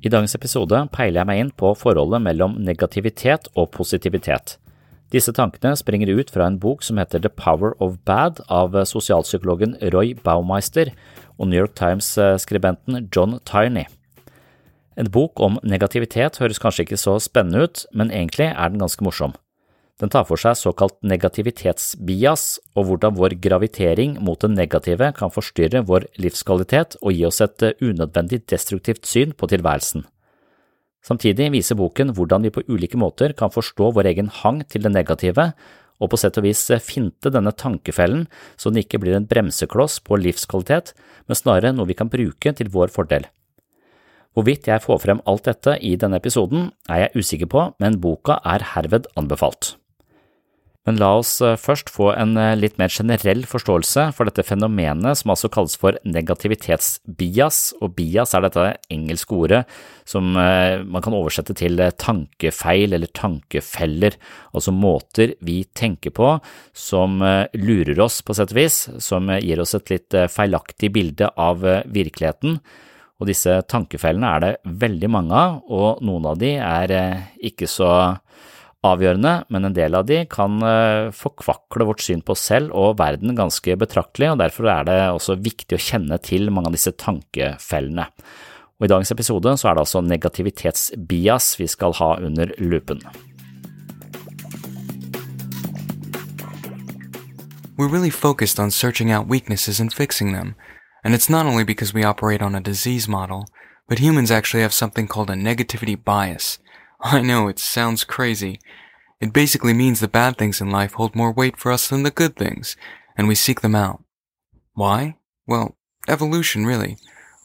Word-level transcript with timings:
I 0.00 0.08
dagens 0.08 0.32
episode 0.32 0.78
peiler 0.94 1.20
jeg 1.20 1.28
meg 1.28 1.38
inn 1.42 1.52
på 1.60 1.74
forholdet 1.76 2.22
mellom 2.24 2.54
negativitet 2.64 3.50
og 3.52 3.68
positivitet. 3.74 4.56
Disse 5.12 5.34
tankene 5.36 5.74
springer 5.76 6.08
ut 6.16 6.30
fra 6.32 6.46
en 6.46 6.56
bok 6.62 6.84
som 6.86 6.96
heter 6.96 7.20
The 7.20 7.28
Power 7.28 7.74
of 7.84 7.98
Bad 8.08 8.40
av 8.48 8.78
sosialpsykologen 8.88 9.74
Roy 9.92 10.14
Baumeister 10.24 10.92
og 11.36 11.50
New 11.50 11.60
York 11.60 11.74
Times-skribenten 11.76 13.10
John 13.12 13.40
Tierney. 13.44 13.90
En 14.96 15.10
bok 15.12 15.40
om 15.44 15.60
negativitet 15.66 16.40
høres 16.40 16.62
kanskje 16.62 16.86
ikke 16.86 17.00
så 17.00 17.18
spennende 17.20 17.66
ut, 17.66 17.84
men 17.92 18.12
egentlig 18.14 18.48
er 18.54 18.72
den 18.72 18.80
ganske 18.80 19.04
morsom. 19.04 19.36
Den 20.00 20.08
tar 20.08 20.24
for 20.24 20.40
seg 20.40 20.56
såkalt 20.56 20.96
negativitetsbias 21.04 22.44
og 22.72 22.86
hvordan 22.88 23.18
vår 23.18 23.34
gravitering 23.44 24.14
mot 24.24 24.40
det 24.40 24.48
negative 24.54 25.10
kan 25.16 25.32
forstyrre 25.34 25.82
vår 25.88 26.06
livskvalitet 26.24 26.96
og 27.02 27.12
gi 27.12 27.26
oss 27.28 27.42
et 27.44 27.66
unødvendig 27.84 28.46
destruktivt 28.48 29.04
syn 29.08 29.34
på 29.36 29.50
tilværelsen. 29.52 30.06
Samtidig 31.04 31.50
viser 31.52 31.76
boken 31.76 32.14
hvordan 32.16 32.44
vi 32.44 32.52
på 32.54 32.64
ulike 32.68 32.96
måter 33.00 33.34
kan 33.36 33.52
forstå 33.52 33.90
vår 33.96 34.08
egen 34.12 34.30
hang 34.40 34.62
til 34.68 34.84
det 34.84 34.92
negative, 34.92 35.50
og 36.00 36.08
på 36.08 36.16
sett 36.20 36.38
og 36.40 36.46
vis 36.46 36.62
finte 36.80 37.32
denne 37.32 37.52
tankefellen 37.52 38.24
så 38.56 38.72
den 38.72 38.80
ikke 38.80 39.00
blir 39.02 39.18
en 39.18 39.28
bremsekloss 39.28 39.98
på 40.04 40.16
livskvalitet, 40.20 40.94
men 41.28 41.36
snarere 41.36 41.74
noe 41.76 41.88
vi 41.88 41.98
kan 41.98 42.12
bruke 42.12 42.54
til 42.56 42.72
vår 42.72 42.92
fordel. 42.92 43.28
Hvorvidt 44.32 44.68
jeg 44.70 44.80
får 44.80 45.02
frem 45.02 45.20
alt 45.28 45.48
dette 45.48 45.74
i 45.84 45.96
denne 45.98 46.20
episoden, 46.22 46.70
er 46.88 47.04
jeg 47.04 47.20
usikker 47.24 47.50
på, 47.50 47.66
men 47.82 47.98
boka 48.00 48.38
er 48.46 48.64
herved 48.76 49.10
anbefalt. 49.18 49.74
Men 50.88 50.96
la 50.96 51.10
oss 51.18 51.34
først 51.60 51.90
få 51.92 52.06
en 52.16 52.32
litt 52.56 52.78
mer 52.80 52.88
generell 52.88 53.42
forståelse 53.44 54.06
for 54.16 54.24
dette 54.26 54.46
fenomenet 54.48 55.18
som 55.20 55.34
altså 55.34 55.50
kalles 55.52 55.76
for 55.76 55.98
negativitetsbias, 56.08 57.58
og 57.84 57.92
bias 57.98 58.32
er 58.32 58.46
dette 58.46 58.64
engelske 58.88 59.36
ordet 59.36 59.60
som 60.08 60.32
man 60.32 61.04
kan 61.04 61.16
oversette 61.18 61.52
til 61.60 61.76
tankefeil 62.00 62.96
eller 62.96 63.12
tankefeller, 63.12 64.16
altså 64.56 64.72
måter 64.72 65.34
vi 65.44 65.60
tenker 65.76 66.16
på 66.16 66.32
som 66.72 67.20
lurer 67.20 68.00
oss 68.00 68.22
på 68.24 68.38
sett 68.40 68.56
og 68.56 68.62
vis, 68.62 68.86
som 69.04 69.28
gir 69.36 69.60
oss 69.60 69.76
et 69.76 69.92
litt 69.92 70.16
feilaktig 70.32 70.94
bilde 70.96 71.28
av 71.36 71.60
virkeligheten. 71.92 72.56
Og 73.20 73.28
disse 73.28 73.52
tankefellene 73.68 74.32
er 74.32 74.40
det 74.46 74.78
veldig 74.80 75.12
mange 75.12 75.36
av, 75.36 75.60
og 75.68 76.00
noen 76.00 76.32
av 76.32 76.40
de 76.40 76.54
er 76.56 76.96
ikke 77.36 77.68
så 77.68 77.92
avgjørende, 78.86 79.32
men 79.52 79.66
en 79.68 79.74
del 79.76 79.94
av 79.98 80.06
de 80.08 80.22
kan 80.30 80.56
forkvakle 81.12 81.84
vårt 81.84 82.00
syn 82.04 82.22
på 82.24 82.32
oss 82.32 82.46
selv 82.48 82.72
og 82.72 82.94
verden 83.00 83.36
ganske 83.36 83.76
betraktelig, 83.76 84.30
og 84.32 84.38
derfor 84.40 84.70
er 84.72 84.86
det 84.88 84.98
også 85.12 85.36
viktig 85.36 85.76
å 85.76 85.82
kjenne 85.84 86.16
til 86.24 86.48
mange 86.48 86.70
av 86.70 86.76
disse 86.78 86.94
tankefellene. 86.96 88.06
Og 88.80 88.86
I 88.86 88.92
dagens 88.94 89.12
episode 89.12 89.52
så 89.60 89.68
er 89.68 89.76
det 89.76 89.84
altså 89.84 90.00
negativitetsbias 90.00 91.50
vi 91.60 91.66
skal 91.68 91.92
ha 92.00 92.14
under 92.24 92.54
lupen. 92.56 93.04
We're 97.76 97.92
really 97.92 98.10
focused 98.10 98.58
on 98.58 98.70
searching 98.70 99.12
out 99.12 99.28
weaknesses 99.28 99.80
and 99.80 99.92
fixing 99.92 100.32
them, 100.32 100.54
and 101.04 101.14
it's 101.14 101.28
not 101.28 101.44
only 101.44 101.64
because 101.64 101.92
we 101.92 102.04
operate 102.04 102.40
on 102.40 102.54
a 102.54 102.60
disease 102.60 103.08
model, 103.08 103.44
but 103.88 103.98
humans 103.98 104.30
actually 104.30 104.62
have 104.62 104.72
something 104.72 105.06
called 105.06 105.28
a 105.28 105.34
negativity 105.34 105.96
bias. 105.96 106.58
I 107.02 107.22
know, 107.22 107.48
it 107.48 107.58
sounds 107.58 108.04
crazy. 108.04 108.60
It 109.20 109.32
basically 109.32 109.72
means 109.72 110.00
the 110.00 110.08
bad 110.08 110.36
things 110.36 110.60
in 110.60 110.70
life 110.70 110.94
hold 110.94 111.16
more 111.16 111.32
weight 111.32 111.56
for 111.56 111.72
us 111.72 111.88
than 111.88 112.02
the 112.02 112.10
good 112.10 112.36
things, 112.36 112.76
and 113.16 113.26
we 113.26 113.34
seek 113.34 113.60
them 113.60 113.74
out. 113.74 114.02
Why? 114.74 115.16
Well, 115.46 115.76
evolution, 116.08 116.66
really. 116.66 116.96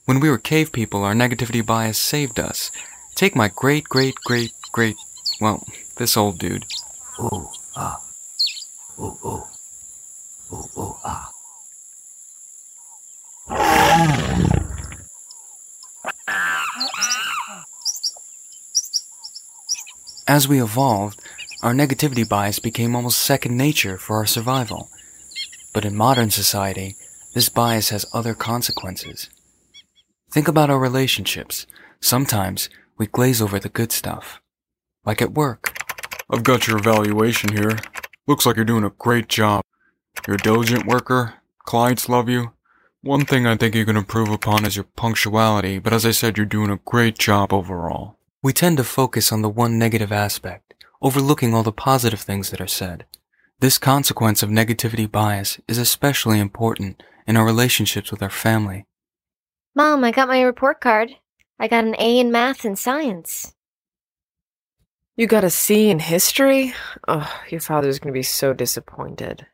When 0.06 0.20
we 0.20 0.30
were 0.30 0.38
cave 0.38 0.72
people, 0.72 1.04
our 1.04 1.14
negativity 1.14 1.66
bias 1.66 1.98
saved 1.98 2.40
us. 2.40 2.72
Take 3.16 3.36
my 3.36 3.50
great, 3.54 3.86
great, 3.86 4.16
great, 4.26 4.52
great, 4.72 4.96
well, 5.40 5.64
this 5.98 6.18
old 6.18 6.38
dude. 6.38 6.66
Ooh, 7.20 7.50
ah. 7.76 8.02
Ooh, 9.00 9.18
ooh. 9.26 9.44
Ooh, 10.52 10.70
ooh, 10.78 10.96
ah. 11.04 11.32
As 20.28 20.48
we 20.48 20.60
evolved, 20.60 21.22
our 21.62 21.74
negativity 21.74 22.28
bias 22.28 22.58
became 22.58 22.96
almost 22.96 23.20
second 23.20 23.56
nature 23.56 23.96
for 24.00 24.16
our 24.16 24.26
survival. 24.26 24.90
But 25.72 25.86
in 25.86 25.96
modern 25.96 26.32
society, 26.32 26.96
this 27.36 27.48
bias 27.48 27.90
has 27.90 28.08
other 28.12 28.34
consequences. 28.34 29.30
Think 30.32 30.48
about 30.48 30.72
our 30.72 30.80
relationships. 30.80 31.68
Sometimes 32.02 32.70
we 32.98 33.06
glaze 33.06 33.40
over 33.40 33.60
the 33.60 33.70
good 33.70 33.92
stuff. 33.92 34.42
Like 35.06 35.22
at 35.22 35.34
work. 35.34 35.78
I've 36.28 36.44
got 36.44 36.68
your 36.68 36.78
evaluation 36.78 37.56
here. 37.56 37.78
Looks 38.26 38.48
like 38.48 38.56
you're 38.56 38.66
doing 38.66 38.84
a 38.84 38.90
great 38.90 39.30
job. 39.30 39.62
You're 40.26 40.38
a 40.38 40.40
diligent 40.40 40.88
worker. 40.88 41.36
Clients 41.66 42.10
love 42.10 42.30
you. 42.30 42.54
One 43.02 43.26
thing 43.26 43.46
I 43.46 43.58
think 43.58 43.76
you 43.76 43.86
can 43.86 43.96
improve 43.98 44.32
upon 44.32 44.66
is 44.66 44.76
your 44.76 44.86
punctuality, 44.96 45.78
but 45.78 45.94
as 45.94 46.04
I 46.04 46.12
said, 46.12 46.36
you're 46.36 46.48
doing 46.48 46.72
a 46.72 46.80
great 46.84 47.20
job 47.20 47.54
overall. 47.54 48.15
We 48.46 48.54
tend 48.54 48.78
to 48.78 48.84
focus 48.84 49.32
on 49.32 49.42
the 49.42 49.50
one 49.50 49.80
negative 49.80 50.12
aspect, 50.12 50.76
overlooking 51.02 51.56
all 51.56 51.64
the 51.64 51.72
positive 51.72 52.22
things 52.22 52.52
that 52.52 52.62
are 52.62 52.68
said. 52.68 53.08
This 53.60 53.80
consequence 53.80 54.44
of 54.44 54.52
negativity 54.52 55.12
bias 55.12 55.60
is 55.68 55.80
especially 55.80 56.40
important 56.40 57.02
in 57.26 57.38
our 57.38 57.44
relationships 57.44 58.12
with 58.12 58.22
our 58.22 58.30
family. 58.30 58.86
Mom, 59.74 60.04
I 60.04 60.12
got 60.12 60.28
my 60.28 60.44
report 60.44 60.80
card. 60.80 61.16
I 61.60 61.68
got 61.68 61.86
an 61.86 61.96
A 61.98 62.20
in 62.20 62.32
math 62.32 62.66
and 62.66 62.78
science. 62.78 63.56
You 65.18 65.26
got 65.26 65.44
a 65.44 65.50
C 65.50 65.90
in 65.90 65.98
history? 65.98 66.76
Oh, 67.08 67.28
your 67.50 67.62
father's 67.62 67.98
gonna 67.98 68.14
be 68.14 68.22
so 68.22 68.54
disappointed. 68.54 69.48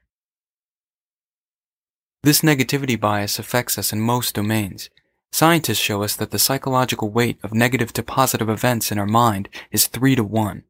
This 2.23 2.41
negativity 2.41 2.99
bias 2.99 3.39
affects 3.39 3.77
us 3.77 3.94
in 3.94 4.01
most 4.01 4.35
domains. 4.35 4.89
Scientists 5.33 5.80
show 5.80 6.04
us 6.04 6.18
that 6.18 6.31
the 6.31 6.39
psychological 6.39 7.10
weight 7.10 7.38
of 7.42 7.54
negative 7.54 7.94
to 7.94 8.04
positive 8.04 8.50
events 8.50 8.92
in 8.92 9.00
our 9.00 9.06
mind 9.06 9.48
is 9.72 9.88
3 9.88 10.16
to 10.16 10.24
1. 10.25 10.63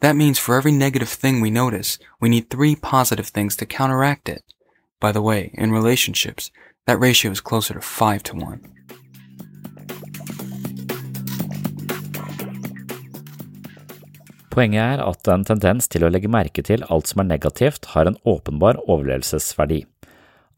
That 0.00 0.14
means 0.14 0.38
for 0.38 0.56
every 0.56 0.72
negative 0.72 1.08
thing 1.08 1.40
we 1.40 1.50
notice, 1.50 1.98
we 2.20 2.28
need 2.28 2.50
three 2.50 2.76
positive 2.76 3.28
things 3.28 3.56
to 3.56 3.66
counteract 3.66 4.28
it. 4.28 4.44
By 5.00 5.10
the 5.10 5.22
way, 5.22 5.50
in 5.54 5.72
relationships, 5.72 6.50
that 6.86 7.00
ratio 7.00 7.30
is 7.30 7.40
closer 7.40 7.74
to 7.74 7.80
5 7.80 8.22
to 8.24 8.36
1. 8.36 8.60
Poenget 14.50 15.00
er 15.00 15.00
at 15.02 15.28
en 15.32 15.42
tendens 15.48 15.88
til 15.88 16.04
å 16.04 16.12
legge 16.12 16.28
merke 16.30 16.62
til 16.62 16.84
alt 16.92 17.08
som 17.08 17.24
er 17.24 17.32
negativt, 17.32 17.88
har 17.96 18.06
en 18.06 18.20
åpenbar 18.22 18.84
overlevelsesverdi. 18.84 19.86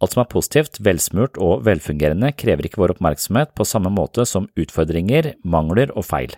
Alt 0.02 0.12
som 0.12 0.22
er 0.22 0.28
positivt, 0.28 0.80
velsmurt 0.84 1.38
og 1.40 1.62
velfungerende 1.64 2.32
krever 2.36 2.68
ikke 2.68 2.82
vår 2.82 2.96
oppmerksomhet 2.96 3.54
på 3.56 3.64
samme 3.64 3.92
måte 3.92 4.26
som 4.28 4.48
utfordringer, 4.60 5.32
mangler 5.44 5.92
og 5.96 6.04
feil. 6.04 6.36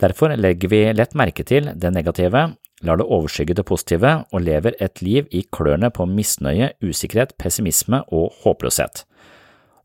Derfor 0.00 0.32
legger 0.32 0.72
vi 0.72 0.80
lett 0.96 1.12
merke 1.18 1.44
til 1.44 1.68
det 1.76 1.90
negative, 1.92 2.46
lar 2.80 2.96
det 2.96 3.04
overskygge 3.04 3.58
det 3.58 3.66
positive 3.68 4.14
og 4.32 4.46
lever 4.46 4.78
et 4.80 5.02
liv 5.04 5.28
i 5.28 5.44
klørne 5.52 5.90
på 5.92 6.06
misnøye, 6.08 6.72
usikkerhet, 6.80 7.36
pessimisme 7.36 8.00
og 8.08 8.32
håpløshet. 8.46 9.04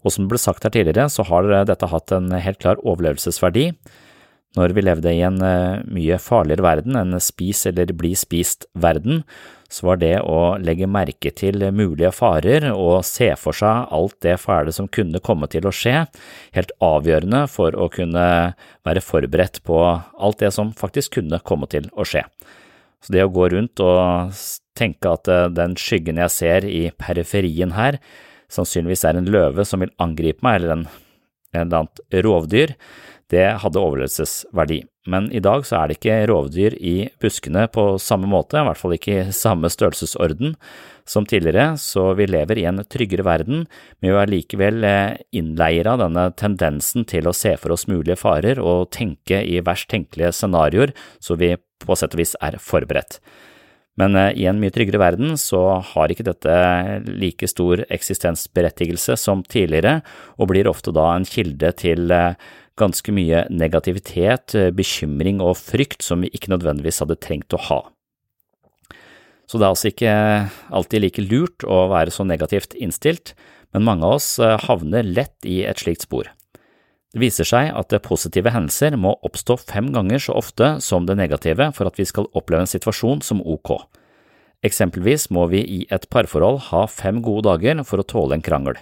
Og 0.06 0.14
som 0.14 0.24
det 0.24 0.32
ble 0.32 0.40
sagt 0.40 0.64
her 0.64 0.72
tidligere, 0.72 1.10
så 1.12 1.26
har 1.28 1.50
dette 1.68 1.92
hatt 1.92 2.16
en 2.16 2.32
helt 2.32 2.62
klar 2.62 2.80
overlevelsesverdi. 2.80 3.74
Når 4.56 4.72
vi 4.72 4.84
levde 4.86 5.12
i 5.12 5.24
en 5.26 5.42
eh, 5.44 5.82
mye 5.92 6.16
farligere 6.22 6.64
verden, 6.64 6.96
en 6.96 7.20
spis 7.20 7.66
eller 7.68 7.92
bli 7.98 8.14
spist-verden, 8.16 9.26
så 9.76 9.90
var 9.90 10.00
det 10.00 10.14
å 10.24 10.56
legge 10.64 10.88
merke 10.88 11.34
til 11.36 11.60
mulige 11.76 12.14
farer 12.16 12.70
og 12.72 13.02
se 13.04 13.28
for 13.40 13.58
seg 13.58 13.90
alt 13.96 14.16
det 14.24 14.38
fæle 14.40 14.72
som 14.72 14.88
kunne 14.88 15.20
komme 15.24 15.50
til 15.52 15.68
å 15.68 15.74
skje, 15.76 16.06
helt 16.56 16.72
avgjørende 16.80 17.42
for 17.52 17.76
å 17.76 17.90
kunne 17.92 18.28
være 18.88 19.04
forberedt 19.04 19.60
på 19.68 19.82
alt 19.84 20.40
det 20.40 20.54
som 20.56 20.72
faktisk 20.80 21.18
kunne 21.18 21.42
komme 21.44 21.68
til 21.72 21.90
å 21.92 22.08
skje. 22.08 22.24
Så 23.04 23.14
det 23.14 23.26
å 23.26 23.34
gå 23.36 23.50
rundt 23.52 23.84
og 23.84 24.32
tenke 24.80 25.12
at 25.12 25.28
eh, 25.30 25.50
den 25.52 25.76
skyggen 25.80 26.24
jeg 26.24 26.34
ser 26.34 26.70
i 26.72 26.88
periferien 26.96 27.76
her, 27.76 28.00
sannsynligvis 28.48 29.04
er 29.10 29.20
en 29.20 29.28
løve 29.28 29.68
som 29.68 29.84
vil 29.84 29.94
angripe 30.02 30.46
meg, 30.46 30.62
eller 30.62 30.78
en, 30.78 30.88
en 31.52 31.66
eller 31.66 31.84
annet 31.84 32.26
rovdyr, 32.26 32.78
det 33.34 33.48
hadde 33.62 33.82
overlevelsesverdi. 33.82 34.86
Men 35.06 35.28
i 35.30 35.42
dag 35.44 35.66
så 35.68 35.78
er 35.78 35.90
det 35.90 36.00
ikke 36.00 36.18
rovdyr 36.32 36.76
i 36.82 36.96
buskene 37.22 37.68
på 37.70 37.84
samme 38.02 38.30
måte, 38.30 38.58
i 38.58 38.66
hvert 38.66 38.80
fall 38.80 38.96
ikke 38.96 39.18
i 39.20 39.34
samme 39.36 39.70
størrelsesorden 39.70 40.56
som 41.06 41.28
tidligere, 41.30 41.76
så 41.78 42.08
vi 42.18 42.26
lever 42.26 42.58
i 42.58 42.66
en 42.66 42.82
tryggere 42.90 43.26
verden, 43.28 43.68
men 44.02 44.10
vi 44.10 44.18
er 44.18 44.32
likevel 44.34 44.88
eh, 44.90 45.18
innleier 45.38 45.92
av 45.92 46.02
denne 46.02 46.26
tendensen 46.34 47.06
til 47.06 47.30
å 47.30 47.36
se 47.38 47.54
for 47.62 47.76
oss 47.76 47.86
mulige 47.92 48.18
farer 48.18 48.58
og 48.58 48.90
tenke 48.96 49.44
i 49.46 49.62
verst 49.66 49.92
tenkelige 49.94 50.34
scenarioer, 50.34 50.96
så 51.22 51.38
vi 51.38 51.54
på 51.86 51.98
sett 52.00 52.18
og 52.18 52.24
vis 52.24 52.34
er 52.42 52.58
forberedt. 52.58 53.20
Men 54.02 54.18
eh, 54.20 54.34
i 54.42 54.50
en 54.50 54.58
mye 54.60 54.74
tryggere 54.74 55.04
verden 55.06 55.38
så 55.40 55.62
har 55.94 56.12
ikke 56.12 56.26
dette 56.28 56.58
like 57.06 57.48
stor 57.54 57.86
eksistensberettigelse 57.94 59.22
som 59.22 59.46
tidligere, 59.46 60.00
og 60.42 60.50
blir 60.50 60.72
ofte 60.72 60.94
da 60.96 61.12
en 61.14 61.30
kilde 61.30 61.72
til 61.80 62.10
eh, 62.10 62.34
ganske 62.80 63.12
mye 63.16 63.46
negativitet, 63.50 64.56
eh, 64.56 64.72
bekymring 64.76 65.42
og 65.42 65.58
frykt 65.58 66.04
som 66.04 66.22
vi 66.22 66.32
ikke 66.34 66.52
nødvendigvis 66.54 67.02
hadde 67.04 67.20
trengt 67.20 67.56
å 67.56 67.62
ha. 67.70 67.82
Så 69.46 69.60
det 69.60 69.66
er 69.66 69.74
altså 69.74 69.92
ikke 69.92 70.14
alltid 70.74 71.04
like 71.04 71.26
lurt 71.26 71.66
å 71.70 71.86
være 71.92 72.12
så 72.12 72.26
negativt 72.26 72.74
innstilt, 72.76 73.36
men 73.74 73.86
mange 73.86 74.08
av 74.08 74.18
oss 74.18 74.40
eh, 74.40 74.58
havner 74.68 75.06
lett 75.06 75.38
i 75.46 75.62
et 75.68 75.80
slikt 75.80 76.08
spor. 76.08 76.32
Det 77.16 77.22
viser 77.22 77.48
seg 77.48 77.70
at 77.72 77.94
positive 78.04 78.52
hendelser 78.52 78.98
må 79.00 79.14
oppstå 79.24 79.56
fem 79.62 79.94
ganger 79.96 80.20
så 80.20 80.34
ofte 80.36 80.74
som 80.84 81.06
det 81.08 81.16
negative 81.16 81.70
for 81.78 81.88
at 81.88 81.96
vi 81.96 82.04
skal 82.04 82.28
oppleve 82.36 82.66
en 82.66 82.74
situasjon 82.74 83.22
som 83.24 83.40
ok. 83.40 83.78
Eksempelvis 84.66 85.30
må 85.32 85.46
vi 85.48 85.62
i 85.64 85.80
et 85.94 86.10
parforhold 86.12 86.60
ha 86.74 86.84
fem 86.92 87.22
gode 87.24 87.46
dager 87.48 87.86
for 87.88 88.02
å 88.02 88.08
tåle 88.08 88.36
en 88.36 88.44
krangel. 88.44 88.76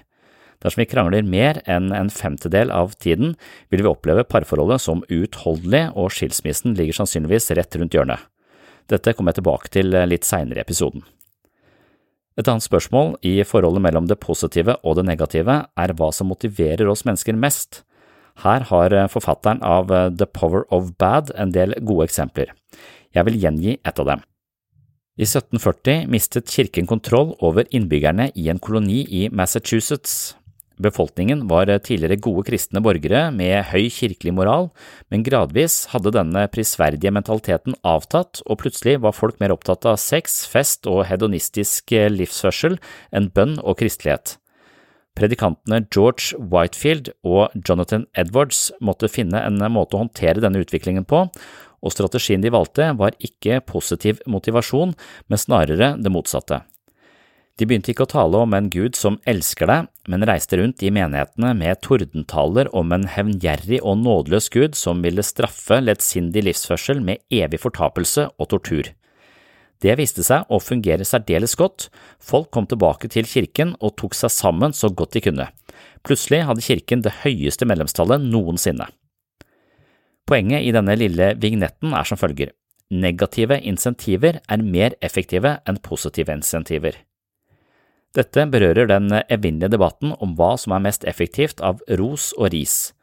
Dersom 0.63 0.80
vi 0.80 0.88
krangler 0.88 1.25
mer 1.27 1.60
enn 1.68 1.92
en 1.92 2.12
femtedel 2.13 2.71
av 2.71 2.95
tiden, 3.04 3.36
vil 3.69 3.83
vi 3.83 3.89
oppleve 3.89 4.24
parforholdet 4.24 4.81
som 4.81 5.04
uutholdelig, 5.12 5.89
og 6.00 6.13
skilsmissen 6.15 6.77
ligger 6.80 7.01
sannsynligvis 7.01 7.51
rett 7.60 7.75
rundt 7.80 7.98
hjørnet. 7.98 8.24
Dette 8.92 9.13
kommer 9.15 9.31
jeg 9.31 9.42
tilbake 9.42 9.71
til 9.71 9.92
litt 10.07 10.27
seinere 10.27 10.62
i 10.62 10.63
episoden. 10.63 11.04
Et 12.39 12.48
annet 12.50 12.65
spørsmål 12.65 13.18
i 13.21 13.36
forholdet 13.45 13.83
mellom 13.86 14.07
det 14.10 14.18
positive 14.24 14.80
og 14.81 14.98
det 14.98 15.06
negative 15.06 15.60
er 15.77 15.94
hva 16.00 16.10
som 16.15 16.31
motiverer 16.31 16.89
oss 16.89 17.06
mennesker 17.06 17.38
mest. 17.38 17.83
Her 18.42 18.65
har 18.71 18.95
forfatteren 19.13 19.62
av 19.62 19.92
The 20.18 20.25
Power 20.25 20.65
of 20.74 20.95
Bad 20.98 21.30
en 21.38 21.54
del 21.54 21.75
gode 21.86 22.07
eksempler. 22.10 22.50
Jeg 23.13 23.27
vil 23.27 23.38
gjengi 23.38 23.75
et 23.77 24.00
av 24.01 24.10
dem. 24.10 24.24
I 25.13 25.27
1740 25.27 26.07
mistet 26.10 26.50
kirken 26.50 26.89
kontroll 26.89 27.36
over 27.38 27.68
innbyggerne 27.69 28.31
i 28.33 28.48
en 28.50 28.57
koloni 28.57 29.04
i 29.06 29.27
Massachusetts. 29.30 30.33
Befolkningen 30.81 31.45
var 31.47 31.69
tidligere 31.85 32.17
gode 32.17 32.47
kristne 32.47 32.81
borgere 32.81 33.27
med 33.35 33.67
høy 33.69 33.91
kirkelig 33.93 34.33
moral, 34.33 34.69
men 35.13 35.25
gradvis 35.25 35.83
hadde 35.93 36.15
denne 36.15 36.47
prisverdige 36.49 37.13
mentaliteten 37.13 37.77
avtatt, 37.85 38.41
og 38.47 38.61
plutselig 38.63 38.97
var 39.03 39.13
folk 39.13 39.37
mer 39.43 39.53
opptatt 39.53 39.85
av 39.85 39.99
sex, 40.01 40.43
fest 40.49 40.89
og 40.89 41.05
hedonistisk 41.09 41.93
livsførsel 41.93 42.79
enn 43.13 43.29
bønn 43.35 43.59
og 43.61 43.77
kristelighet. 43.83 44.39
Predikantene 45.13 45.83
George 45.93 46.33
Whitefield 46.41 47.11
og 47.21 47.53
Jonathan 47.53 48.07
Edwards 48.17 48.71
måtte 48.81 49.11
finne 49.13 49.43
en 49.45 49.61
måte 49.69 49.93
å 49.93 50.07
håndtere 50.07 50.41
denne 50.41 50.63
utviklingen 50.65 51.05
på, 51.05 51.27
og 51.83 51.93
strategien 51.93 52.41
de 52.41 52.49
valgte 52.53 52.89
var 52.97 53.13
ikke 53.21 53.61
positiv 53.69 54.23
motivasjon, 54.25 54.95
men 55.29 55.41
snarere 55.41 55.93
det 56.01 56.13
motsatte. 56.13 56.63
De 57.59 57.67
begynte 57.69 57.91
ikke 57.94 58.07
å 58.07 58.09
tale 58.09 58.39
om 58.41 58.53
en 58.57 58.67
gud 58.73 58.97
som 58.97 59.19
elsker 59.29 59.69
deg, 59.69 59.89
men 60.09 60.25
reiste 60.25 60.57
rundt 60.57 60.81
i 60.81 60.89
menighetene 60.93 61.51
med 61.60 61.83
tordentaler 61.86 62.72
om 62.74 62.95
en 62.95 63.05
hevngjerrig 63.13 63.77
og 63.86 64.00
nådeløs 64.01 64.50
gud 64.53 64.77
som 64.77 65.03
ville 65.05 65.25
straffe 65.25 65.77
lettsindig 65.83 66.48
livsførsel 66.48 67.03
med 67.05 67.22
evig 67.29 67.62
fortapelse 67.62 68.25
og 68.41 68.50
tortur. 68.55 68.89
Det 69.83 69.93
viste 70.00 70.25
seg 70.25 70.50
å 70.50 70.62
fungere 70.63 71.05
særdeles 71.05 71.53
godt, 71.60 71.89
folk 72.17 72.50
kom 72.55 72.65
tilbake 72.72 73.12
til 73.13 73.27
kirken 73.29 73.75
og 73.83 73.98
tok 74.01 74.17
seg 74.17 74.33
sammen 74.33 74.74
så 74.74 74.89
godt 74.89 75.13
de 75.13 75.25
kunne. 75.27 75.48
Plutselig 76.07 76.43
hadde 76.48 76.65
kirken 76.65 77.05
det 77.05 77.19
høyeste 77.22 77.67
medlemstallet 77.69 78.24
noensinne. 78.33 78.89
Poenget 80.25 80.65
i 80.65 80.74
denne 80.74 80.95
lille 80.98 81.33
vignetten 81.38 81.93
er 81.93 82.07
som 82.07 82.17
følger. 82.17 82.55
Negative 82.89 83.60
insentiver 83.62 84.39
er 84.41 84.63
mer 84.63 84.95
effektive 85.03 85.57
enn 85.67 85.83
positive 85.83 86.31
insentiver. 86.33 86.95
Dette 88.13 88.43
berører 88.46 88.86
den 88.91 89.10
evinnelige 89.10 89.74
debatten 89.74 90.12
om 90.22 90.36
hva 90.38 90.51
som 90.62 90.75
er 90.75 90.84
mest 90.86 91.05
effektivt 91.10 91.63
av 91.65 91.82
ros 91.98 92.29
og 92.38 92.51
ris. 92.53 92.93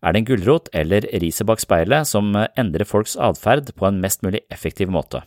Er 0.00 0.14
det 0.14 0.22
en 0.22 0.28
gulrot 0.28 0.70
eller 0.72 1.08
riset 1.20 1.48
bak 1.48 1.58
speilet 1.60 2.06
som 2.08 2.30
endrer 2.38 2.86
folks 2.86 3.16
atferd 3.18 3.74
på 3.74 3.88
en 3.88 3.98
mest 4.00 4.22
mulig 4.22 4.44
effektiv 4.54 4.92
måte? 4.94 5.24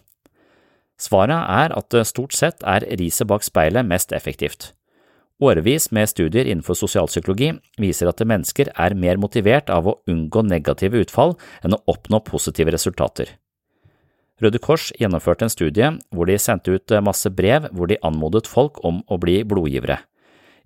Svaret 0.96 1.36
er 1.36 1.76
at 1.76 2.00
stort 2.08 2.34
sett 2.38 2.64
er 2.64 2.88
riset 3.00 3.28
bak 3.28 3.44
speilet 3.44 3.86
mest 3.86 4.16
effektivt. 4.16 4.72
Årevis 5.44 5.90
med 5.92 6.08
studier 6.08 6.48
innenfor 6.48 6.78
sosialpsykologi 6.80 7.52
viser 7.82 8.08
at 8.08 8.24
mennesker 8.24 8.72
er 8.80 8.96
mer 8.96 9.20
motivert 9.20 9.68
av 9.74 9.90
å 9.90 9.98
unngå 10.08 10.46
negative 10.48 11.04
utfall 11.04 11.36
enn 11.66 11.76
å 11.76 11.84
oppnå 11.92 12.24
positive 12.24 12.72
resultater. 12.72 13.28
Røde 14.42 14.58
Kors 14.58 14.90
gjennomførte 14.98 15.46
en 15.46 15.54
studie 15.54 15.90
hvor 16.14 16.30
de 16.30 16.40
sendte 16.42 16.74
ut 16.74 16.92
eh, 16.92 17.04
masse 17.06 17.30
brev 17.30 17.70
hvor 17.72 17.90
de 17.90 18.00
anmodet 18.06 18.50
folk 18.50 18.82
om 18.86 19.04
å 19.06 19.20
bli 19.22 19.42
blodgivere. 19.46 20.00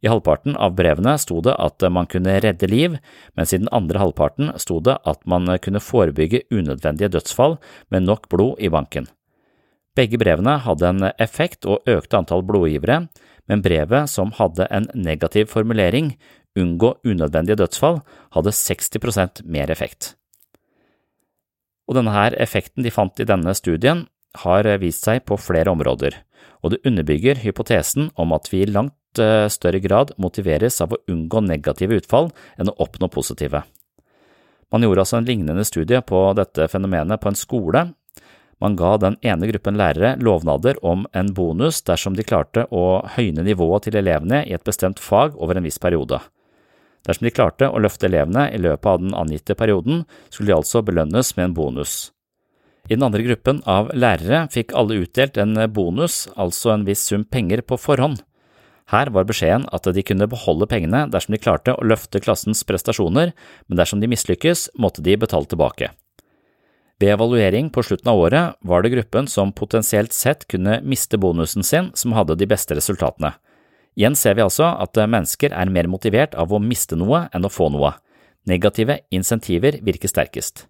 I 0.06 0.12
halvparten 0.12 0.54
av 0.62 0.76
brevene 0.78 1.16
sto 1.18 1.40
det 1.42 1.56
at 1.58 1.82
man 1.92 2.06
kunne 2.10 2.38
redde 2.44 2.70
liv, 2.70 3.00
mens 3.34 3.54
i 3.54 3.60
den 3.60 3.72
andre 3.74 4.00
halvparten 4.04 4.52
sto 4.62 4.78
det 4.80 5.00
at 5.10 5.24
man 5.26 5.50
kunne 5.64 5.82
forebygge 5.82 6.44
unødvendige 6.54 7.10
dødsfall 7.16 7.58
med 7.90 8.06
nok 8.06 8.30
blod 8.30 8.62
i 8.62 8.70
banken. 8.70 9.10
Begge 9.98 10.20
brevene 10.22 10.60
hadde 10.62 10.92
en 10.92 11.08
effekt 11.18 11.66
og 11.66 11.90
økte 11.90 12.20
antall 12.22 12.46
blodgivere, 12.46 13.08
men 13.50 13.66
brevet 13.66 14.14
som 14.14 14.36
hadde 14.38 14.70
en 14.70 14.86
negativ 14.94 15.50
formulering, 15.50 16.14
unngå 16.58 16.94
unødvendige 17.02 17.58
dødsfall, 17.64 18.04
hadde 18.38 18.54
60% 18.54 19.44
mer 19.50 19.74
effekt 19.74 20.17
og 21.88 21.98
denne 21.98 22.14
her 22.14 22.36
effekten 22.42 22.86
de 22.86 22.94
fant 22.94 23.20
i 23.20 23.28
denne 23.28 23.56
studien, 23.58 24.06
har 24.44 24.68
vist 24.82 25.08
seg 25.08 25.24
på 25.26 25.38
flere 25.40 25.72
områder, 25.72 26.14
og 26.62 26.74
det 26.74 26.84
underbygger 26.86 27.42
hypotesen 27.42 28.12
om 28.20 28.36
at 28.36 28.50
vi 28.52 28.62
i 28.64 28.70
langt 28.70 29.22
eh, 29.22 29.48
større 29.50 29.82
grad 29.82 30.14
motiveres 30.22 30.82
av 30.84 30.94
å 30.94 31.02
unngå 31.10 31.42
negative 31.48 31.98
utfall 32.02 32.30
enn 32.60 32.70
å 32.70 32.78
oppnå 32.84 33.10
positive. 33.14 33.64
Man 34.74 34.84
gjorde 34.84 35.06
altså 35.06 35.22
en 35.22 35.28
lignende 35.28 35.64
studie 35.66 36.02
på 36.04 36.22
dette 36.36 36.68
fenomenet 36.68 37.22
på 37.24 37.32
en 37.32 37.40
skole. 37.40 37.86
Man 38.60 38.76
ga 38.76 38.96
den 39.00 39.16
ene 39.24 39.48
gruppen 39.48 39.78
lærere 39.80 40.18
lovnader 40.20 40.80
om 40.86 41.06
en 41.16 41.30
bonus 41.34 41.80
dersom 41.88 42.18
de 42.18 42.26
klarte 42.28 42.66
å 42.74 43.00
høyne 43.16 43.46
nivået 43.48 43.88
til 43.88 44.00
elevene 44.02 44.44
i 44.44 44.56
et 44.58 44.66
bestemt 44.68 45.00
fag 45.00 45.38
over 45.40 45.56
en 45.56 45.68
viss 45.68 45.80
periode. 45.80 46.20
Dersom 47.08 47.26
de 47.26 47.34
klarte 47.34 47.70
å 47.72 47.80
løfte 47.80 48.10
elevene 48.10 48.50
i 48.52 48.60
løpet 48.60 48.92
av 48.92 49.02
den 49.02 49.16
angitte 49.16 49.56
perioden, 49.56 50.04
skulle 50.30 50.52
de 50.52 50.58
altså 50.58 50.84
belønnes 50.84 51.34
med 51.38 51.50
en 51.50 51.58
bonus. 51.58 51.98
I 52.88 52.96
den 52.96 53.04
andre 53.08 53.24
gruppen 53.24 53.62
av 53.68 53.90
lærere 53.96 54.46
fikk 54.52 54.74
alle 54.76 55.02
utdelt 55.04 55.40
en 55.40 55.56
bonus, 55.72 56.26
altså 56.36 56.72
en 56.76 56.86
viss 56.88 57.04
sum 57.08 57.26
penger 57.28 57.64
på 57.68 57.80
forhånd. 57.80 58.22
Her 58.92 59.12
var 59.12 59.28
beskjeden 59.28 59.66
at 59.76 59.88
de 59.92 60.04
kunne 60.08 60.30
beholde 60.32 60.68
pengene 60.72 61.08
dersom 61.12 61.36
de 61.36 61.42
klarte 61.44 61.76
å 61.76 61.88
løfte 61.88 62.22
klassens 62.24 62.64
prestasjoner, 62.68 63.34
men 63.68 63.80
dersom 63.80 64.00
de 64.00 64.08
mislykkes, 64.08 64.70
måtte 64.80 65.04
de 65.04 65.18
betale 65.20 65.50
tilbake. 65.52 65.92
Ved 66.98 67.12
evaluering 67.14 67.68
på 67.70 67.84
slutten 67.84 68.10
av 68.10 68.22
året 68.24 68.56
var 68.66 68.82
det 68.82 68.94
gruppen 68.96 69.28
som 69.30 69.52
potensielt 69.54 70.16
sett 70.16 70.48
kunne 70.50 70.80
miste 70.82 71.20
bonusen 71.20 71.64
sin, 71.68 71.92
som 71.94 72.16
hadde 72.16 72.40
de 72.40 72.48
beste 72.50 72.74
resultatene. 72.80 73.36
Igjen 73.98 74.16
ser 74.16 74.38
vi 74.38 74.46
altså 74.46 74.70
at 74.78 74.98
mennesker 75.10 75.56
er 75.58 75.74
mer 75.74 75.90
motivert 75.90 76.36
av 76.38 76.54
å 76.54 76.62
miste 76.62 76.98
noe 77.00 77.26
enn 77.34 77.48
å 77.48 77.52
få 77.52 77.72
noe. 77.74 77.96
Negative 78.48 79.00
insentiver 79.10 79.80
virker 79.84 80.12
sterkest. 80.12 80.68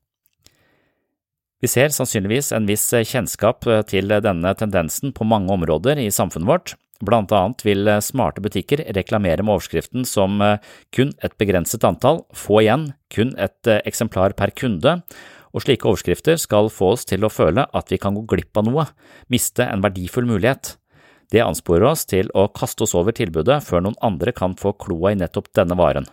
Vi 1.60 1.68
ser 1.68 1.92
sannsynligvis 1.92 2.54
en 2.56 2.70
viss 2.70 2.86
kjennskap 2.94 3.68
til 3.90 4.14
denne 4.24 4.54
tendensen 4.56 5.12
på 5.12 5.28
mange 5.28 5.52
områder 5.54 6.00
i 6.00 6.12
samfunnet 6.14 6.48
vårt, 6.48 6.76
Blant 7.06 7.32
annet 7.36 7.62
vil 7.66 7.86
eh, 7.90 8.02
smarte 8.02 8.42
butikker 8.42 8.82
reklamere 8.98 9.44
med 9.46 9.54
overskriften 9.54 10.06
som 10.08 10.42
eh, 10.42 10.58
kun 10.96 11.14
et 11.22 11.36
begrenset 11.38 11.86
antall, 11.86 12.24
få 12.34 12.64
igjen, 12.64 12.88
kun 13.14 13.36
et 13.38 13.70
eh, 13.70 13.84
eksemplar 13.86 14.34
per 14.38 14.54
kunde, 14.58 14.98
og 15.54 15.64
slike 15.64 15.88
overskrifter 15.90 16.40
skal 16.42 16.72
få 16.74 16.96
oss 16.96 17.06
til 17.08 17.26
å 17.26 17.32
føle 17.34 17.68
at 17.78 17.94
vi 17.94 18.02
kan 18.02 18.18
gå 18.18 18.26
glipp 18.30 18.58
av 18.58 18.66
noe, 18.66 18.88
miste 19.34 19.66
en 19.66 19.86
verdifull 19.86 20.26
mulighet. 20.30 20.76
Det 21.32 21.44
ansporer 21.44 21.90
oss 21.90 22.06
til 22.08 22.30
å 22.34 22.48
kaste 22.56 22.86
oss 22.86 22.96
over 22.96 23.16
tilbudet 23.16 23.60
før 23.66 23.84
noen 23.84 24.00
andre 24.06 24.32
kan 24.36 24.56
få 24.56 24.72
kloa 24.80 25.12
i 25.12 25.20
nettopp 25.20 25.52
denne 25.58 25.76
varen. 25.76 26.08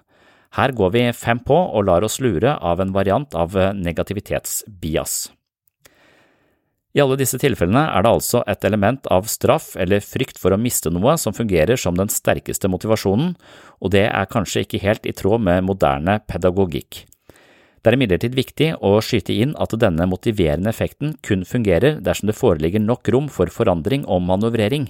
Her 0.55 0.75
går 0.75 0.91
vi 0.95 1.07
fem 1.15 1.41
på 1.43 1.55
og 1.55 1.87
lar 1.87 2.07
oss 2.07 2.21
lure 2.23 2.57
av 2.59 2.83
en 2.83 2.93
variant 2.95 3.35
av 3.35 3.55
negativitetsbias. 3.79 5.17
I 6.95 7.03
alle 7.03 7.17
disse 7.19 7.41
tilfellene 7.43 7.89
er 7.91 8.05
det 8.07 8.11
altså 8.15 8.45
et 8.47 8.65
element 8.67 9.09
av 9.11 9.27
straff 9.27 9.73
eller 9.83 10.03
frykt 10.05 10.39
for 10.39 10.55
å 10.55 10.59
miste 10.61 10.93
noe 10.95 11.17
som 11.19 11.35
fungerer 11.35 11.79
som 11.81 11.97
den 11.99 12.11
sterkeste 12.13 12.71
motivasjonen, 12.71 13.33
og 13.83 13.91
det 13.91 14.05
er 14.07 14.31
kanskje 14.31 14.63
ikke 14.63 14.83
helt 14.85 15.09
i 15.11 15.15
tråd 15.17 15.43
med 15.43 15.67
moderne 15.67 16.21
pedagogikk. 16.31 17.03
Det 17.83 17.91
er 17.91 17.99
imidlertid 17.99 18.37
viktig 18.39 18.69
å 18.79 18.95
skyte 19.03 19.35
inn 19.35 19.57
at 19.61 19.75
denne 19.77 20.07
motiverende 20.09 20.71
effekten 20.71 21.19
kun 21.27 21.43
fungerer 21.45 21.99
dersom 22.01 22.31
det 22.31 22.39
foreligger 22.39 22.81
nok 22.81 23.11
rom 23.13 23.27
for 23.29 23.51
forandring 23.53 24.07
og 24.07 24.23
manøvrering. 24.31 24.87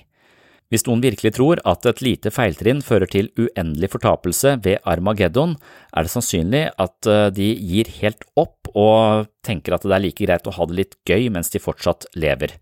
Hvis 0.73 0.87
noen 0.89 1.03
virkelig 1.05 1.35
tror 1.37 1.61
at 1.69 1.85
et 1.87 2.01
lite 2.03 2.33
feiltrinn 2.33 2.81
fører 2.83 3.11
til 3.11 3.29
uendelig 3.37 3.91
fortapelse 3.93 4.57
ved 4.65 4.81
Armageddon, 4.89 5.59
er 5.93 6.07
det 6.07 6.13
sannsynlig 6.15 6.65
at 6.81 7.11
eh, 7.11 7.29
de 7.37 7.51
gir 7.61 7.91
helt 8.01 8.25
opp 8.41 8.71
og 8.73 9.29
tenker 9.45 9.77
at 9.77 9.85
det 9.85 9.93
er 9.95 10.05
like 10.07 10.25
greit 10.25 10.49
å 10.49 10.55
ha 10.57 10.69
det 10.71 10.79
litt 10.81 10.97
gøy 11.07 11.29
mens 11.35 11.53
de 11.53 11.63
fortsatt 11.63 12.09
lever. 12.17 12.57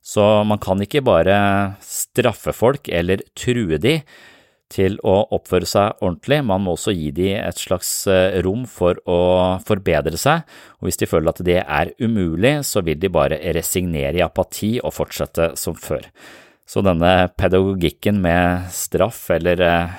Så 0.00 0.24
man 0.48 0.60
kan 0.62 0.80
ikke 0.80 1.04
bare 1.04 1.36
straffe 1.84 2.54
folk 2.56 2.88
eller 2.88 3.22
true 3.36 3.76
de 3.82 3.98
til 4.72 4.98
å 5.06 5.20
oppføre 5.32 5.68
seg 5.68 6.02
ordentlig, 6.04 6.42
man 6.44 6.64
må 6.64 6.74
også 6.76 6.92
gi 6.92 7.08
de 7.16 7.30
et 7.36 7.60
slags 7.60 7.90
eh, 8.10 8.40
rom 8.44 8.66
for 8.68 9.00
å 9.08 9.20
forbedre 9.64 10.18
seg, 10.20 10.44
og 10.80 10.88
hvis 10.88 11.00
de 11.00 11.08
føler 11.08 11.32
at 11.32 11.40
det 11.44 11.62
er 11.62 11.94
umulig, 12.02 12.58
så 12.68 12.82
vil 12.84 13.00
de 13.00 13.12
bare 13.12 13.40
resignere 13.56 14.20
i 14.20 14.24
apati 14.24 14.76
og 14.82 14.92
fortsette 14.96 15.54
som 15.60 15.76
før. 15.78 16.04
Så 16.68 16.82
denne 16.84 17.30
pedagogikken 17.40 18.20
med 18.20 18.68
straff 18.76 19.22
eller 19.32 19.60
eh, 19.64 19.92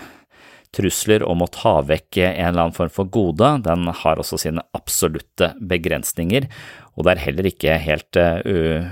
trusler 0.75 1.23
om 1.25 1.41
å 1.41 1.49
ta 1.49 1.79
vekk 1.81 2.19
en 2.21 2.33
eller 2.51 2.67
annen 2.67 2.75
form 2.75 2.91
for 2.93 3.09
gode, 3.09 3.55
den 3.65 3.87
har 4.03 4.21
også 4.21 4.37
sine 4.37 4.61
absolutte 4.77 5.55
begrensninger, 5.57 6.45
og 6.93 7.07
det 7.07 7.15
er 7.15 7.23
heller 7.23 7.49
ikke 7.49 7.77
helt 7.81 8.19
uh, 8.19 8.91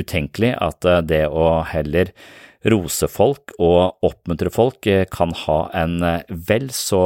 utenkelig 0.00 0.54
at 0.64 0.86
uh, 0.88 1.02
det 1.04 1.26
å 1.28 1.60
heller 1.68 2.14
rose 2.72 3.04
folk 3.12 3.52
og 3.58 4.06
oppmuntre 4.06 4.48
folk 4.54 4.88
kan 5.12 5.34
ha 5.44 5.58
en 5.76 5.98
vel 6.48 6.70
så 6.72 7.02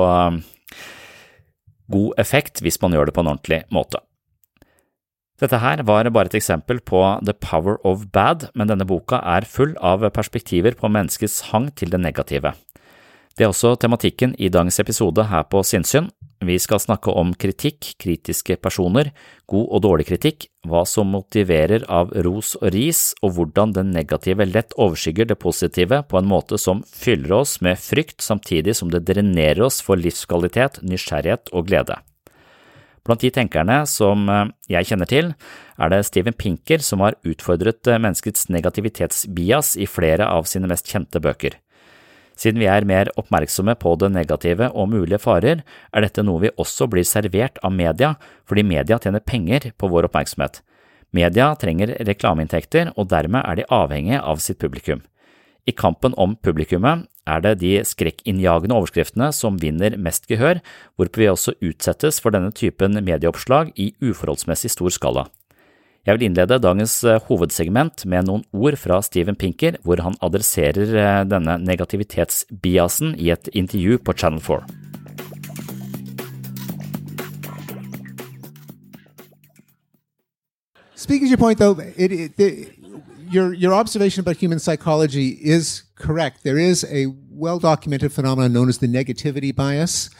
god 1.90 2.20
effekt 2.22 2.62
hvis 2.62 2.78
man 2.84 2.94
gjør 2.94 3.10
det 3.10 3.16
på 3.16 3.24
en 3.24 3.32
ordentlig 3.32 3.64
måte. 3.74 3.98
Dette 5.38 5.60
her 5.62 5.84
var 5.86 6.08
bare 6.10 6.26
et 6.32 6.38
eksempel 6.40 6.80
på 6.82 7.00
The 7.22 7.34
Power 7.34 7.78
of 7.86 8.08
Bad, 8.10 8.48
men 8.58 8.70
denne 8.70 8.86
boka 8.88 9.20
er 9.22 9.46
full 9.46 9.76
av 9.78 10.02
perspektiver 10.10 10.74
på 10.74 10.90
menneskets 10.90 11.52
hang 11.52 11.70
til 11.78 11.92
det 11.94 12.00
negative. 12.02 12.56
Det 13.38 13.46
er 13.46 13.52
også 13.52 13.76
tematikken 13.78 14.32
i 14.34 14.50
dagens 14.50 14.80
episode 14.82 15.28
her 15.30 15.44
på 15.46 15.62
Sinnsyn. 15.62 16.08
Vi 16.42 16.56
skal 16.58 16.80
snakke 16.82 17.14
om 17.14 17.30
kritikk, 17.38 17.92
kritiske 18.02 18.56
personer, 18.62 19.12
god 19.46 19.70
og 19.76 19.84
dårlig 19.86 20.08
kritikk, 20.08 20.48
hva 20.66 20.82
som 20.86 21.14
motiverer 21.14 21.86
av 21.86 22.10
ros 22.26 22.56
og 22.58 22.72
ris, 22.74 23.12
og 23.22 23.36
hvordan 23.36 23.76
den 23.78 23.94
negative 23.94 24.46
lett 24.46 24.74
overskygger 24.74 25.30
det 25.30 25.38
positive 25.38 26.02
på 26.10 26.18
en 26.18 26.30
måte 26.30 26.58
som 26.58 26.82
fyller 26.82 27.38
oss 27.38 27.60
med 27.62 27.78
frykt 27.78 28.26
samtidig 28.26 28.74
som 28.74 28.90
det 28.90 29.04
drenerer 29.06 29.62
oss 29.70 29.78
for 29.86 29.98
livskvalitet, 30.02 30.82
nysgjerrighet 30.82 31.54
og 31.54 31.70
glede. 31.70 32.02
Blant 33.08 33.22
de 33.24 33.30
tenkerne 33.32 33.80
som 33.88 34.28
eh, 34.28 34.50
jeg 34.68 34.90
kjenner 34.90 35.08
til, 35.08 35.30
er 35.80 35.92
det 35.92 36.02
Steven 36.04 36.36
Pinker 36.36 36.82
som 36.84 37.00
har 37.00 37.16
utfordret 37.24 37.88
eh, 37.88 37.96
menneskets 37.96 38.50
negativitetsbias 38.52 39.78
i 39.80 39.88
flere 39.88 40.28
av 40.28 40.44
sine 40.50 40.68
mest 40.68 40.90
kjente 40.92 41.22
bøker. 41.24 41.56
Siden 42.38 42.60
vi 42.60 42.68
er 42.70 42.86
mer 42.86 43.08
oppmerksomme 43.18 43.74
på 43.80 43.96
det 43.98 44.12
negative 44.14 44.68
og 44.70 44.92
mulige 44.92 45.18
farer, 45.24 45.64
er 45.64 46.04
dette 46.04 46.22
noe 46.22 46.44
vi 46.44 46.52
også 46.60 46.86
blir 46.92 47.06
servert 47.08 47.56
av 47.64 47.72
media, 47.74 48.12
fordi 48.46 48.62
media 48.62 49.00
tjener 49.00 49.24
penger 49.24 49.72
på 49.80 49.90
vår 49.90 50.06
oppmerksomhet. 50.10 50.60
Media 51.16 51.48
trenger 51.56 51.96
reklameinntekter, 52.04 52.92
og 53.00 53.08
dermed 53.08 53.40
er 53.40 53.58
de 53.58 53.70
avhengige 53.72 54.20
av 54.20 54.44
sitt 54.44 54.60
publikum. 54.60 55.00
I 55.68 55.74
kampen 55.76 56.14
om 56.16 56.32
publikummet 56.40 57.04
er 57.28 57.42
det 57.44 57.58
de 57.60 57.74
skrekkinnjagende 57.84 58.76
overskriftene 58.78 59.28
som 59.36 59.58
vinner 59.60 59.98
mest 60.00 60.24
gehør, 60.30 60.62
hvorpå 60.96 61.20
vi 61.20 61.28
også 61.28 61.52
utsettes 61.60 62.22
for 62.24 62.32
denne 62.32 62.54
typen 62.56 62.96
medieoppslag 62.96 63.74
i 63.76 63.90
uforholdsmessig 64.00 64.72
stor 64.72 64.94
skala. 64.94 65.26
Jeg 66.08 66.16
vil 66.16 66.30
innlede 66.30 66.56
dagens 66.62 66.94
eh, 67.04 67.20
hovedsegment 67.28 68.06
med 68.08 68.30
noen 68.30 68.46
ord 68.56 68.78
fra 68.80 69.02
Steven 69.04 69.36
Pinker, 69.36 69.76
hvor 69.84 70.00
han 70.00 70.16
adresserer 70.24 70.94
eh, 70.96 71.24
denne 71.28 71.58
negativitetsbiasen 71.60 73.12
i 73.20 73.28
et 73.34 73.50
intervju 73.52 74.00
på 74.00 74.16
Channel 74.16 74.40
4. 74.40 74.64
Speaking 80.96 81.28
to 81.28 81.30
your 81.30 81.38
point, 81.38 81.58
though, 81.58 81.78
it, 81.78 82.12
it, 82.40 82.77
your 83.30 83.52
your 83.52 83.74
observation 83.74 84.20
about 84.20 84.36
human 84.36 84.58
psychology 84.58 85.38
is 85.42 85.84
correct. 85.94 86.44
There 86.44 86.58
is 86.58 86.84
a 86.90 87.06
well 87.30 87.58
documented 87.58 88.12
phenomenon 88.12 88.52
known 88.52 88.68
as 88.68 88.78
the 88.78 88.88
negativity 88.88 89.54
bias. 89.54 90.10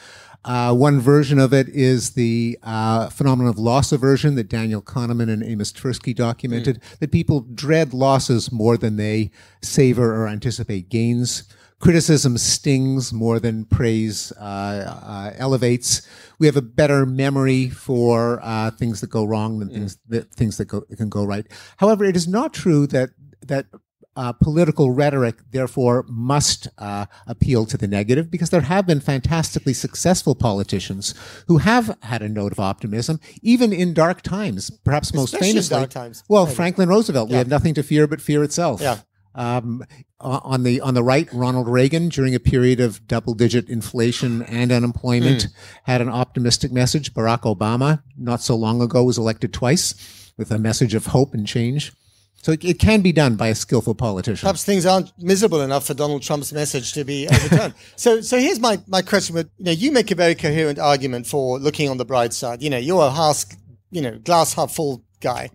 Uh, 0.45 0.73
one 0.73 1.01
version 1.01 1.37
of 1.37 1.53
it 1.53 1.67
is 1.67 2.11
the 2.11 2.57
uh, 2.63 3.09
phenomenon 3.09 3.49
of 3.49 3.59
loss 3.59 3.91
aversion 3.91 4.35
that 4.35 4.47
Daniel 4.47 4.81
Kahneman 4.81 5.29
and 5.29 5.43
Amos 5.43 5.73
Tversky 5.73 6.15
documented, 6.15 6.79
mm. 6.79 6.99
that 6.99 7.11
people 7.11 7.41
dread 7.41 7.93
losses 7.93 8.49
more 8.49 8.77
than 8.77 8.95
they 8.95 9.31
savor 9.61 10.15
or 10.15 10.29
anticipate 10.29 10.87
gains 10.87 11.43
criticism 11.79 12.37
stings 12.37 13.13
more 13.13 13.39
than 13.39 13.65
praise 13.65 14.31
uh, 14.39 14.99
uh, 15.03 15.33
elevates. 15.37 16.07
We 16.37 16.47
have 16.47 16.57
a 16.57 16.61
better 16.61 17.05
memory 17.05 17.69
for 17.69 18.39
uh, 18.43 18.71
things 18.71 19.01
that 19.01 19.09
go 19.09 19.25
wrong 19.25 19.59
than 19.59 19.69
things 19.69 19.97
that 20.07 20.31
things 20.33 20.57
that 20.57 20.65
go, 20.65 20.81
can 20.81 21.09
go 21.09 21.23
right. 21.23 21.47
However, 21.77 22.05
it 22.05 22.15
is 22.15 22.27
not 22.27 22.53
true 22.53 22.87
that 22.87 23.11
that 23.41 23.67
uh, 24.15 24.33
political 24.33 24.91
rhetoric, 24.91 25.37
therefore, 25.51 26.03
must 26.09 26.67
uh, 26.77 27.05
appeal 27.25 27.65
to 27.65 27.77
the 27.77 27.87
negative 27.87 28.29
because 28.29 28.49
there 28.49 28.61
have 28.61 28.85
been 28.85 28.99
fantastically 28.99 29.73
successful 29.73 30.35
politicians 30.35 31.15
who 31.47 31.59
have 31.59 31.97
had 32.01 32.21
a 32.21 32.27
note 32.27 32.51
of 32.51 32.59
optimism, 32.59 33.19
even 33.41 33.71
in 33.71 33.93
dark 33.93 34.21
times. 34.21 34.69
Perhaps 34.69 35.13
most 35.13 35.33
Especially 35.33 35.51
famously, 35.53 35.77
dark 35.77 35.89
times. 35.89 36.23
well, 36.27 36.45
Franklin 36.45 36.89
Roosevelt. 36.89 37.29
Yeah. 37.29 37.35
We 37.35 37.37
have 37.37 37.47
nothing 37.47 37.73
to 37.75 37.83
fear 37.83 38.07
but 38.07 38.19
fear 38.19 38.43
itself. 38.43 38.81
Yeah. 38.81 38.97
Um, 39.35 39.85
on 40.21 40.63
the 40.63 40.81
on 40.81 40.93
the 40.93 41.03
right, 41.03 41.27
Ronald 41.31 41.67
Reagan, 41.67 42.09
during 42.09 42.35
a 42.35 42.39
period 42.39 42.79
of 42.79 43.07
double-digit 43.07 43.69
inflation 43.69 44.41
and 44.43 44.71
unemployment, 44.71 45.43
Hmm. 45.43 45.49
had 45.91 46.01
an 46.01 46.09
optimistic 46.09 46.71
message. 46.71 47.13
Barack 47.13 47.41
Obama, 47.41 48.01
not 48.17 48.41
so 48.41 48.55
long 48.55 48.81
ago, 48.81 49.03
was 49.03 49.17
elected 49.17 49.53
twice 49.53 49.95
with 50.37 50.51
a 50.51 50.59
message 50.59 50.93
of 50.93 51.07
hope 51.07 51.33
and 51.33 51.47
change. 51.47 51.93
So 52.41 52.53
it, 52.53 52.63
it 52.63 52.79
can 52.79 53.01
be 53.01 53.11
done 53.11 53.35
by 53.35 53.47
a 53.49 53.55
skillful 53.55 53.95
politician. 53.95 54.45
Perhaps 54.45 54.63
things 54.63 54.85
aren't 54.85 55.11
miserable 55.21 55.59
enough 55.59 55.85
for 55.85 55.93
Donald 55.93 56.21
Trump's 56.21 56.53
message 56.53 56.93
to 56.93 57.03
be 57.03 57.27
overturned. 57.27 57.73
so, 57.97 58.21
so 58.21 58.39
here's 58.39 58.61
my, 58.61 58.79
my 58.87 59.01
question: 59.01 59.35
with, 59.35 59.49
you 59.57 59.65
know, 59.65 59.71
you 59.71 59.91
make 59.91 60.09
a 60.09 60.15
very 60.15 60.35
coherent 60.35 60.79
argument 60.79 61.27
for 61.27 61.59
looking 61.59 61.89
on 61.89 61.97
the 61.97 62.05
bright 62.05 62.31
side. 62.33 62.61
You 62.61 62.69
know, 62.69 62.77
you're 62.77 63.03
a 63.05 63.11
half, 63.11 63.43
you 63.91 64.01
know, 64.01 64.17
glass 64.19 64.53
half 64.53 64.73
full 64.73 65.03
guy. 65.19 65.49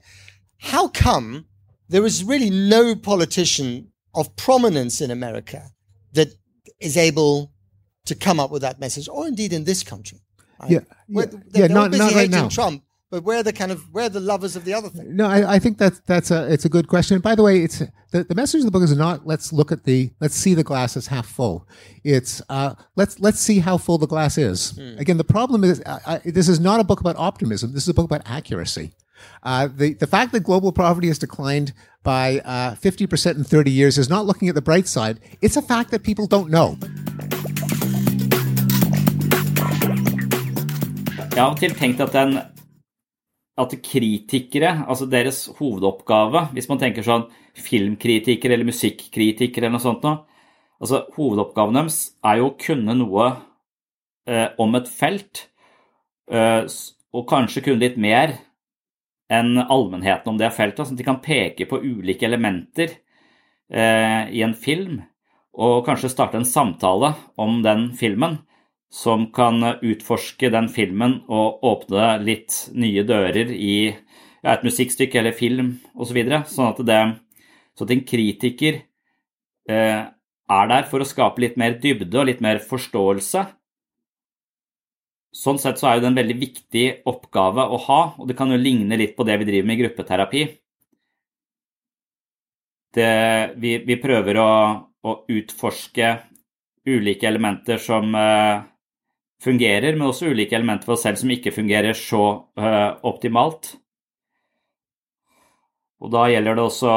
How 0.59 0.89
come 0.89 1.47
there 1.89 2.05
is 2.05 2.23
really 2.23 2.51
no 2.51 2.95
politician 2.95 3.89
of 4.15 4.35
prominence 4.37 5.01
in 5.01 5.11
America 5.11 5.71
that 6.13 6.29
is 6.81 6.97
able 6.97 7.53
to 8.07 8.15
come 8.15 8.39
up 8.41 8.51
with 8.51 8.63
that 8.63 8.79
message, 8.81 9.09
or 9.09 9.27
indeed 9.27 9.53
in 9.53 9.65
this 9.65 9.83
country? 9.83 10.21
Right? 10.61 10.71
Yeah, 10.71 10.79
Where- 11.09 11.25
yeah, 11.27 11.31
they're, 11.31 11.41
yeah, 11.63 11.67
they're 11.69 11.75
not- 11.77 11.91
busy 11.91 12.03
not 12.03 12.13
right 12.13 12.17
hating 12.17 12.31
now. 12.31 12.49
Trump, 12.49 12.85
but 13.11 13.23
we're 13.25 13.43
the 13.43 13.53
kind 13.53 13.71
of 13.71 13.83
we're 13.93 14.09
the 14.09 14.21
lovers 14.21 14.57
of 14.57 14.65
the 14.65 14.75
other 14.75 14.89
thing. 14.89 15.15
No, 15.15 15.27
I, 15.27 15.55
I 15.55 15.59
think 15.59 15.79
that's 15.79 16.01
that's 16.07 16.31
a 16.31 16.53
it's 16.53 16.65
a 16.65 16.69
good 16.69 16.89
question. 16.89 17.21
By 17.21 17.35
the 17.35 17.43
way, 17.43 17.61
it's 17.63 17.79
the, 18.11 18.25
the 18.25 18.35
message 18.35 18.61
of 18.61 18.65
the 18.65 18.71
book 18.73 18.83
is 18.83 18.97
not 18.97 19.27
let's 19.27 19.53
look 19.53 19.71
at 19.71 19.85
the 19.85 20.11
let's 20.21 20.35
see 20.35 20.55
the 20.55 20.65
glass 20.65 20.97
as 20.97 21.07
half 21.09 21.27
full. 21.27 21.69
It's 22.03 22.43
uh, 22.49 22.75
let's 22.97 23.21
let's 23.21 23.39
see 23.41 23.59
how 23.61 23.79
full 23.79 23.99
the 23.99 24.07
glass 24.09 24.37
is. 24.39 24.71
Hmm. 24.73 24.99
Again, 24.99 25.17
the 25.17 25.25
problem 25.25 25.63
is 25.65 25.83
I, 25.87 26.01
I, 26.07 26.19
this 26.25 26.49
is 26.49 26.59
not 26.61 26.81
a 26.81 26.85
book 26.85 27.01
about 27.01 27.17
optimism. 27.17 27.73
This 27.73 27.85
is 27.85 27.89
a 27.89 27.95
book 27.95 28.07
about 28.07 28.23
accuracy. 28.27 28.93
Uh, 29.43 29.69
the 29.69 29.95
the 29.95 30.07
fact 30.07 30.33
that 30.33 30.43
global 30.43 30.73
poverty 30.73 31.09
has 31.09 31.19
declined 31.19 31.73
by 32.03 32.41
uh, 32.45 32.75
fifty 32.75 33.07
percent 33.07 33.39
in 33.39 33.45
thirty 33.45 33.71
years 33.71 33.99
is 33.99 34.09
not 34.09 34.27
looking 34.27 34.49
at 34.49 34.55
the 34.55 34.63
bright 34.63 34.89
side. 34.89 35.21
It's 35.41 35.57
a 35.57 35.63
fact 35.63 35.91
that 35.91 36.03
people 36.03 36.27
don't 36.27 36.49
know. 36.49 36.77
Jeg 41.35 41.43
har 41.43 41.51
av 41.51 41.59
tenkt 41.59 42.01
at, 42.01 42.13
den, 42.15 42.37
at 43.59 43.73
kritikere, 43.83 44.85
altså 44.87 45.09
deres 45.11 45.49
hovedoppgave, 45.59 46.45
hvis 46.55 46.69
man 46.71 46.79
tenker 46.79 47.03
sånn 47.03 47.25
filmkritikere 47.59 48.55
eller 48.55 48.69
musikkritiker 48.69 49.65
eller 49.65 49.75
noe 49.75 49.83
sånt 49.83 50.07
noe, 50.07 50.21
altså 50.79 51.01
hovedoppgaven 51.17 51.81
deres 51.81 51.99
er 52.23 52.39
jo 52.39 52.53
å 52.53 52.55
kunne 52.55 52.95
noe 53.01 53.27
eh, 54.31 54.55
om 54.63 54.79
et 54.79 54.87
felt, 54.87 55.49
eh, 56.31 56.63
og 57.11 57.27
kanskje 57.31 57.65
kunne 57.67 57.83
litt 57.83 57.99
mer 57.99 58.37
enn 59.33 59.59
allmennheten 59.63 60.35
om 60.35 60.39
det 60.41 60.53
feltet, 60.55 60.85
sånn 60.85 60.99
at 60.99 61.01
de 61.01 61.07
kan 61.07 61.23
peke 61.25 61.67
på 61.69 61.81
ulike 61.81 62.27
elementer 62.27 62.91
eh, 63.73 64.31
i 64.31 64.43
en 64.45 64.55
film, 64.57 65.01
og 65.55 65.85
kanskje 65.87 66.11
starte 66.13 66.41
en 66.41 66.49
samtale 66.49 67.15
om 67.41 67.63
den 67.65 67.93
filmen 67.97 68.41
som 68.95 69.27
kan 69.35 69.63
utforske 69.83 70.51
den 70.55 70.69
filmen 70.71 71.21
og 71.27 71.65
åpne 71.67 72.13
litt 72.23 72.69
nye 72.79 73.03
dører 73.07 73.51
i 73.51 73.77
ja, 73.91 74.55
et 74.55 74.67
musikkstykke 74.67 75.19
eller 75.19 75.35
film 75.35 75.79
osv. 75.95 76.11
Så 76.11 76.17
videre. 76.17 76.43
sånn 76.51 76.71
at, 76.71 76.83
det, 76.87 77.01
så 77.75 77.87
at 77.87 77.95
en 77.95 78.05
kritiker 78.07 78.83
eh, 79.71 80.03
er 80.05 80.71
der 80.71 80.87
for 80.91 81.03
å 81.03 81.09
skape 81.09 81.43
litt 81.43 81.59
mer 81.61 81.79
dybde 81.81 82.21
og 82.21 82.29
litt 82.29 82.43
mer 82.45 82.61
forståelse. 82.63 83.47
Sånn 85.35 85.59
sett 85.59 85.81
så 85.81 85.89
er 85.91 86.01
det 86.01 86.11
en 86.13 86.19
veldig 86.19 86.37
viktig 86.39 86.85
oppgave 87.11 87.65
å 87.67 87.79
ha, 87.89 88.01
og 88.23 88.29
det 88.31 88.37
kan 88.39 88.53
jo 88.55 88.61
ligne 88.61 88.99
litt 89.01 89.17
på 89.17 89.27
det 89.27 89.41
vi 89.41 89.49
driver 89.49 89.67
med 89.67 89.77
i 89.77 89.83
gruppeterapi. 89.83 90.43
Det, 92.95 93.09
vi, 93.59 93.73
vi 93.83 93.97
prøver 93.99 94.39
å, 94.39 94.51
å 95.03 95.15
utforske 95.35 96.13
ulike 96.87 97.27
elementer 97.27 97.81
som 97.83 98.15
uh, 98.15 98.63
fungerer, 99.43 99.97
men 99.97 100.13
også 100.13 100.31
ulike 100.31 100.55
elementer 100.55 100.87
for 100.87 100.95
oss 100.95 101.03
selv 101.09 101.19
som 101.19 101.33
ikke 101.35 101.55
fungerer 101.57 101.99
så 101.99 102.23
uh, 102.61 102.95
optimalt. 103.03 103.75
Og 106.05 106.13
Da 106.13 106.29
gjelder 106.29 106.55
det 106.55 106.69
også 106.69 106.95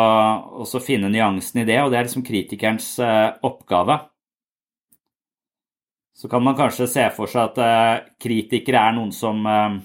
å 0.62 0.84
finne 0.84 1.10
nyansen 1.10 1.63
i 1.63 1.65
det, 1.65 1.79
og 1.82 1.89
det 1.89 2.00
er 2.00 2.08
liksom 2.10 2.27
kritikerens 2.27 2.91
uh, 3.01 3.34
oppgave. 3.48 3.98
Så 6.17 6.27
kan 6.27 6.43
man 6.43 6.55
kanskje 6.57 6.88
se 6.89 7.03
for 7.13 7.29
seg 7.29 7.51
at 7.51 7.59
eh, 7.62 8.05
kritikere 8.24 8.82
er 8.89 8.95
noen 8.97 9.12
som 9.13 9.43
eh, 9.45 9.75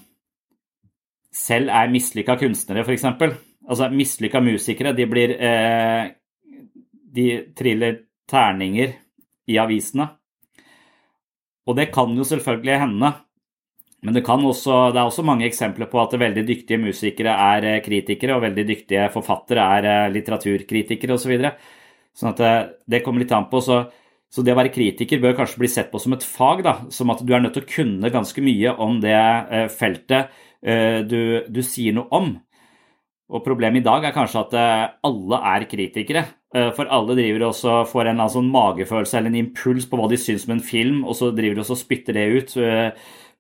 selv 1.33 1.73
er 1.77 1.92
mislykka 1.92 2.38
kunstnere, 2.40 2.87
f.eks. 2.87 3.05
Altså 3.68 3.90
mislykka 3.92 4.40
musikere, 4.40 4.95
de 4.97 5.07
blir 5.09 5.37
eh, 5.37 6.09
De 7.12 7.27
triller 7.53 7.99
terninger 8.25 8.95
i 9.53 9.59
avisene. 9.61 10.07
Og 11.68 11.77
det 11.77 11.90
kan 11.92 12.16
jo 12.16 12.25
selvfølgelig 12.25 12.79
hende. 12.81 13.12
Men 14.03 14.16
det, 14.16 14.23
også, 14.25 14.88
det 14.90 14.99
er 14.99 15.05
også 15.05 15.23
mange 15.23 15.45
eksempler 15.47 15.90
på 15.92 16.01
at 16.01 16.16
veldig 16.18 16.47
dyktige 16.49 16.81
musikere 16.81 17.37
er 17.37 17.83
kritikere, 17.85 18.38
og 18.38 18.47
veldig 18.47 18.64
dyktige 18.66 19.11
forfattere 19.12 19.66
er 19.77 20.14
litteraturkritikere 20.14 21.12
osv. 21.12 21.27
Så 21.27 21.31
videre. 21.31 21.53
sånn 22.16 22.33
at 22.33 22.40
det, 22.40 22.55
det 22.88 23.03
kommer 23.05 23.21
litt 23.21 23.37
an 23.37 23.51
på. 23.53 23.61
Så, 23.61 23.83
så 24.33 24.40
det 24.40 24.55
å 24.55 24.57
være 24.57 24.73
kritiker 24.73 25.21
bør 25.21 25.35
kanskje 25.37 25.61
bli 25.61 25.68
sett 25.68 25.90
på 25.92 26.01
som 26.01 26.14
et 26.16 26.25
fag. 26.25 26.62
da, 26.64 26.77
Som 26.88 27.12
at 27.12 27.21
du 27.21 27.35
er 27.35 27.42
nødt 27.45 27.53
til 27.59 27.66
å 27.66 27.68
kunne 27.68 28.12
ganske 28.12 28.45
mye 28.45 28.73
om 28.81 28.97
det 29.03 29.12
eh, 29.12 29.66
feltet 29.68 30.33
eh, 30.64 31.05
du, 31.05 31.45
du 31.53 31.61
sier 31.61 31.92
noe 31.99 32.09
om. 32.16 32.31
Og 33.33 33.45
problemet 33.45 33.83
i 33.83 33.85
dag 33.85 34.05
er 34.09 34.14
kanskje 34.16 34.40
at 34.40 34.57
eh, 34.57 34.87
alle 35.09 35.42
er 35.53 35.66
kritikere. 35.68 36.25
For 36.77 36.85
alle 36.92 37.14
driver 37.16 37.47
også 37.47 37.75
får 37.88 38.11
en 38.11 38.18
sånn 38.29 38.51
magefølelse 38.53 39.16
eller 39.16 39.33
en 39.33 39.38
impuls 39.38 39.87
på 39.88 39.97
hva 39.97 40.05
de 40.11 40.18
syns 40.21 40.42
om 40.45 40.51
en 40.53 40.61
film, 40.61 40.99
og 41.09 41.16
så 41.16 41.31
driver 41.33 41.57
de 41.57 41.62
også 41.62 41.79
og 41.79 41.81
spytter 41.81 42.18
det 42.18 42.25
ut 42.29 42.53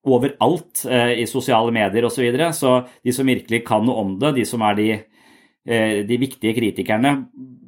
overalt 0.08 0.80
i 0.88 1.26
sosiale 1.28 1.74
medier 1.76 2.06
osv. 2.08 2.14
Så, 2.16 2.22
videre. 2.24 2.46
så 2.56 2.72
de 3.04 3.12
som 3.12 3.28
virkelig 3.28 3.60
kan 3.68 3.84
noe 3.84 4.00
om 4.00 4.14
det, 4.16 4.30
de 4.38 4.46
som 4.48 4.64
er 4.64 4.78
de, 4.80 4.88
de 5.64 6.16
viktige 6.18 6.56
kritikerne, 6.56 7.12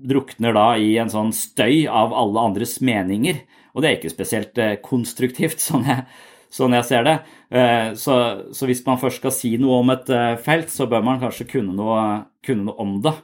drukner 0.04 0.54
da 0.57 0.66
i 0.76 0.94
en 1.00 1.11
sånn 1.12 1.33
støy 1.35 1.85
av 1.88 2.14
alle 2.16 2.42
andres 2.50 2.78
meninger. 2.85 3.42
Og 3.74 3.83
det 3.83 3.90
er 3.90 3.98
ikke 3.98 4.12
spesielt 4.12 4.61
eh, 4.62 4.76
konstruktivt, 4.85 5.62
sånn 5.68 5.87
jeg, 5.88 6.07
sånn 6.54 6.76
jeg 6.78 6.88
ser 6.90 7.07
det. 7.09 7.16
Eh, 7.50 7.92
Så, 7.98 8.16
så 8.54 8.70
hvis 8.70 8.85
man 8.87 9.00
først 9.02 9.22
skal 9.22 9.35
si 9.35 9.54
noe 9.61 9.83
om 9.83 9.92
et 9.94 10.11
eh, 10.14 10.35
felt, 10.42 10.72
så 10.72 10.88
bør 10.90 11.04
man 11.07 11.20
kanskje 11.22 11.48
kunne 11.57 11.74
noe, 11.76 12.00
kunne 12.44 12.68
noe 12.70 12.78
om 12.83 12.98
det. 13.04 13.14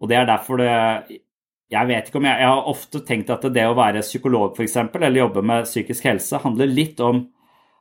Og 0.00 0.10
det 0.10 0.18
er 0.18 0.28
derfor 0.28 0.60
det 0.60 0.72
Jeg 1.72 1.86
vet 1.88 2.08
ikke 2.08 2.20
om 2.20 2.26
jeg, 2.28 2.38
jeg 2.38 2.48
har 2.52 2.68
ofte 2.70 3.00
tenkt 3.02 3.30
at 3.34 3.42
det 3.50 3.64
å 3.66 3.74
være 3.74 4.04
psykolog 4.04 4.52
f.eks., 4.54 4.76
eller 4.94 5.18
jobbe 5.18 5.42
med 5.42 5.64
psykisk 5.66 6.04
helse, 6.06 6.38
handler 6.44 6.70
litt 6.70 7.00
om 7.02 7.24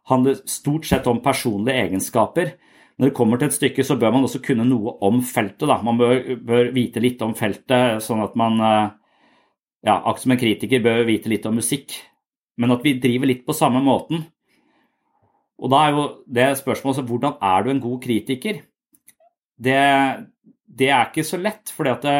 handler 0.09 0.39
stort 0.49 0.85
sett 0.85 1.07
om 1.09 1.21
personlige 1.21 1.83
egenskaper. 1.85 2.51
Når 2.95 3.09
det 3.09 3.15
kommer 3.17 3.39
til 3.39 3.49
et 3.49 3.57
stykke, 3.57 3.83
så 3.83 3.97
bør 3.99 4.13
man 4.15 4.25
også 4.27 4.39
kunne 4.43 4.65
noe 4.67 4.93
om 5.03 5.19
feltet. 5.25 5.67
Da. 5.67 5.81
Man 5.83 5.97
bør, 5.99 6.21
bør 6.47 6.69
vite 6.75 7.03
litt 7.03 7.23
om 7.25 7.33
feltet, 7.35 7.99
sånn 8.03 8.23
at 8.23 8.37
man 8.39 8.61
eh, 8.63 8.93
ja, 9.85 9.97
akkurat 9.97 10.23
som 10.23 10.35
en 10.35 10.39
kritiker 10.39 10.83
bør 10.85 11.03
vite 11.09 11.31
litt 11.31 11.45
om 11.49 11.59
musikk. 11.59 11.97
Men 12.61 12.71
at 12.71 12.85
vi 12.85 12.95
driver 13.03 13.29
litt 13.29 13.43
på 13.47 13.55
samme 13.55 13.81
måten. 13.83 14.23
Og 15.59 15.71
da 15.71 15.81
er 15.83 15.95
jo 15.95 16.05
det 16.37 16.47
spørsmålet 16.59 17.01
så 17.01 17.05
hvordan 17.07 17.37
er 17.43 17.63
du 17.63 17.71
en 17.71 17.83
god 17.83 17.99
kritiker? 18.03 18.63
Det, 19.55 19.81
det 20.67 20.89
er 20.91 21.09
ikke 21.09 21.27
så 21.27 21.39
lett, 21.39 21.71
fordi 21.71 21.93
at 21.93 22.07
det, 22.07 22.17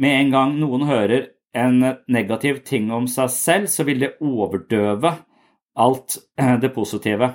med 0.00 0.18
en 0.18 0.32
gang 0.36 0.54
noen 0.60 0.86
hører 0.88 1.30
en 1.52 1.80
negativ 2.08 2.62
ting 2.64 2.88
om 2.92 3.08
seg 3.10 3.32
selv, 3.32 3.68
så 3.68 3.84
vil 3.84 4.00
det 4.04 4.14
overdøve 4.24 5.12
alt 5.82 6.16
eh, 6.40 6.56
det 6.60 6.72
positive. 6.72 7.28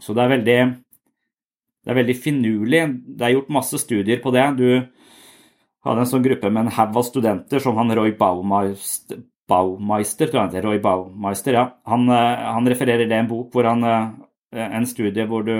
Så 0.00 0.12
det 0.16 0.24
er 0.24 0.34
veldig, 0.34 0.58
det 1.84 1.92
er 1.92 2.00
veldig 2.00 2.16
finurlig. 2.16 2.82
Det 3.18 3.26
er 3.26 3.36
gjort 3.36 3.52
masse 3.52 3.78
studier 3.82 4.20
på 4.24 4.32
det. 4.34 4.44
Du 4.56 4.68
hadde 5.84 6.04
en 6.04 6.08
sånn 6.08 6.24
gruppe 6.24 6.50
med 6.50 6.64
en 6.64 6.74
haug 6.78 6.96
av 6.96 7.06
studenter 7.06 7.60
som 7.60 7.76
han 7.76 7.92
Roy 7.96 8.14
Baumeister, 8.16 9.20
Baumeister 9.48 10.30
tror 10.30 10.38
jeg 10.38 10.46
han 10.46 10.52
heter, 10.54 10.64
Roy 10.64 10.80
Baumeister, 10.80 11.58
ja. 11.58 11.64
Han, 11.90 12.08
eh, 12.08 12.44
han 12.48 12.68
refererer 12.70 13.04
det 13.04 13.16
i 13.16 13.22
en 13.24 13.28
bok 13.28 13.52
hvor 13.52 13.68
han 13.68 13.84
eh, 13.84 14.12
En 14.54 14.86
studie 14.86 15.26
hvor 15.26 15.42
du 15.44 15.56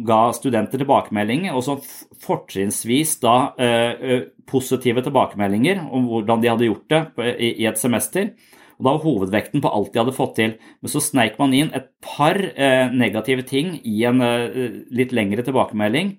ga 0.00 0.18
studenter 0.34 0.80
tilbakemeldinger, 0.80 1.54
og 1.54 1.62
så 1.62 1.76
fortrinnsvis 2.24 3.12
da 3.22 3.34
eh, 3.62 4.24
positive 4.48 5.04
tilbakemeldinger 5.06 5.84
om 5.86 6.08
hvordan 6.10 6.42
de 6.42 6.50
hadde 6.50 6.66
gjort 6.66 6.90
det 6.90 7.28
i 7.38 7.66
et 7.68 7.78
semester. 7.78 8.32
Og 8.80 8.86
Da 8.86 8.94
var 8.96 9.02
hovedvekten 9.04 9.60
på 9.60 9.68
alt 9.68 9.92
de 9.92 10.00
hadde 10.00 10.16
fått 10.16 10.38
til. 10.38 10.54
Men 10.80 10.90
så 10.90 11.02
sneik 11.04 11.36
man 11.38 11.52
inn 11.52 11.68
et 11.76 11.90
par 12.00 12.38
eh, 12.40 12.88
negative 12.88 13.44
ting 13.44 13.74
i 13.84 14.06
en 14.08 14.24
eh, 14.24 14.78
litt 14.88 15.12
lengre 15.12 15.44
tilbakemelding. 15.44 16.14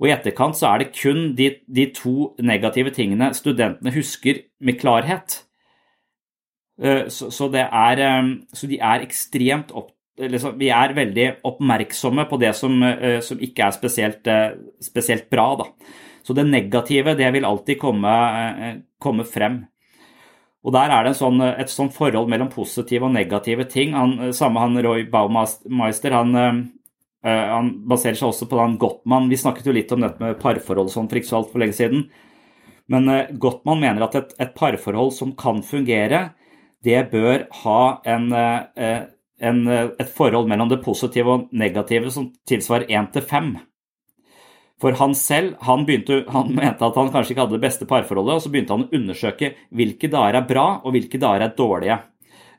Og 0.00 0.08
i 0.08 0.14
etterkant 0.14 0.56
så 0.56 0.70
er 0.70 0.80
det 0.80 0.94
kun 0.96 1.34
de, 1.36 1.50
de 1.68 1.90
to 1.96 2.32
negative 2.40 2.94
tingene 2.96 3.34
studentene 3.36 3.92
husker 3.92 4.40
med 4.64 4.80
klarhet. 4.80 5.42
Eh, 6.80 7.04
så, 7.12 7.28
så, 7.28 7.50
er, 7.52 8.00
eh, 8.00 8.32
så 8.56 8.72
de 8.72 8.80
er 8.80 9.04
ekstremt 9.04 9.76
opp, 9.76 9.92
liksom, 10.16 10.56
Vi 10.56 10.72
er 10.72 10.96
veldig 10.96 11.30
oppmerksomme 11.44 12.24
på 12.30 12.40
det 12.40 12.56
som, 12.56 12.80
som 13.20 13.40
ikke 13.44 13.66
er 13.66 13.76
spesielt, 13.76 14.28
spesielt 14.80 15.28
bra. 15.28 15.50
Da. 15.60 15.66
Så 16.24 16.32
det 16.32 16.48
negative 16.48 17.12
det 17.20 17.28
vil 17.36 17.44
alltid 17.44 17.76
komme, 17.76 18.14
komme 18.96 19.28
frem. 19.28 19.66
Og 20.66 20.74
der 20.74 20.90
er 20.90 21.06
det 21.06 21.14
sånn, 21.14 21.38
et 21.46 21.70
sånt 21.70 21.94
forhold 21.94 22.30
mellom 22.30 22.50
positive 22.50 23.06
og 23.06 23.14
negative 23.14 23.68
ting. 23.70 23.94
Han, 23.94 24.32
samme 24.34 24.62
han 24.64 24.78
Roy 24.82 25.04
Baumeister, 25.10 26.16
han, 26.16 26.34
eh, 26.34 27.44
han 27.52 27.70
baserer 27.86 28.18
seg 28.18 28.32
også 28.32 28.48
på 28.50 28.58
han 28.58 28.74
Gottmann. 28.82 29.28
Vi 29.30 29.38
snakket 29.38 29.68
jo 29.68 29.76
litt 29.76 29.94
om 29.94 30.02
dette 30.02 30.22
med 30.22 30.40
parforhold 30.42 30.90
sånn 30.90 31.06
for 31.06 31.20
ikke 31.20 31.30
så 31.30 31.38
altfor 31.40 31.62
lenge 31.62 31.78
siden. 31.78 32.08
Men 32.90 33.06
Gottmann 33.42 33.82
mener 33.82 34.06
at 34.06 34.18
et, 34.18 34.34
et, 34.42 34.52
parforhold 34.58 35.14
som 35.14 35.32
kan 35.38 35.62
fungere, 35.66 36.32
det 36.86 36.98
bør 37.10 37.46
ha 37.64 37.80
en, 38.06 38.28
en, 38.30 39.62
et 39.70 40.12
forhold 40.18 40.50
mellom 40.50 40.70
det 40.70 40.82
positive 40.84 41.32
og 41.32 41.48
negative 41.50 42.12
som 42.14 42.28
tilsvarer 42.46 42.86
1 42.90 43.10
til 43.14 43.26
5. 43.26 43.50
For 44.82 44.96
han 44.98 45.14
selv 45.16 45.54
han, 45.64 45.86
begynte, 45.88 46.24
han, 46.28 46.50
mente 46.52 46.84
at 46.84 46.98
han 46.98 47.08
kanskje 47.12 47.32
ikke 47.32 47.46
hadde 47.46 47.56
det 47.56 47.64
beste 47.64 47.88
parforholdet, 47.88 48.36
og 48.36 48.44
så 48.44 48.52
begynte 48.52 48.76
han 48.76 48.84
å 48.84 48.98
undersøke 48.98 49.54
hvilke 49.72 50.10
dager 50.12 50.36
er 50.42 50.50
bra, 50.50 50.66
og 50.84 50.92
hvilke 50.96 51.20
dager 51.22 51.46
er 51.46 51.56
dårlige 51.56 52.02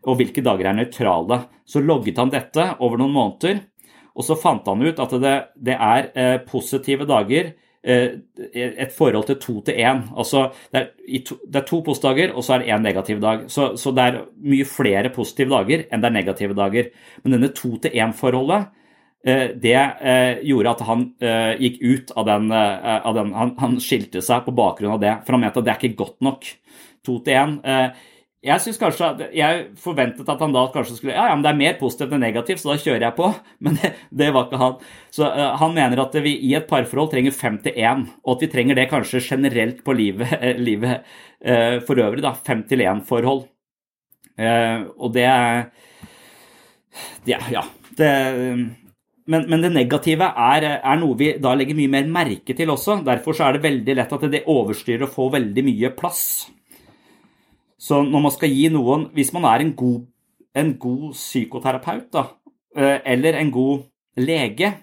og 0.07 0.19
hvilke 0.19 0.43
dager 0.45 0.69
er 0.69 0.77
nøytrale. 0.77 1.41
Så 1.67 1.83
logget 1.83 2.19
han 2.21 2.33
dette 2.33 2.71
over 2.79 2.99
noen 3.01 3.15
måneder, 3.15 3.61
og 4.17 4.25
så 4.25 4.37
fant 4.39 4.67
han 4.69 4.83
ut 4.83 4.99
at 5.03 5.15
det, 5.21 5.37
det 5.67 5.75
er 5.75 6.09
eh, 6.17 6.37
positive 6.47 7.05
dager 7.09 7.51
eh, 7.83 8.15
et 8.55 8.95
forhold 8.95 9.27
til 9.27 9.39
to 9.43 9.59
til 9.67 9.77
én. 9.83 10.01
Altså 10.17 10.47
det 10.71 10.81
er, 10.81 11.19
to, 11.27 11.37
det 11.45 11.61
er 11.61 11.67
to 11.67 11.81
positive 11.85 12.13
dager, 12.15 12.33
og 12.33 12.45
så 12.45 12.55
er 12.55 12.63
det 12.63 12.71
én 12.73 12.87
negativ 12.87 13.21
dag. 13.21 13.45
Så, 13.51 13.69
så, 13.77 13.93
det 13.93 14.07
er 14.07 14.19
mye 14.41 14.67
flere 14.69 15.13
positive 15.13 15.53
dager 15.53 15.85
enn 15.91 16.01
det 16.01 16.09
er 16.09 16.17
negative 16.17 16.57
dager. 16.57 16.89
Men 17.23 17.37
denne 17.37 17.53
to 17.57 17.75
til 17.83 17.93
én-forholdet 17.93 18.71
det 19.25 19.75
eh, 19.75 20.39
gjorde 20.47 20.71
at 20.71 20.83
han 20.87 21.07
eh, 21.19 21.53
gikk 21.59 21.79
ut 21.81 22.11
av 22.15 22.27
den, 22.29 22.51
eh, 22.53 22.99
av 23.01 23.15
den 23.17 23.33
han, 23.35 23.55
han, 23.59 23.79
skilte 23.83 24.21
seg 24.23 24.45
på 24.45 24.53
bakgrunn 24.55 24.93
av 24.95 25.01
det, 25.01 25.15
for 25.25 25.35
han 25.35 25.43
mente 25.43 25.59
at 25.59 25.67
det 25.67 25.73
er 25.73 25.81
ikke 25.81 26.03
godt 26.03 26.21
nok. 26.23 26.47
To 27.07 27.17
til 27.25 27.39
én. 27.39 27.57
Jeg 28.47 28.61
synes 28.61 28.77
kanskje, 28.79 29.07
jeg 29.35 29.63
forventet 29.81 30.27
at 30.29 30.41
han 30.43 30.53
da 30.53 30.67
kanskje 30.71 30.99
skulle 30.99 31.15
Ja, 31.15 31.25
ja, 31.31 31.35
men 31.35 31.43
det 31.43 31.49
er 31.49 31.59
mer 31.59 31.75
positivt 31.79 32.13
enn 32.13 32.21
negativt, 32.21 32.61
så 32.61 32.69
da 32.71 32.77
kjører 32.79 33.05
jeg 33.07 33.15
på. 33.17 33.29
Men 33.65 33.79
det, 33.79 33.91
det 34.21 34.27
var 34.35 34.45
ikke 34.45 34.59
han. 34.61 34.75
Så 35.11 35.25
uh, 35.25 35.55
han 35.57 35.73
mener 35.75 36.03
at 36.03 36.15
vi 36.23 36.35
i 36.45 36.53
et 36.55 36.67
parforhold 36.69 37.09
trenger 37.11 37.35
fem 37.35 37.57
til 37.63 37.75
én, 37.75 38.05
og 38.23 38.35
at 38.35 38.45
vi 38.45 38.51
trenger 38.53 38.77
det 38.77 38.87
kanskje 38.91 39.23
generelt 39.25 39.81
på 39.83 39.95
livet, 39.97 40.31
livet 40.61 41.01
uh, 41.41 41.79
for 41.87 41.99
øvrig. 41.99 42.21
da, 42.23 42.35
Fem 42.47 42.61
til 42.69 42.85
én-forhold. 42.85 43.47
og 44.37 45.13
det 45.13 45.27
det 47.25 47.39
ja. 47.51 47.63
Det, 47.97 48.11
men, 49.27 49.43
men, 49.51 49.63
det 49.63 49.73
negative 49.75 50.29
er, 50.39 50.65
er, 50.79 50.99
noe 51.01 51.15
vi 51.19 51.33
da 51.43 51.51
legger 51.57 51.75
mye 51.75 51.91
mer 51.91 52.07
merke 52.11 52.55
til 52.55 52.71
også. 52.71 53.01
Derfor 53.03 53.35
så 53.35 53.47
er 53.47 53.57
det 53.57 53.65
veldig 53.65 53.95
lett 53.99 54.13
at 54.15 54.25
det 54.31 54.45
overstyrer 54.47 55.03
og 55.03 55.11
får 55.11 55.33
veldig 55.35 55.63
mye 55.67 55.91
plass. 55.99 56.23
Så 57.77 57.99
når 58.07 58.23
man 58.23 58.33
skal 58.33 58.49
gi 58.49 58.69
noen 58.73 59.09
Hvis 59.13 59.29
man 59.35 59.45
er 59.45 59.61
en 59.61 59.75
god, 59.77 60.07
en 60.57 60.73
god 60.81 61.11
psykoterapeut, 61.13 62.07
da, 62.15 62.23
eh, 62.75 62.99
eller 63.13 63.37
en 63.37 63.51
god 63.51 63.83
lege, 64.17 64.73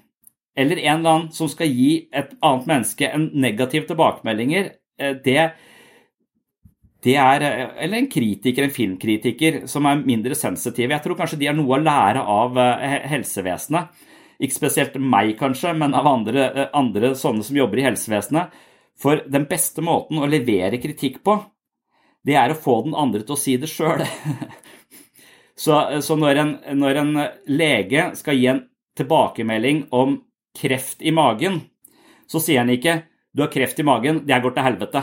eller 0.55 0.79
en 0.79 0.99
eller 1.01 1.11
annen 1.11 1.31
som 1.35 1.49
skal 1.51 1.73
gi 1.73 2.07
et 2.13 2.37
annet 2.39 2.69
menneske 2.71 3.09
en 3.11 3.31
negativ 3.35 3.89
tilbakemeldinger, 3.89 4.71
eh, 5.01 5.17
det, 5.25 5.51
det 7.03 7.17
er 7.17 7.49
eh, 7.49 7.69
Eller 7.89 7.99
en 7.99 8.13
kritiker, 8.13 8.69
en 8.69 8.77
filmkritiker, 8.77 9.65
som 9.67 9.89
er 9.89 10.05
mindre 10.05 10.37
sensitive. 10.37 10.93
Jeg 10.93 11.03
tror 11.03 11.17
kanskje 11.17 11.41
de 11.41 11.49
har 11.49 11.57
noe 11.57 11.79
å 11.79 11.83
lære 11.83 12.21
av 12.21 12.61
helsevesenet. 13.09 14.13
Ikke 14.42 14.57
spesielt 14.57 14.97
meg, 14.99 15.35
kanskje, 15.38 15.75
men 15.79 15.94
av 15.94 16.09
andre, 16.11 16.68
andre 16.75 17.14
sånne 17.18 17.44
som 17.47 17.59
jobber 17.59 17.81
i 17.81 17.87
helsevesenet. 17.87 18.55
For 18.99 19.23
den 19.31 19.47
beste 19.51 19.83
måten 19.85 20.20
å 20.23 20.31
levere 20.31 20.81
kritikk 20.83 21.20
på, 21.27 21.38
det 22.25 22.37
er 22.40 22.55
å 22.55 22.59
få 22.59 22.81
den 22.87 22.94
andre 22.97 23.25
til 23.25 23.37
å 23.37 23.40
si 23.40 23.57
det 23.61 23.70
sjøl. 23.70 24.05
så, 25.64 25.81
så 26.03 26.16
når, 26.18 26.40
en, 26.42 26.55
når, 26.81 27.01
en, 27.03 27.12
lege 27.51 28.11
skal 28.18 28.38
gi 28.38 28.49
en 28.53 28.62
tilbakemelding 28.99 29.87
om 29.94 30.18
kreft 30.57 31.03
i 31.03 31.12
magen, 31.14 31.61
så 32.31 32.40
sier 32.40 32.62
han 32.62 32.73
ikke 32.73 33.03
'du 33.35 33.42
har 33.42 33.51
kreft 33.51 33.81
i 33.83 33.87
magen, 33.87 34.23
det 34.27 34.38
går 34.42 34.55
til 34.55 34.62
helvete'. 34.62 35.03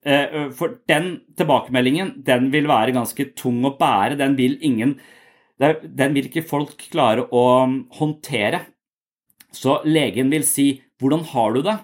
Eh, 0.00 0.48
for 0.56 0.78
den 0.88 1.20
tilbakemeldingen 1.36 2.14
den 2.24 2.48
vil 2.50 2.68
være 2.70 2.94
ganske 2.96 3.26
tung 3.36 3.60
å 3.68 3.76
bære. 3.76 4.16
Den 4.16 4.36
vil, 4.38 4.56
ingen, 4.64 4.96
den 5.60 6.16
vil 6.16 6.28
ikke 6.30 6.46
folk 6.48 6.88
klare 6.90 7.26
å 7.28 7.44
håndtere. 7.98 8.64
Så 9.52 9.80
legen 9.84 10.30
vil 10.30 10.44
si 10.46 10.82
'hvordan 11.00 11.24
har 11.32 11.52
du 11.52 11.62
det'? 11.62 11.80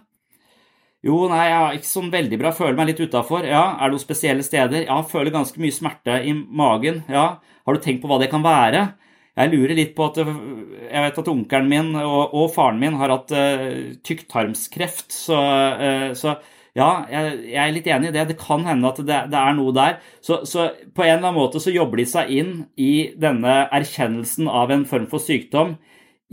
Jo, 1.07 1.29
nei, 1.31 1.45
jeg 1.47 1.59
har 1.61 1.77
ikke 1.77 1.87
sånn 1.87 2.11
veldig 2.11 2.39
bra. 2.41 2.51
Føler 2.57 2.75
meg 2.75 2.89
litt 2.91 3.01
utafor. 3.01 3.45
Ja, 3.47 3.77
er 3.77 3.87
det 3.87 3.95
noen 3.95 4.03
spesielle 4.03 4.43
steder? 4.43 4.87
Ja, 4.89 5.03
føler 5.07 5.31
ganske 5.31 5.61
mye 5.63 5.75
smerte 5.75 6.19
i 6.27 6.33
magen. 6.33 7.05
Ja, 7.09 7.39
har 7.67 7.75
du 7.75 7.81
tenkt 7.81 8.03
på 8.03 8.09
hva 8.11 8.19
det 8.19 8.31
kan 8.33 8.43
være? 8.43 8.95
Jeg 9.37 9.53
lurer 9.53 9.77
litt 9.77 9.95
på 9.95 10.07
at 10.09 10.17
Jeg 10.17 11.03
vet 11.05 11.19
at 11.19 11.29
onkelen 11.29 11.69
min 11.69 11.95
og, 12.01 12.35
og 12.35 12.51
faren 12.55 12.81
min 12.81 12.97
har 12.97 13.13
hatt 13.13 13.31
uh, 13.37 13.93
tykktarmskreft, 14.03 15.13
så, 15.13 15.37
uh, 15.77 16.11
så 16.17 16.39
ja, 16.77 16.89
jeg, 17.09 17.37
jeg, 17.49 17.61
er 17.63 17.73
litt 17.73 17.87
enig 17.89 18.11
i 18.11 18.15
det. 18.15 18.27
Det 18.31 18.39
kan 18.41 18.67
hende 18.69 18.91
at 18.91 18.99
det, 19.01 19.21
det 19.33 19.39
er 19.41 19.55
noe 19.57 19.73
der. 19.77 19.97
Så, 20.25 20.43
så, 20.49 20.69
på 20.93 21.07
en 21.07 21.15
eller 21.15 21.31
annen 21.31 21.39
måte 21.39 21.63
så 21.63 21.73
jobber 21.73 22.03
de 22.03 22.09
seg 22.11 22.33
inn 22.37 22.53
i 22.77 22.93
denne 23.17 23.63
erkjennelsen 23.75 24.51
av 24.51 24.75
en 24.75 24.85
form 24.89 25.09
for 25.09 25.23
sykdom 25.23 25.79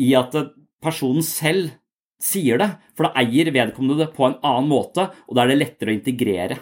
i 0.04 0.12
at 0.20 0.36
personen 0.84 1.24
selv 1.24 1.72
sier 2.24 2.60
det, 2.60 2.70
for 2.96 3.08
da 3.08 3.24
eier 3.24 3.52
vedkommende 3.56 4.04
det 4.04 4.14
på 4.16 4.28
en 4.28 4.38
annen 4.46 4.70
måte, 4.72 5.10
og 5.28 5.36
da 5.36 5.44
er 5.44 5.54
det 5.54 5.60
lettere 5.62 5.92
å 5.92 5.98
integrere. 5.98 6.60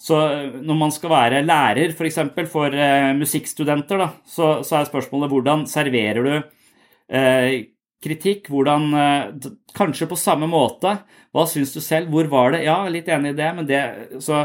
Så 0.00 0.16
eh, 0.16 0.54
når 0.64 0.78
man 0.80 0.94
skal 0.94 1.12
være 1.12 1.42
lærer, 1.44 1.92
f.eks. 1.92 1.98
For, 1.98 2.08
eksempel, 2.08 2.48
for 2.48 2.72
uh, 2.72 3.10
musikkstudenter, 3.18 4.00
da, 4.00 4.08
så, 4.24 4.54
så, 4.64 4.78
er 4.78 4.88
spørsmålet 4.88 5.32
hvordan 5.32 5.66
serverer 5.68 6.24
du 6.24 6.32
uh, 6.38 7.58
kritikk? 8.04 8.50
Hvordan 8.52 8.90
uh, 8.96 9.50
Kanskje 9.76 10.08
på 10.10 10.18
samme 10.18 10.48
måte. 10.50 10.96
Hva 11.30 11.46
syns 11.46 11.72
du 11.76 11.80
selv? 11.84 12.10
Hvor 12.10 12.26
var 12.32 12.56
det? 12.56 12.64
Ja, 12.66 12.82
litt 12.90 13.08
enig 13.08 13.34
i 13.34 13.40
det, 13.40 13.50
men 13.56 13.68
det 13.68 13.82
Så 14.24 14.44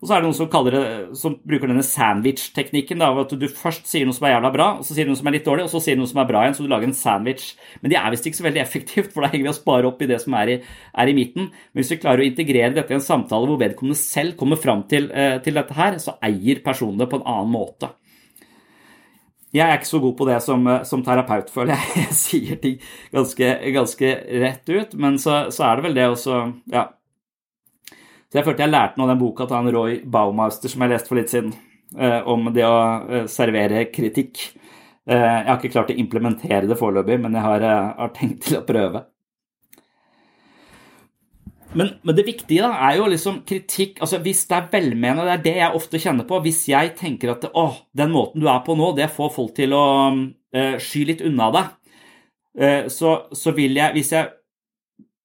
og 0.00 0.08
så 0.08 0.14
er 0.16 0.22
det 0.22 0.30
noen 0.30 0.36
som, 0.38 0.68
det, 0.72 0.82
som 1.20 1.34
bruker 1.44 1.68
denne 1.68 1.84
sandwich-teknikken. 1.84 3.02
At 3.04 3.34
du 3.36 3.44
først 3.52 3.88
sier 3.88 4.06
noe 4.08 4.16
som 4.16 4.24
er 4.24 4.32
jævla 4.32 4.50
bra, 4.54 4.68
og 4.78 4.86
så 4.88 4.96
sier 4.96 5.04
du 5.04 5.12
noe 5.12 5.20
som 5.20 5.28
er 5.28 5.34
litt 5.36 5.44
dårlig, 5.44 5.66
og 5.66 5.74
så 5.74 5.82
sier 5.84 5.98
du 5.98 6.00
noe 6.00 6.08
som 6.08 6.22
er 6.22 6.28
bra 6.30 6.44
igjen, 6.46 6.56
så 6.56 6.64
du 6.64 6.70
lager 6.72 6.88
en 6.88 6.96
sandwich. 6.96 7.50
Men 7.82 7.92
det 7.92 7.98
er 8.00 8.14
visst 8.14 8.30
ikke 8.30 8.38
så 8.38 8.46
veldig 8.46 8.62
effektivt, 8.62 9.10
for 9.12 9.26
da 9.26 9.28
henger 9.28 9.44
vi 9.44 9.52
oss 9.52 9.60
bare 9.66 9.90
opp 9.90 10.00
i 10.00 10.08
det 10.08 10.16
som 10.24 10.38
er 10.40 10.54
i, 10.54 10.56
er 11.04 11.12
i, 11.12 11.16
midten. 11.20 11.50
Men 11.52 11.82
hvis 11.82 11.92
vi 11.92 12.00
klarer 12.00 12.24
å 12.24 12.30
integrere 12.30 12.72
dette 12.78 12.96
i 12.96 12.96
en 12.96 13.04
samtale 13.04 13.50
hvor 13.50 13.60
vedkommende 13.60 14.00
selv 14.00 14.38
kommer 14.40 14.60
fram 14.62 14.86
til, 14.88 15.10
eh, 15.12 15.36
til 15.44 15.60
dette 15.60 15.76
her, 15.76 16.00
så 16.00 16.16
eier 16.24 16.64
personen 16.64 17.04
det 17.04 17.10
på 17.12 17.20
en 17.20 17.28
annen 17.34 17.52
måte. 17.52 17.92
Jeg 19.54 19.66
er 19.66 19.80
ikke 19.80 19.90
så 19.90 19.98
god 20.02 20.14
på 20.18 20.26
det 20.28 20.38
som, 20.44 20.66
eh, 20.70 20.84
som 20.86 21.02
terapeut, 21.06 21.50
føler 21.50 21.74
jeg. 21.74 21.90
Jeg 22.04 22.16
sier 22.20 22.62
ting 22.62 22.78
ganske, 23.14 23.52
ganske 23.74 24.14
rett 24.44 24.72
ut, 24.72 24.96
men 25.00 25.18
så, 25.18 25.42
så 25.54 25.68
er 25.68 25.76
det 25.78 25.88
vel 25.88 26.00
det 26.00 26.08
også 26.12 26.40
Ja 26.70 26.88
så 28.30 28.38
jeg 28.38 28.46
følte 28.46 28.62
jeg 28.62 28.70
lærte 28.70 28.98
noe 28.98 29.08
av 29.08 29.10
den 29.10 29.20
boka 29.24 29.44
til 29.46 29.58
han 29.58 29.68
Roy 29.74 29.96
Baumeister 30.06 30.70
som 30.70 30.84
jeg 30.84 30.92
leste 30.92 31.10
for 31.10 31.18
litt 31.18 31.32
siden, 31.32 31.50
eh, 31.98 32.20
om 32.30 32.46
det 32.54 32.62
å 32.62 32.76
eh, 33.10 33.24
servere 33.30 33.88
kritikk. 33.90 34.38
Eh, 35.10 35.18
jeg 35.18 35.48
har 35.48 35.56
ikke 35.56 35.72
klart 35.74 35.90
å 35.90 35.96
implementere 35.98 36.68
det 36.70 36.76
foreløpig, 36.78 37.16
men 37.24 37.34
jeg 37.34 37.42
har, 37.42 37.66
har, 37.98 38.12
tenkt 38.14 38.44
til 38.46 38.60
å 38.60 38.66
prøve. 38.68 39.02
Men, 41.70 41.92
men, 42.02 42.16
det 42.18 42.26
viktige 42.26 42.64
da, 42.64 42.72
er 42.88 42.98
jo 42.98 43.06
liksom 43.10 43.42
kritikk. 43.46 44.00
Altså 44.02 44.18
Hvis 44.24 44.42
det 44.50 44.56
er 44.56 44.70
velmenende, 44.72 45.26
det 45.28 45.36
er 45.36 45.44
det 45.44 45.56
jeg 45.60 45.78
ofte 45.78 46.00
kjenner 46.02 46.26
på. 46.26 46.40
Hvis 46.42 46.64
jeg 46.70 46.94
tenker 46.98 47.34
at 47.36 47.46
å, 47.54 47.68
den 47.96 48.10
måten 48.14 48.42
du 48.42 48.48
er 48.50 48.64
på 48.66 48.74
nå, 48.78 48.90
det 48.98 49.10
får 49.14 49.30
folk 49.36 49.54
til 49.58 49.76
å 49.76 49.84
uh, 50.10 50.76
sky 50.82 51.04
litt 51.12 51.22
unna 51.26 51.50
deg, 51.54 51.72
uh, 52.58 52.82
så, 52.90 53.14
så, 53.36 53.54
vil 53.54 53.78
jeg 53.78 53.94
Hvis 53.94 54.12
jeg, 54.16 54.32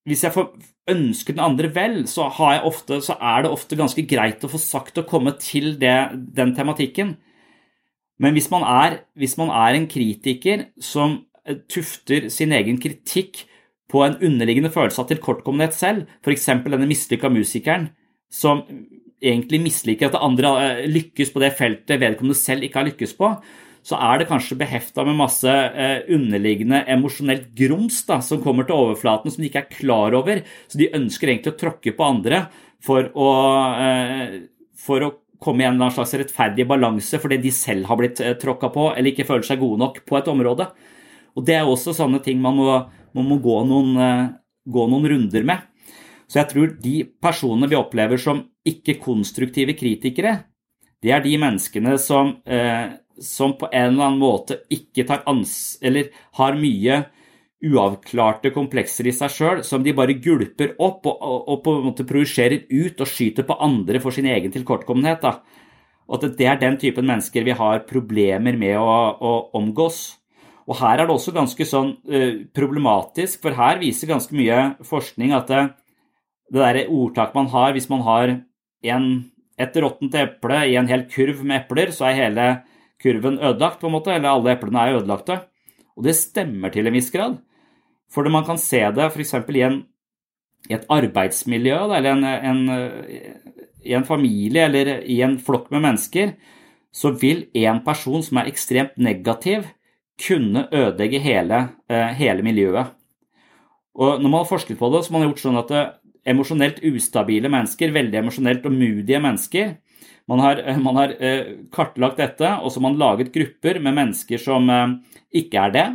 hvis 0.06 0.22
jeg 0.22 0.34
får 0.36 0.52
ønske 0.92 1.34
den 1.34 1.42
andre 1.42 1.70
vel, 1.74 2.04
så, 2.06 2.28
ofte, 2.30 3.00
så, 3.02 3.18
er 3.18 3.42
det 3.42 3.50
ofte 3.50 3.78
ganske 3.78 4.06
greit 4.06 4.44
å 4.46 4.50
få 4.50 4.60
sagt 4.62 5.02
og 5.02 5.08
komme 5.10 5.34
til 5.42 5.74
det, 5.80 5.96
den 6.14 6.54
tematikken. 6.54 7.16
Men 8.22 8.36
hvis 8.36 8.48
man, 8.52 8.62
er, 8.62 9.00
hvis 9.18 9.34
man 9.36 9.50
er 9.50 9.76
en 9.76 9.88
kritiker 9.90 10.68
som 10.80 11.18
eh, 11.44 11.58
tufter 11.68 12.30
sin 12.32 12.54
egen 12.54 12.78
kritikk 12.80 13.42
på 13.90 14.02
en 14.02 14.18
underliggende 14.18 14.72
følelse 14.74 15.02
av 15.02 15.10
tilkortkommenhet 15.10 15.76
selv, 15.76 16.10
f.eks. 16.24 16.48
denne 16.66 16.88
mislykka 16.90 17.30
musikeren 17.30 17.90
som 18.32 18.64
egentlig 19.22 19.60
misliker 19.64 20.10
at 20.10 20.18
andre 20.20 20.50
eh, 20.62 20.82
lykkes 20.90 21.30
på 21.32 21.42
det 21.42 21.54
feltet 21.58 22.00
vedkommende 22.02 22.38
selv 22.38 22.66
ikke 22.66 22.80
har 22.80 22.88
lykkes 22.90 23.14
på, 23.18 23.30
så 23.86 23.98
er 24.02 24.18
det 24.18 24.26
kanskje 24.28 24.58
behefta 24.58 25.04
med 25.06 25.18
masse 25.18 25.50
eh, 25.50 26.00
underliggende 26.12 26.82
emosjonelt 26.90 27.52
grums 27.56 28.00
da, 28.08 28.18
som 28.24 28.42
kommer 28.42 28.66
til 28.66 28.76
overflaten 28.76 29.32
som 29.32 29.42
de 29.42 29.50
ikke 29.50 29.62
er 29.62 29.76
klar 29.78 30.16
over. 30.18 30.42
Så 30.66 30.80
de 30.80 30.90
ønsker 30.98 31.30
egentlig 31.30 31.54
å 31.54 31.60
tråkke 31.60 31.94
på 31.96 32.08
andre 32.08 32.42
for 32.82 33.06
å, 33.14 33.30
eh, 33.78 34.34
for 34.82 35.06
å 35.06 35.14
komme 35.42 35.62
i 35.62 35.68
en 35.68 35.80
slags 35.92 36.16
rettferdig 36.18 36.66
balanse 36.66 37.20
fordi 37.20 37.38
de 37.44 37.52
selv 37.54 37.86
har 37.86 37.98
blitt 38.00 38.20
tråkka 38.40 38.70
på 38.74 38.88
eller 38.90 39.12
ikke 39.12 39.28
føler 39.28 39.46
seg 39.46 39.60
gode 39.62 39.78
nok 39.84 40.02
på 40.08 40.18
et 40.18 40.30
område. 40.32 40.66
Og 41.36 41.44
Det 41.44 41.54
er 41.54 41.68
også 41.68 41.92
sånne 41.94 42.22
ting 42.24 42.40
man 42.40 42.56
må, 42.56 42.76
man 43.16 43.30
må 43.30 43.40
gå, 43.42 43.56
noen, 43.68 43.96
eh, 44.00 44.28
gå 44.68 44.84
noen 44.92 45.08
runder 45.12 45.48
med. 45.48 45.64
Så 46.26 46.40
jeg 46.42 46.50
tror 46.52 46.76
de 46.82 46.94
personene 47.22 47.70
vi 47.70 47.78
opplever 47.78 48.20
som 48.20 48.44
ikke-konstruktive 48.66 49.76
kritikere, 49.78 50.38
det 51.02 51.12
er 51.14 51.22
de 51.22 51.36
menneskene 51.38 51.94
som 52.02 52.38
eh, 52.48 52.96
som 53.18 53.56
på 53.56 53.68
en 53.72 53.92
eller 53.92 54.08
annen 54.08 54.20
måte 54.20 54.60
ikke 54.72 55.06
tar 55.08 55.22
ans... 55.28 55.78
Eller 55.82 56.10
har 56.38 56.58
mye 56.58 57.04
uavklarte 57.66 58.52
komplekser 58.54 59.08
i 59.08 59.14
seg 59.16 59.32
sjøl 59.32 59.62
som 59.64 59.84
de 59.84 59.94
bare 59.96 60.18
gulper 60.22 60.74
opp 60.76 61.06
og, 61.08 61.16
og, 61.16 61.38
og, 61.48 61.62
på 61.64 61.72
en 61.72 61.86
måte 61.88 62.06
projiserer 62.08 62.66
ut 62.68 63.00
og 63.00 63.08
skyter 63.08 63.46
på 63.48 63.56
andre 63.64 64.00
for 64.02 64.14
sin 64.14 64.28
egen 64.30 64.52
tilkortkommenhet. 64.52 65.24
Da. 65.24 65.64
Og 66.06 66.20
at 66.20 66.36
det 66.38 66.50
er 66.50 66.60
den 66.60 66.76
typen 66.80 67.08
mennesker 67.08 67.46
vi 67.46 67.56
har 67.56 67.86
problemer 67.88 68.58
med 68.60 68.76
å, 68.78 68.92
å 69.16 69.32
omgås. 69.56 70.18
Og 70.66 70.78
her 70.80 70.98
er 70.98 71.06
det 71.06 71.14
også 71.14 71.34
ganske 71.34 71.66
sånn 71.68 71.92
uh, 72.10 72.44
problematisk, 72.56 73.40
for 73.44 73.54
her 73.54 73.78
viser 73.82 74.10
ganske 74.10 74.34
mye 74.34 74.60
forskning 74.86 75.34
at 75.36 75.50
det, 75.50 75.62
det 76.50 76.62
derre 76.62 76.86
ordtak 76.90 77.36
man 77.38 77.50
har 77.52 77.74
hvis 77.76 77.90
man 77.92 78.02
har 78.06 78.32
en, 78.86 79.10
et 79.58 79.78
råttent 79.82 80.16
eple 80.18 80.62
i 80.70 80.78
en 80.78 80.90
hel 80.90 81.06
kurv 81.10 81.44
med 81.46 81.62
epler, 81.62 81.92
så 81.94 82.08
er 82.08 82.20
hele 82.20 82.48
kurven 83.02 83.38
ødelagt, 83.38 83.80
på 83.80 83.90
en 83.90 83.94
måte, 83.94 84.14
eller 84.14 84.32
alle 84.32 84.56
eplene 84.56 84.82
er 84.82 84.98
ødelagte. 85.00 85.40
Og 85.96 86.06
det 86.06 86.16
stemmer 86.18 86.72
til 86.72 86.88
en 86.88 86.96
viss 86.96 87.12
grad. 87.14 87.38
For 88.12 88.28
man 88.32 88.46
kan 88.46 88.58
se 88.60 88.80
det 88.94 89.08
f.eks. 89.10 89.34
I, 89.34 89.64
i 90.70 90.74
et 90.74 90.86
arbeidsmiljø 90.92 91.78
eller 91.96 92.10
en, 92.12 92.24
en, 92.24 92.60
i 93.86 93.94
en 93.96 94.06
familie 94.06 94.66
eller 94.66 94.92
i 95.02 95.20
en 95.24 95.38
flokk 95.42 95.70
med 95.74 95.84
mennesker, 95.84 96.34
så 96.96 97.12
vil 97.20 97.46
en 97.54 97.82
person 97.84 98.22
som 98.24 98.40
er 98.40 98.50
ekstremt 98.50 98.96
negativ, 98.96 99.66
kunne 100.20 100.66
ødelegge 100.72 101.20
hele, 101.20 101.68
eh, 101.88 102.12
hele 102.16 102.42
miljøet. 102.42 102.92
Og 103.96 104.20
når 104.20 104.28
man 104.28 104.40
har 104.42 104.48
forsket 104.48 104.78
på 104.78 104.90
det, 104.92 105.04
så 105.04 105.12
har 105.12 105.18
man 105.18 105.28
gjort 105.28 105.42
sånn 105.42 105.60
at 105.60 105.70
eh, 105.70 105.90
emosjonelt 106.32 106.80
ustabile 106.84 107.50
mennesker, 107.52 107.92
veldig 107.92 108.22
emosjonelt 108.22 108.66
og 108.66 108.72
modige 108.72 109.20
mennesker, 109.22 109.76
man 110.26 110.42
har, 110.42 110.58
eh, 110.58 110.78
man 110.82 110.96
har, 110.96 111.14
kartlagt 111.70 112.18
dette, 112.18 112.48
og 112.62 112.72
så 112.72 112.80
har 112.80 112.88
man 112.88 112.98
laget 112.98 113.32
grupper 113.32 113.78
med 113.80 113.94
mennesker 113.94 114.40
som 114.42 114.66
ikke 115.32 115.68
er 115.68 115.70
det. 115.70 115.86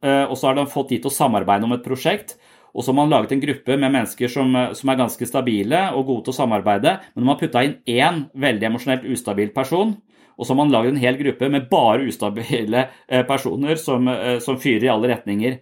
Og 0.00 0.32
så 0.38 0.46
har 0.48 0.54
de 0.56 0.64
fått 0.64 0.94
de 0.94 0.98
til 1.02 1.10
å 1.10 1.12
samarbeide 1.12 1.66
om 1.66 1.74
et 1.74 1.84
prosjekt. 1.84 2.38
Og 2.72 2.80
så 2.80 2.88
har 2.88 2.96
man 3.02 3.10
laget 3.10 3.34
en 3.34 3.42
gruppe 3.42 3.76
med 3.76 3.92
mennesker 3.92 4.30
som, 4.32 4.54
som 4.72 4.88
er 4.88 4.96
ganske 4.96 5.26
stabile 5.28 5.90
og 5.92 6.06
gode 6.06 6.24
til 6.24 6.32
å 6.32 6.38
samarbeide. 6.38 6.94
Men 7.12 7.26
man 7.26 7.34
har 7.34 7.40
putta 7.42 7.64
inn 7.66 7.74
én 7.84 8.22
veldig 8.32 8.68
emosjonelt 8.70 9.04
ustabil 9.10 9.50
person, 9.52 9.92
og 10.40 10.46
så 10.46 10.54
har 10.54 10.60
man 10.62 10.72
laget 10.72 10.94
en 10.94 11.02
hel 11.02 11.18
gruppe 11.20 11.50
med 11.52 11.66
bare 11.70 12.06
ustabile 12.08 12.86
eh, 13.06 13.24
personer 13.28 13.76
som, 13.76 14.08
som 14.40 14.56
fyrer 14.60 14.86
i 14.88 14.92
alle 14.92 15.10
retninger. 15.12 15.58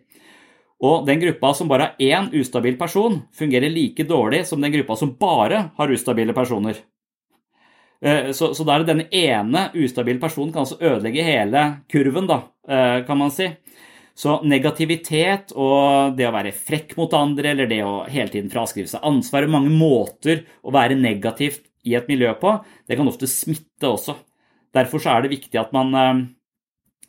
Og 0.79 1.03
den 1.09 1.19
gruppa 1.19 1.51
som 1.59 1.71
bare 1.71 1.89
har 1.89 1.99
én 1.99 2.29
ustabil 2.39 2.79
person, 2.79 3.19
fungerer 3.35 3.73
like 3.75 4.07
dårlig 4.07 4.45
som 4.47 4.63
den 4.63 4.73
gruppa 4.77 4.95
som 5.01 5.17
bare 5.19 5.65
har 5.75 5.91
ustabile 5.91 6.37
personer. 6.37 6.79
Så, 8.31 8.53
så 8.55 8.63
da 8.63 8.77
er 8.77 8.85
det 8.85 8.93
denne 8.93 9.09
ene 9.11 9.65
ustabile 9.75 10.23
personen 10.23 10.53
kan 10.55 10.63
altså 10.63 10.79
ødelegge 10.79 11.25
hele 11.27 11.65
kurven, 11.91 12.29
da, 12.31 12.37
kan 13.09 13.19
man 13.19 13.35
si. 13.35 13.49
Så 14.19 14.41
negativitet 14.43 15.53
og 15.55 16.17
det 16.19 16.27
å 16.27 16.35
være 16.35 16.51
frekk 16.51 16.97
mot 16.99 17.13
andre, 17.15 17.53
eller 17.53 17.69
det 17.71 17.85
å 17.87 18.01
hele 18.11 18.33
tiden 18.33 18.51
fraskrive 18.51 18.91
seg 18.91 19.05
ansvar, 19.07 19.47
mange 19.51 19.71
måter 19.71 20.41
å 20.67 20.75
være 20.75 20.99
negativt 20.99 21.63
i 21.87 21.95
et 21.95 22.09
miljø 22.11 22.33
på. 22.41 22.57
Det 22.87 22.99
kan 22.99 23.07
ofte 23.07 23.29
smitte 23.31 23.87
også. 23.87 24.17
Derfor 24.77 25.05
er 25.09 25.25
det 25.25 25.33
viktig 25.33 25.61
at 25.61 25.73
man, 25.77 25.95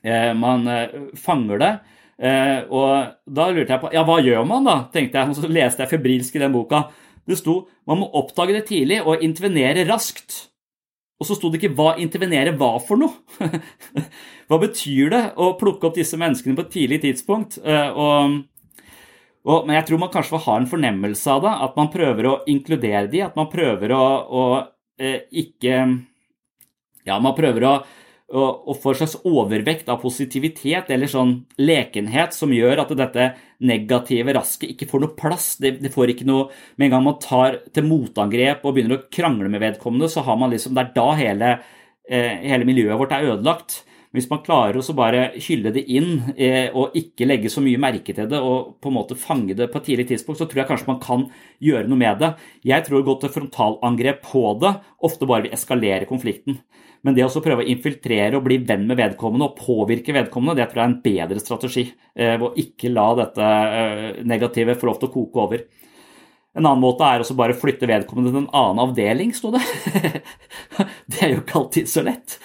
eh, 0.04 0.34
man 0.38 0.68
eh, 0.68 1.00
fanger 1.20 1.64
det. 1.64 1.74
Eh, 2.20 2.66
og 2.68 3.16
da 3.32 3.48
lurte 3.48 3.72
jeg 3.72 3.80
på 3.80 3.94
ja, 3.96 4.04
hva 4.08 4.18
gjør 4.20 4.44
man 4.48 4.66
da, 4.68 4.78
tenkte 4.92 5.22
jeg, 5.22 5.32
og 5.32 5.38
så 5.40 5.52
leste 5.52 5.86
jeg 5.86 5.94
febrilsk 5.94 6.36
i 6.36 6.44
den 6.44 6.56
boka. 6.56 6.88
Det 7.30 7.38
sto 7.40 7.62
man 7.88 8.02
må 8.02 8.10
oppdage 8.20 8.56
det 8.58 8.66
tidlig 8.70 9.00
og 9.06 9.24
intervenere 9.26 9.88
raskt. 9.88 10.46
Og 11.20 11.28
så 11.28 11.36
sto 11.36 11.50
det 11.52 11.60
ikke 11.60 11.76
hva 11.76 11.94
intervenere 12.00 12.54
var 12.60 12.80
for 12.84 13.00
noe. 13.00 13.12
hva 14.48 14.60
betyr 14.62 15.12
det 15.12 15.24
å 15.40 15.52
plukke 15.60 15.90
opp 15.90 15.98
disse 16.00 16.20
menneskene 16.20 16.56
på 16.56 16.64
et 16.68 16.76
tidlig 16.76 17.02
tidspunkt? 17.04 17.58
Eh, 17.60 17.90
og, 17.92 18.38
og, 19.44 19.68
men 19.68 19.76
jeg 19.76 19.90
tror 19.90 20.04
man 20.04 20.14
kanskje 20.14 20.36
får 20.38 20.46
ha 20.46 20.60
en 20.60 20.70
fornemmelse 20.72 21.34
av 21.36 21.44
det, 21.44 21.56
at 21.68 21.80
man 21.80 21.92
prøver 21.92 22.30
å 22.30 22.38
inkludere 22.52 23.08
de, 23.12 23.24
at 23.28 23.36
man 23.40 23.52
prøver 23.52 23.96
å, 23.96 24.06
å 24.32 24.46
eh, 25.00 25.26
ikke 25.44 25.82
Ja, 27.08 27.20
man 27.24 27.38
prøver 27.38 27.66
å 27.68 27.74
å, 28.30 28.46
å 28.70 28.76
få 28.78 28.94
en 28.94 29.00
slags 29.02 29.18
overvekt 29.26 29.90
av 29.90 30.02
positivitet 30.04 30.92
eller 30.94 31.10
sånn 31.10 31.34
lekenhet 31.62 32.36
som 32.36 32.54
gjør 32.54 32.84
at 32.84 32.94
dette 32.98 33.28
negative 33.66 34.36
rasket 34.38 34.76
ikke 34.76 34.90
får 34.92 35.04
noe 35.04 35.18
plass. 35.18 35.50
Det, 35.62 35.78
det, 35.82 35.94
får 35.94 36.14
ikke 36.14 36.30
noe 36.30 36.50
Med 36.78 36.90
en 36.90 36.96
gang 36.98 37.06
man 37.08 37.20
tar 37.22 37.62
til 37.74 37.88
motangrep 37.90 38.64
og 38.64 38.76
begynner 38.76 39.00
å 39.00 39.06
krangle 39.12 39.50
med 39.52 39.64
vedkommende, 39.64 40.10
så 40.12 40.24
har 40.28 40.40
man 40.40 40.54
liksom 40.54 40.76
Det 40.78 40.86
er 40.86 40.96
da 40.96 41.12
hele, 41.20 41.54
eh, 42.10 42.36
hele 42.46 42.68
miljøet 42.70 43.00
vårt 43.00 43.16
er 43.16 43.32
ødelagt. 43.34 43.84
Hvis 44.14 44.26
man 44.26 44.42
klarer 44.42 44.80
å 44.82 44.96
bare 44.98 45.28
hylle 45.38 45.70
det 45.74 45.84
inn 45.86 46.32
eh, 46.34 46.74
og 46.74 46.96
ikke 46.98 47.28
legge 47.30 47.50
så 47.54 47.62
mye 47.62 47.82
merke 47.82 48.16
til 48.18 48.26
det 48.30 48.40
og 48.42 48.80
på 48.82 48.90
en 48.90 48.96
måte 48.96 49.18
fange 49.18 49.54
det 49.58 49.68
på 49.70 49.78
et 49.78 49.86
tidlig 49.92 50.08
tidspunkt, 50.10 50.40
så 50.42 50.48
tror 50.50 50.64
jeg 50.64 50.70
kanskje 50.72 50.90
man 50.90 51.02
kan 51.04 51.28
gjøre 51.62 51.86
noe 51.90 52.02
med 52.02 52.18
det. 52.24 52.32
Jeg 52.66 52.88
tror 52.88 53.04
å 53.04 53.06
gå 53.06 53.20
til 53.22 53.34
frontalangrep 53.36 54.24
på 54.26 54.42
det 54.64 54.74
ofte 55.06 55.30
bare 55.30 55.46
vil 55.46 55.54
eskalere 55.58 56.10
konflikten. 56.10 56.58
Men 57.06 57.16
det 57.16 57.24
å 57.24 57.42
prøve 57.44 57.64
å 57.64 57.72
infiltrere 57.72 58.36
og 58.36 58.44
bli 58.44 58.58
venn 58.68 58.84
med 58.90 59.00
vedkommende 59.00 59.48
og 59.48 59.60
påvirke 59.60 60.16
vedkommende, 60.16 60.58
det 60.60 60.68
tror 60.72 60.82
jeg 60.82 60.86
er 60.86 60.92
en 60.92 61.02
bedre 61.06 61.44
strategi. 61.44 61.86
Eh, 62.16 62.36
å 62.36 62.52
ikke 62.60 62.92
la 62.92 63.08
dette 63.22 63.50
eh, 63.80 64.08
negative 64.28 64.76
få 64.80 64.90
lov 64.90 65.00
til 65.00 65.10
å 65.10 65.14
koke 65.14 65.44
over. 65.46 65.66
En 66.58 66.66
annen 66.66 66.84
måte 66.84 67.08
er 67.08 67.24
å 67.24 67.38
bare 67.40 67.56
flytte 67.56 67.88
vedkommende 67.88 68.34
til 68.34 68.42
en 68.42 68.54
annen 68.58 68.84
avdeling, 68.84 69.32
sto 69.38 69.54
det. 69.56 69.64
det 71.12 71.22
er 71.24 71.36
jo 71.36 71.44
ikke 71.44 71.60
alltid 71.62 71.92
så 71.92 72.04
lett. 72.04 72.40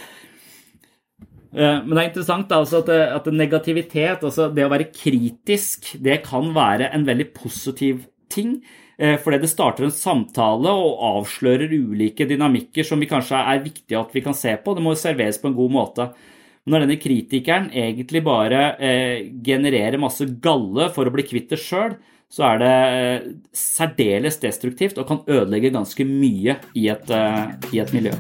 Eh, 1.55 1.81
men 1.83 1.91
det 1.91 2.01
er 2.05 2.09
interessant 2.13 2.55
altså, 2.55 2.85
at, 2.85 2.95
at, 3.19 3.31
negativitet, 3.35 4.23
altså 4.23 4.49
det 4.55 4.67
å 4.67 4.73
være 4.73 4.91
kritisk, 4.95 5.97
det 6.05 6.21
kan 6.29 6.55
være 6.55 6.93
en 6.95 7.07
veldig 7.11 7.31
positiv 7.35 8.07
ting. 8.31 8.61
Eh, 8.97 9.17
fordi 9.19 9.41
det 9.43 9.51
starter 9.51 9.89
en 9.89 9.95
samtale 9.95 10.71
og 10.71 11.03
avslører 11.09 11.73
ulike 11.73 12.29
dynamikker 12.31 12.87
som 12.87 13.03
vi 13.03 13.11
kanskje 13.11 13.41
er 13.41 13.65
viktige 13.65 13.99
at 13.99 14.15
vi 14.15 14.23
kan 14.23 14.37
se 14.39 14.55
på. 14.57 14.75
Det 14.77 14.85
må 14.85 14.95
serveres 14.99 15.41
på 15.43 15.51
en 15.51 15.59
god 15.59 15.75
måte. 15.75 16.09
Men 16.65 16.77
når 16.79 16.87
denne 16.87 17.01
kritikeren 17.03 17.67
egentlig 17.77 18.23
bare 18.25 18.61
eh, 18.81 19.27
genererer 19.45 20.01
masse 20.01 20.25
galle 20.41 20.89
for 20.95 21.05
å 21.05 21.13
bli 21.13 21.27
kvitt 21.27 21.51
det 21.51 21.59
sjøl, 21.61 21.99
så 22.33 22.47
er 22.49 22.63
det 22.63 22.71
eh, 22.71 23.27
særdeles 23.55 24.41
destruktivt 24.43 24.97
og 24.99 25.11
kan 25.11 25.21
ødelegge 25.27 25.75
ganske 25.75 26.07
mye 26.09 26.57
i 26.75 26.89
et, 26.95 27.11
eh, 27.11 27.43
i 27.75 27.83
et 27.83 27.93
miljø. 27.95 28.15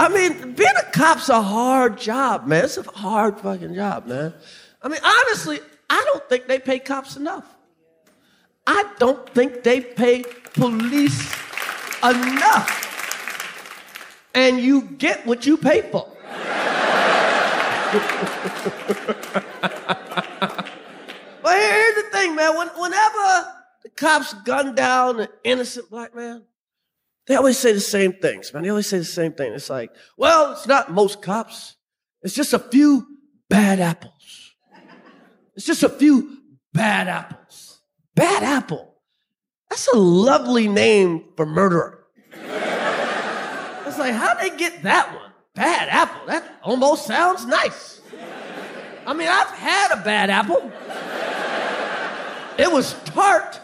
I 0.00 0.08
mean, 0.08 0.54
being 0.54 0.78
a 0.78 0.86
cop's 0.92 1.28
a 1.28 1.42
hard 1.42 1.98
job, 1.98 2.46
man. 2.46 2.64
It's 2.64 2.78
a 2.78 2.84
hard 2.98 3.40
fucking 3.40 3.74
job, 3.74 4.06
man. 4.06 4.32
I 4.82 4.88
mean, 4.88 5.00
honestly, 5.02 5.58
I 5.90 6.02
don't 6.06 6.26
think 6.28 6.46
they 6.46 6.60
pay 6.60 6.78
cops 6.78 7.16
enough. 7.16 7.44
I 8.66 8.84
don't 8.98 9.28
think 9.30 9.64
they 9.64 9.80
pay 9.80 10.22
police 10.54 11.34
enough. 12.02 12.76
And 14.32 14.60
you 14.60 14.82
get 14.82 15.26
what 15.26 15.44
you 15.44 15.56
pay 15.56 15.82
for. 15.82 16.06
but 17.90 18.02
here's 21.58 21.94
the 21.96 22.08
thing, 22.12 22.36
man. 22.36 22.56
When, 22.56 22.68
whenever 22.68 23.52
the 23.82 23.88
cops 23.96 24.32
gun 24.44 24.76
down 24.76 25.18
an 25.18 25.28
innocent 25.42 25.90
black 25.90 26.14
man, 26.14 26.44
they 27.26 27.34
always 27.34 27.58
say 27.58 27.72
the 27.72 27.80
same 27.80 28.12
things, 28.12 28.54
man. 28.54 28.62
They 28.62 28.68
always 28.68 28.86
say 28.86 28.98
the 28.98 29.04
same 29.04 29.32
thing. 29.32 29.54
It's 29.54 29.68
like, 29.68 29.90
well, 30.16 30.52
it's 30.52 30.68
not 30.68 30.92
most 30.92 31.20
cops. 31.20 31.74
It's 32.22 32.34
just 32.34 32.52
a 32.52 32.60
few 32.60 33.04
bad 33.48 33.80
apples. 33.80 34.19
It's 35.54 35.66
just 35.66 35.82
a 35.82 35.88
few 35.88 36.38
bad 36.72 37.08
apples. 37.08 37.80
Bad 38.14 38.42
apple. 38.42 38.94
That's 39.68 39.88
a 39.88 39.96
lovely 39.96 40.68
name 40.68 41.24
for 41.36 41.46
murderer. 41.46 42.06
it's 42.32 43.98
like, 43.98 44.14
how'd 44.14 44.40
they 44.40 44.56
get 44.56 44.82
that 44.82 45.14
one? 45.14 45.30
Bad 45.54 45.88
apple. 45.88 46.26
That 46.26 46.58
almost 46.62 47.06
sounds 47.06 47.46
nice. 47.46 48.00
I 49.06 49.14
mean, 49.14 49.28
I've 49.28 49.48
had 49.48 49.92
a 49.92 50.02
bad 50.02 50.30
apple. 50.30 50.70
It 52.58 52.70
was 52.70 52.94
tart, 53.04 53.58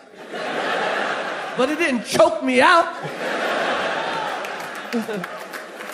but 1.57 1.71
it 1.71 1.79
didn't 1.79 2.05
choke 2.05 2.43
me 2.43 2.61
out. 2.61 2.95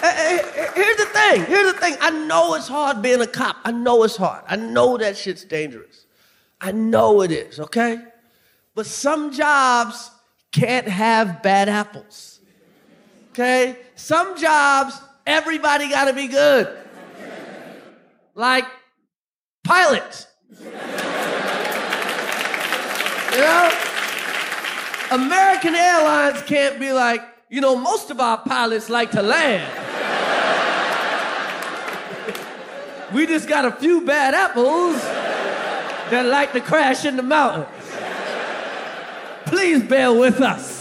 Uh, 0.03 0.07
uh, 0.07 0.73
here's 0.75 0.97
the 0.97 1.07
thing. 1.07 1.45
Here's 1.45 1.73
the 1.73 1.79
thing. 1.79 1.97
I 2.01 2.11
know 2.11 2.55
it's 2.55 2.67
hard 2.67 3.03
being 3.03 3.21
a 3.21 3.27
cop. 3.27 3.57
I 3.65 3.71
know 3.71 4.03
it's 4.03 4.17
hard. 4.17 4.43
I 4.49 4.57
know 4.57 4.99
that 4.99 5.17
shit's 5.17 5.45
dangerous. 5.45 6.07
I 6.61 6.73
know 6.73 7.23
it 7.23 7.31
is, 7.31 7.61
okay? 7.61 8.01
But 8.75 8.87
some 8.87 9.33
jobs 9.33 10.11
can't 10.51 10.89
have 10.89 11.41
bad 11.43 11.69
apples. 11.69 12.41
Okay? 13.31 13.77
Some 13.95 14.37
jobs, 14.37 15.01
everybody 15.25 15.89
got 15.89 16.07
to 16.07 16.13
be 16.13 16.27
good. 16.27 16.69
Like 18.35 18.67
pilots. 19.63 20.27
You 20.61 20.71
know? 23.39 23.71
American 25.13 25.75
Airlines 25.77 26.43
can't 26.43 26.81
be 26.81 26.93
like, 26.93 27.23
you 27.51 27.61
know, 27.61 27.77
most 27.77 28.11
of 28.11 28.19
our 28.19 28.39
pilots 28.39 28.89
like 28.91 29.11
to 29.13 29.23
land. 29.23 29.82
We 33.15 33.27
just 33.27 33.47
got 33.47 33.65
a 33.67 33.73
few 33.73 34.01
bad 34.07 34.33
apples 34.33 34.97
that 36.11 36.25
like 36.25 36.53
to 36.53 36.61
crash 36.61 37.05
in 37.05 37.17
the 37.17 37.23
mountains. 37.23 37.69
Please 39.45 39.83
bear 39.85 40.13
with 40.13 40.41
us. 40.41 40.81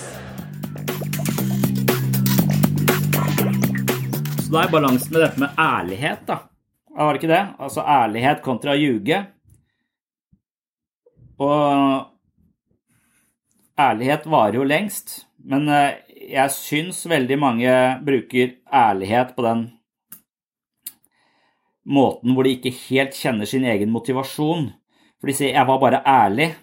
Så 4.45 4.51
da 4.53 4.63
er 4.63 4.71
balansen 4.71 5.11
med 5.11 5.21
dette 5.21 5.39
med 5.39 5.59
ærlighet, 5.59 6.23
da. 6.27 6.37
Var 6.95 7.13
det 7.13 7.19
ikke 7.19 7.33
det? 7.33 7.43
Altså 7.59 7.83
ærlighet 7.83 8.41
kontra 8.43 8.77
ljuge. 8.79 9.19
Og 11.39 12.07
ærlighet 13.79 14.27
varer 14.27 14.55
jo 14.55 14.63
lengst, 14.63 15.25
men 15.43 15.67
eh, 15.67 15.99
jeg 16.31 16.55
syns 16.55 17.03
veldig 17.09 17.39
mange 17.39 17.77
bruker 18.07 18.55
ærlighet 18.71 19.35
på 19.35 19.47
den 19.49 19.67
måten 21.85 22.35
hvor 22.35 22.45
de 22.45 22.55
ikke 22.57 22.73
helt 22.89 23.17
kjenner 23.17 23.49
sin 23.49 23.65
egen 23.65 23.91
motivasjon. 23.93 24.69
For 25.19 25.29
de 25.29 25.33
sier 25.37 25.53
'jeg 25.53 25.67
var 25.67 25.79
bare 25.79 26.03
ærlig'. 26.05 26.55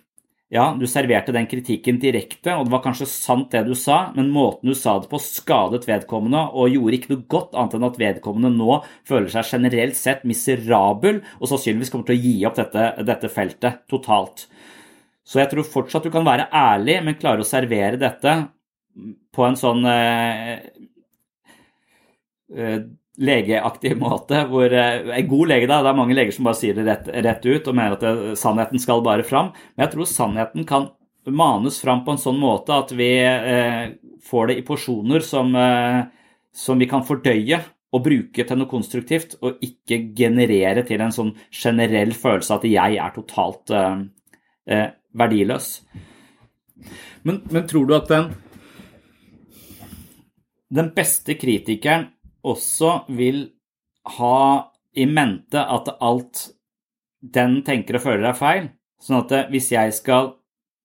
Ja, 0.49 0.75
du 0.81 0.87
serverte 0.89 1.33
den 1.33 1.47
kritikken 1.47 1.99
direkte, 2.01 2.55
og 2.57 2.65
det 2.65 2.73
var 2.73 2.81
kanskje 2.81 3.07
sant 3.07 3.51
det 3.53 3.67
du 3.67 3.75
sa, 3.75 4.13
men 4.17 4.31
måten 4.33 4.71
du 4.71 4.75
sa 4.75 4.99
det 4.99 5.11
på 5.11 5.21
skadet 5.21 5.85
vedkommende 5.85 6.41
og 6.57 6.73
gjorde 6.73 6.97
ikke 6.97 7.11
noe 7.13 7.27
godt 7.29 7.53
annet 7.53 7.75
enn 7.77 7.85
at 7.85 7.99
vedkommende 8.01 8.51
nå 8.57 8.79
føler 9.05 9.29
seg 9.29 9.45
generelt 9.45 9.99
sett 9.99 10.25
miserabel 10.25 11.21
og 11.37 11.51
sannsynligvis 11.51 11.91
kommer 11.93 12.09
til 12.09 12.17
å 12.17 12.23
gi 12.23 12.47
opp 12.49 12.57
dette, 12.57 13.05
dette 13.05 13.29
feltet 13.29 13.85
totalt. 13.93 14.47
Så 15.21 15.43
jeg 15.43 15.51
tror 15.51 15.69
fortsatt 15.69 16.09
du 16.09 16.11
kan 16.15 16.25
være 16.25 16.49
ærlig, 16.49 16.97
men 17.05 17.21
klare 17.21 17.45
å 17.45 17.49
servere 17.49 18.01
dette 18.01 18.39
på 19.37 19.45
en 19.45 19.59
sånn 19.61 19.85
eh, 19.85 20.55
eh, 22.57 22.81
legeaktig 23.19 23.97
måte. 23.99 24.45
hvor 24.51 24.73
eh, 24.73 25.09
En 25.19 25.29
god 25.29 25.49
lege, 25.49 25.67
da, 25.67 25.83
det 25.83 25.91
er 25.91 25.99
mange 25.99 26.17
leger 26.17 26.35
som 26.35 26.49
bare 26.49 26.59
sier 26.59 26.79
det 26.79 26.87
rett, 26.87 27.09
rett 27.27 27.47
ut 27.47 27.69
og 27.69 27.77
mener 27.77 27.97
at 27.97 28.05
det, 28.05 28.37
sannheten 28.39 28.83
skal 28.83 29.03
bare 29.07 29.27
fram. 29.27 29.53
Men 29.75 29.87
jeg 29.87 29.95
tror 29.95 30.11
sannheten 30.11 30.69
kan 30.69 30.91
manes 31.29 31.81
fram 31.83 32.05
på 32.05 32.15
en 32.15 32.23
sånn 32.23 32.39
måte 32.41 32.77
at 32.77 32.93
vi 32.97 33.11
eh, 33.21 33.91
får 34.25 34.51
det 34.51 34.61
i 34.61 34.67
porsjoner 34.67 35.25
som, 35.25 35.55
eh, 35.57 36.05
som, 36.55 36.79
vi 36.79 36.89
kan 36.91 37.05
fordøye 37.07 37.61
og 37.93 38.05
bruke 38.05 38.45
til 38.45 38.59
noe 38.61 38.69
konstruktivt, 38.69 39.39
og 39.41 39.63
ikke 39.65 40.03
generere 40.17 40.85
til 40.89 41.01
en 41.01 41.15
sånn 41.15 41.33
generell 41.49 42.13
følelse 42.17 42.59
at 42.59 42.67
jeg 42.69 42.99
er 43.01 43.15
totalt 43.15 43.73
eh, 43.73 44.03
eh, 44.69 44.91
verdiløs. 45.19 45.71
Men, 47.27 47.43
men 47.51 47.67
tror 47.69 47.89
du 47.89 47.97
at 47.97 48.13
den, 48.13 48.29
den 50.69 50.93
beste 50.97 51.35
kritikeren 51.41 52.11
også 52.47 53.05
vil 53.17 53.47
ha 54.19 54.71
i 54.97 55.07
mente 55.07 55.61
at 55.61 55.91
alt 56.01 56.49
den 57.21 57.63
tenker 57.67 57.99
og 57.99 58.05
føler 58.05 58.31
er 58.31 58.39
feil. 58.39 58.69
Sånn 59.03 59.23
at 59.23 59.51
hvis 59.53 59.71
jeg 59.75 59.95
skal 59.95 60.33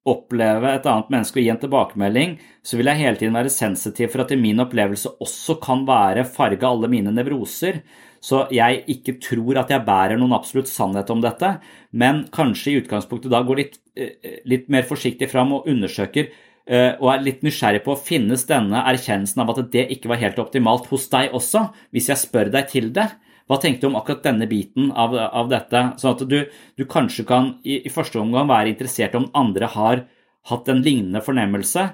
oppleve 0.09 0.73
et 0.75 0.87
annet 0.89 1.11
menneske 1.13 1.39
og 1.39 1.45
gi 1.45 1.51
en 1.53 1.59
tilbakemelding, 1.61 2.33
så 2.65 2.77
vil 2.77 2.89
jeg 2.91 2.99
hele 2.99 3.19
tiden 3.19 3.37
være 3.37 3.53
sensitiv 3.53 4.11
for 4.11 4.25
at 4.25 4.33
min 4.35 4.59
opplevelse 4.59 5.13
også 5.23 5.55
kan 5.63 5.85
være 5.87 6.25
farge 6.27 6.67
alle 6.67 6.89
mine 6.91 7.13
nevroser. 7.15 7.79
Så 8.23 8.45
jeg 8.55 8.83
ikke 8.91 9.15
tror 9.23 9.61
at 9.63 9.71
jeg 9.71 9.85
bærer 9.87 10.19
noen 10.19 10.35
absolutt 10.35 10.71
sannhet 10.71 11.09
om 11.11 11.23
dette, 11.23 11.55
men 11.91 12.25
kanskje 12.35 12.73
i 12.73 12.81
utgangspunktet 12.81 13.31
da 13.31 13.41
går 13.47 13.61
litt, 13.61 13.79
eh, 13.95 14.41
litt 14.47 14.67
mer 14.71 14.83
forsiktig 14.87 15.29
fram 15.31 15.55
og 15.55 15.67
undersøker 15.71 16.31
Eh, 16.31 16.52
og 16.63 17.07
er 17.11 17.23
litt 17.25 17.41
nysgjerrig 17.43 17.81
på 17.83 17.97
finnes 17.99 18.45
denne 18.47 18.85
erkjennelsen 18.87 19.41
av 19.43 19.49
at 19.51 19.57
det 19.73 19.81
ikke 19.91 20.07
var 20.07 20.21
helt 20.21 20.37
optimalt 20.39 20.85
hos 20.87 21.09
deg 21.11 21.33
også, 21.35 21.65
hvis 21.91 22.07
jeg 22.07 22.21
spør 22.21 22.53
deg 22.53 22.69
til 22.71 22.87
det. 22.95 23.09
Hva 23.51 23.57
tenkte 23.59 23.83
du 23.83 23.89
om 23.91 23.97
akkurat 23.99 24.23
denne 24.23 24.47
biten 24.47 24.91
av, 24.95 25.15
av 25.15 25.49
dette? 25.51 25.81
Sånn 25.99 26.15
at 26.15 26.23
du, 26.29 26.37
du 26.79 26.85
kanskje 26.89 27.25
kan 27.27 27.49
i, 27.67 27.81
i, 27.83 27.91
første 27.91 28.21
omgang 28.21 28.47
være 28.47 28.71
interessert 28.71 29.17
om 29.19 29.27
andre 29.35 29.67
har 29.73 30.05
hatt 30.49 30.71
en 30.71 30.83
lignende 30.83 31.23
fornemmelse, 31.23 31.89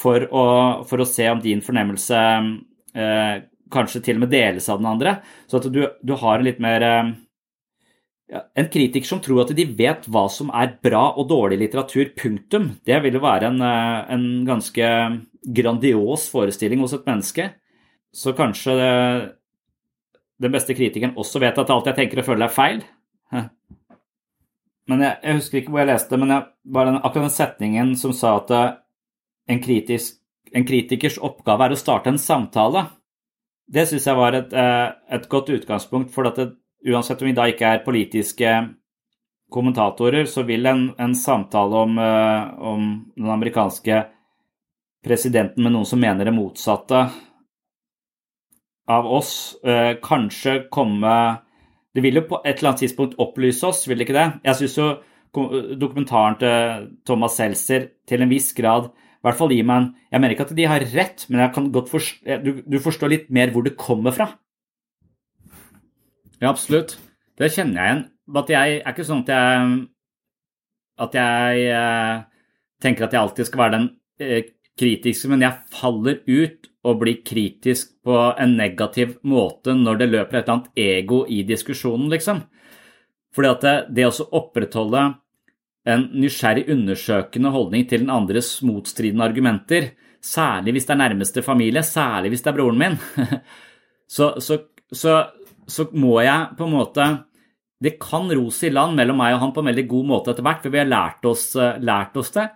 for 0.00 0.22
å, 0.30 0.44
for 0.86 1.02
å 1.02 1.08
se 1.08 1.26
om 1.32 1.40
din 1.42 1.60
fornemmelse 1.64 2.18
eh, 2.94 3.40
kanskje 3.74 4.02
til 4.06 4.20
og 4.20 4.24
med 4.24 4.32
deles 4.32 4.68
av 4.70 4.78
den 4.78 4.88
andre. 4.92 5.16
Så 5.50 5.58
at 5.58 5.66
du, 5.72 5.82
du 5.82 6.14
har 6.20 6.38
en 6.38 6.46
litt 6.46 6.60
mer 6.62 6.84
eh, 6.86 7.10
en 8.30 8.68
kritiker 8.70 9.08
som 9.08 9.20
tror 9.22 9.42
at 9.44 9.54
de 9.56 9.64
vet 9.78 10.06
hva 10.10 10.26
som 10.30 10.52
er 10.54 10.76
bra 10.82 11.10
og 11.18 11.28
dårlig 11.30 11.58
litteratur, 11.64 12.12
punktum, 12.16 12.70
det 12.86 13.00
vil 13.04 13.18
jo 13.18 13.24
være 13.24 13.50
en, 13.50 13.60
eh, 13.66 14.12
en 14.14 14.26
ganske 14.46 14.86
grandios 15.56 16.28
forestilling 16.30 16.80
hos 16.84 16.94
et 16.94 17.06
menneske. 17.08 17.50
Så 18.14 18.34
kanskje 18.36 18.76
det, 18.78 18.94
den 20.42 20.54
beste 20.54 20.74
kritikeren 20.74 21.16
også 21.18 21.42
vet 21.42 21.58
at 21.58 21.70
alt 21.70 21.90
jeg 21.90 21.98
tenker 21.98 22.22
og 22.22 22.28
føler 22.28 22.46
er 22.46 22.54
feil. 22.54 22.84
Men 24.90 25.04
jeg, 25.04 25.18
jeg 25.22 25.38
husker 25.38 25.60
ikke 25.60 25.74
hvor 25.74 25.84
jeg 25.84 25.90
leste, 25.92 26.18
men 26.18 26.32
jeg, 26.34 26.46
bare 26.74 26.90
den, 26.90 27.02
akkurat 27.02 27.28
den 27.28 27.34
setningen 27.34 27.92
som 27.98 28.14
sa 28.16 28.36
at 28.40 28.54
eh, 28.54 28.70
en, 29.54 29.60
kritisk, 29.62 30.18
en 30.56 30.66
kritikers 30.66 31.18
oppgave 31.22 31.68
er 31.68 31.76
å 31.76 31.78
starte 31.78 32.10
en 32.10 32.18
samtale. 32.18 32.88
Det 33.70 33.86
syns 33.86 34.08
jeg 34.08 34.18
var 34.18 34.34
et, 34.34 34.54
eh, 34.56 34.88
et, 35.14 35.28
godt 35.30 35.52
utgangspunkt, 35.54 36.10
for 36.14 36.26
at 36.30 36.40
det, 36.40 36.48
uansett 36.86 37.22
om 37.22 37.28
vi 37.28 37.36
da 37.36 37.46
ikke 37.50 37.74
er 37.74 37.84
politiske 37.84 38.52
kommentatorer, 39.50 40.28
så 40.30 40.44
vil 40.46 40.66
en, 40.70 40.86
en 40.98 41.14
samtale 41.16 41.82
om, 41.84 41.98
uh, 41.98 42.54
om, 42.70 42.86
den 43.16 43.30
amerikanske 43.34 44.04
presidenten 45.04 45.64
med 45.64 45.74
noen 45.74 45.88
som 45.88 46.00
mener 46.00 46.28
det 46.28 46.36
motsatte 46.36 47.04
av 48.90 49.06
oss, 49.10 49.32
uh, 49.66 49.96
kanskje 50.02 50.64
komme 50.72 51.14
Det 51.90 52.04
vil 52.04 52.20
jo 52.20 52.28
på 52.28 52.38
et 52.44 52.60
eller 52.60 52.70
annet 52.70 52.84
tidspunkt 52.84 53.16
opplyse 53.18 53.66
oss, 53.66 53.80
vil 53.88 53.98
det 53.98 54.04
ikke 54.06 54.14
det? 54.14 54.26
Jeg 54.46 54.58
syns 54.60 54.76
jo 54.78 54.90
dokumentaren 55.78 56.36
til 56.38 56.84
Thomas 57.06 57.34
Seltzer 57.34 57.88
til 58.06 58.22
en 58.22 58.30
viss 58.30 58.52
grad 58.54 58.92
i 59.20 59.26
hvert 59.26 59.36
fall 59.36 59.52
gir 59.52 59.66
meg 59.68 59.82
en 59.82 59.88
Jeg 60.10 60.20
mener 60.20 60.34
ikke 60.34 60.46
at 60.46 60.54
de 60.56 60.68
har 60.70 60.84
rett, 60.94 61.26
men 61.28 61.42
jeg 61.42 61.52
kan 61.54 61.66
godt 61.74 61.90
forstå, 61.90 62.38
du, 62.44 62.50
du 62.64 62.78
forstår 62.80 63.12
litt 63.12 63.26
mer 63.30 63.50
hvor 63.52 63.66
det 63.66 63.76
kommer 63.78 64.14
fra. 64.16 64.30
Ja, 66.40 66.50
absolutt. 66.50 66.96
Det 67.36 67.50
kjenner 67.52 67.76
jeg 67.76 67.90
igjen. 67.90 68.06
At 68.40 68.50
jeg 68.52 68.80
er 68.80 68.92
ikke 68.92 69.06
sånn 69.06 69.24
at 69.26 69.32
jeg 69.34 69.70
At 71.00 71.14
jeg 71.16 71.68
eh, 71.72 72.16
tenker 72.80 73.06
at 73.06 73.14
jeg 73.14 73.20
alltid 73.20 73.48
skal 73.48 73.60
være 73.62 73.76
den 73.76 73.86
eh, 74.20 74.50
kritiske, 74.80 75.28
men 75.32 75.44
jeg 75.44 75.62
faller 75.72 76.20
ut 76.26 76.68
og 76.84 77.00
blir 77.00 77.22
kritisk 77.24 77.94
på 78.04 78.16
en 78.40 78.54
negativ 78.56 79.18
måte 79.28 79.74
når 79.76 80.00
det 80.00 80.08
løper 80.10 80.38
et 80.38 80.44
eller 80.44 80.54
annet 80.54 80.80
ego 80.80 81.22
i 81.28 81.42
diskusjonen, 81.48 82.08
liksom. 82.12 82.42
Fordi 83.36 83.50
at 83.50 83.64
det, 83.64 83.74
det 83.96 84.06
å 84.08 84.28
opprettholde 84.40 85.02
en 85.88 86.06
nysgjerrig, 86.20 86.66
undersøkende 86.72 87.52
holdning 87.54 87.86
til 87.88 88.04
den 88.04 88.12
andres 88.12 88.58
motstridende 88.66 89.28
argumenter, 89.28 89.90
særlig 90.20 90.76
hvis 90.76 90.88
det 90.88 90.96
er 90.96 91.02
nærmeste 91.02 91.44
familie, 91.44 91.84
særlig 91.84 92.34
hvis 92.34 92.44
det 92.44 92.52
er 92.52 92.58
broren 92.58 92.80
min, 92.80 92.98
så, 94.16 94.34
så, 94.40 94.60
så 94.92 95.16
så 95.70 95.86
må 95.94 96.18
jeg 96.24 96.56
på 96.58 96.66
en 96.66 96.74
måte 96.74 97.06
Det 97.80 97.94
kan 98.02 98.28
rose 98.28 98.66
i 98.68 98.72
land 98.74 98.98
mellom 98.98 99.16
meg 99.16 99.34
og 99.34 99.40
han 99.40 99.52
på 99.56 99.62
en 99.62 99.70
veldig 99.70 99.86
god 99.88 100.08
måte 100.10 100.34
etter 100.34 100.44
hvert, 100.44 100.60
for 100.60 100.74
vi 100.74 100.82
har 100.82 100.90
lært 100.90 101.24
oss, 101.24 101.54
eh, 101.56 101.78
lært 101.80 102.18
oss 102.20 102.34
det. 102.34 102.50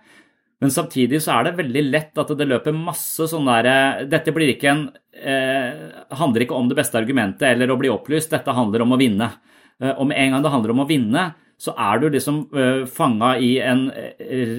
Men 0.61 0.71
samtidig 0.71 1.19
så 1.23 1.33
er 1.35 1.47
det 1.47 1.57
veldig 1.57 1.81
lett 1.87 2.21
at 2.21 2.31
det 2.37 2.47
løper 2.47 2.75
masse 2.77 3.25
sånn 3.31 3.49
derre 3.49 3.73
eh, 4.01 4.05
Dette 4.11 4.33
blir 4.35 4.53
ikke 4.53 4.69
en 4.69 4.83
eh, 5.15 5.89
handler 6.19 6.45
ikke 6.45 6.59
om 6.59 6.69
det 6.69 6.77
beste 6.77 6.99
argumentet 6.99 7.47
eller 7.49 7.73
å 7.73 7.79
bli 7.79 7.89
opplyst, 7.91 8.31
dette 8.35 8.53
handler 8.55 8.85
om 8.85 8.93
å 8.93 9.01
vinne. 9.01 9.31
Eh, 9.81 9.95
og 9.95 10.05
med 10.11 10.21
en 10.21 10.35
gang 10.35 10.45
det 10.45 10.53
handler 10.53 10.75
om 10.75 10.85
å 10.85 10.87
vinne, 10.89 11.25
så 11.57 11.73
er 11.79 11.99
du 12.01 12.09
liksom 12.11 12.41
eh, 12.55 12.81
fanga 12.91 13.35
i 13.39 13.55
en 13.63 13.87
eh, 13.91 14.55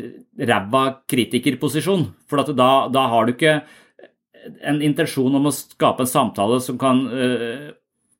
ræva 0.48 0.84
kritikerposisjon. 1.08 2.06
For 2.28 2.42
da, 2.52 2.70
da, 2.92 3.08
har 3.12 3.26
du 3.26 3.34
ikke 3.34 3.58
en 4.64 4.80
intensjon 4.84 5.34
om 5.36 5.48
å 5.48 5.54
skape 5.54 6.04
en 6.04 6.10
samtale 6.10 6.60
som 6.64 6.78
kan 6.80 7.04
eh, 7.12 7.66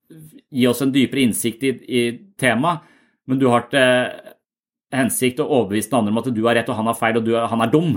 gi 0.09 0.67
oss 0.71 0.83
en 0.85 0.93
dypere 0.95 1.25
innsikt 1.27 1.65
i, 1.67 1.73
i 1.87 2.03
temaet, 2.39 2.85
men 3.27 3.41
du 3.41 3.49
har 3.51 3.67
til 3.73 4.35
hensikt 4.95 5.41
å 5.43 5.49
overbevise 5.49 5.91
den 5.91 5.99
andre 5.99 6.13
om 6.15 6.21
at 6.21 6.29
du 6.35 6.45
har 6.47 6.57
rett 6.59 6.69
og 6.71 6.79
han 6.79 6.91
har 6.91 6.99
feil 6.99 7.19
og 7.19 7.27
du, 7.27 7.33
han 7.37 7.65
er 7.65 7.73
dum. 7.73 7.97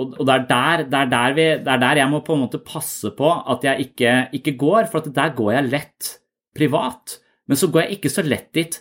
Og, 0.00 0.14
og 0.16 0.24
det, 0.24 0.34
er 0.34 0.46
der, 0.48 0.84
det, 0.88 1.00
er 1.00 1.10
der 1.12 1.34
vi, 1.36 1.46
det, 1.60 1.72
er 1.74 1.82
der, 1.82 2.00
jeg 2.00 2.12
må 2.12 2.22
på 2.24 2.36
en 2.36 2.44
måte 2.46 2.62
passe 2.64 3.10
på 3.16 3.30
at 3.52 3.66
jeg 3.66 3.90
ikke, 3.90 4.14
ikke 4.38 4.56
går, 4.60 4.88
for 4.92 5.04
der 5.04 5.34
går 5.36 5.52
jeg 5.56 5.70
lett 5.74 6.10
privat. 6.56 7.18
Men 7.50 7.60
så 7.60 7.68
går 7.68 7.84
jeg 7.84 7.98
ikke 7.98 8.12
så 8.12 8.24
lett 8.24 8.48
dit 8.56 8.78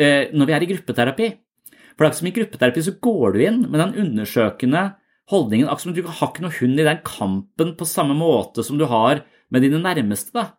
eh, 0.00 0.30
når 0.32 0.48
vi 0.48 0.56
er 0.56 0.64
i 0.64 0.70
gruppeterapi. 0.70 1.30
For 1.94 2.02
det 2.02 2.06
er 2.06 2.12
ikke 2.12 2.22
som 2.22 2.30
i 2.30 2.36
gruppeterapi 2.38 2.84
så 2.86 2.96
går 3.04 3.34
du 3.34 3.42
inn 3.44 3.60
med 3.66 3.80
den 3.82 3.96
undersøkende 4.06 4.84
holdningen, 5.32 5.68
akkurat 5.68 5.84
som 5.84 5.96
du 5.96 6.02
har 6.04 6.30
ikke 6.30 6.44
noe 6.44 6.56
hund 6.58 6.80
i 6.80 6.88
den 6.88 7.04
kampen 7.06 7.74
på 7.78 7.88
samme 7.88 8.16
måte 8.18 8.64
som 8.66 8.80
du 8.80 8.86
har 8.90 9.22
med 9.54 9.64
dine 9.64 9.80
nærmeste. 9.82 10.34
da. 10.34 10.50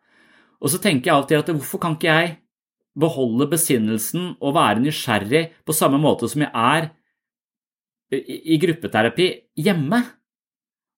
Og 0.64 0.72
så 0.72 0.80
tenker 0.82 1.12
jeg 1.12 1.16
alltid 1.16 1.42
at 1.42 1.54
hvorfor 1.54 1.82
kan 1.84 1.98
ikke 1.98 2.12
jeg 2.12 2.36
beholde 2.96 3.48
besinnelsen 3.52 4.36
og 4.40 4.56
være 4.56 4.84
nysgjerrig 4.84 5.50
på 5.68 5.76
samme 5.76 6.00
måte 6.00 6.30
som 6.32 6.46
jeg 6.46 6.52
er 6.56 6.88
i 8.16 8.60
gruppeterapi 8.62 9.28
hjemme? 9.60 10.00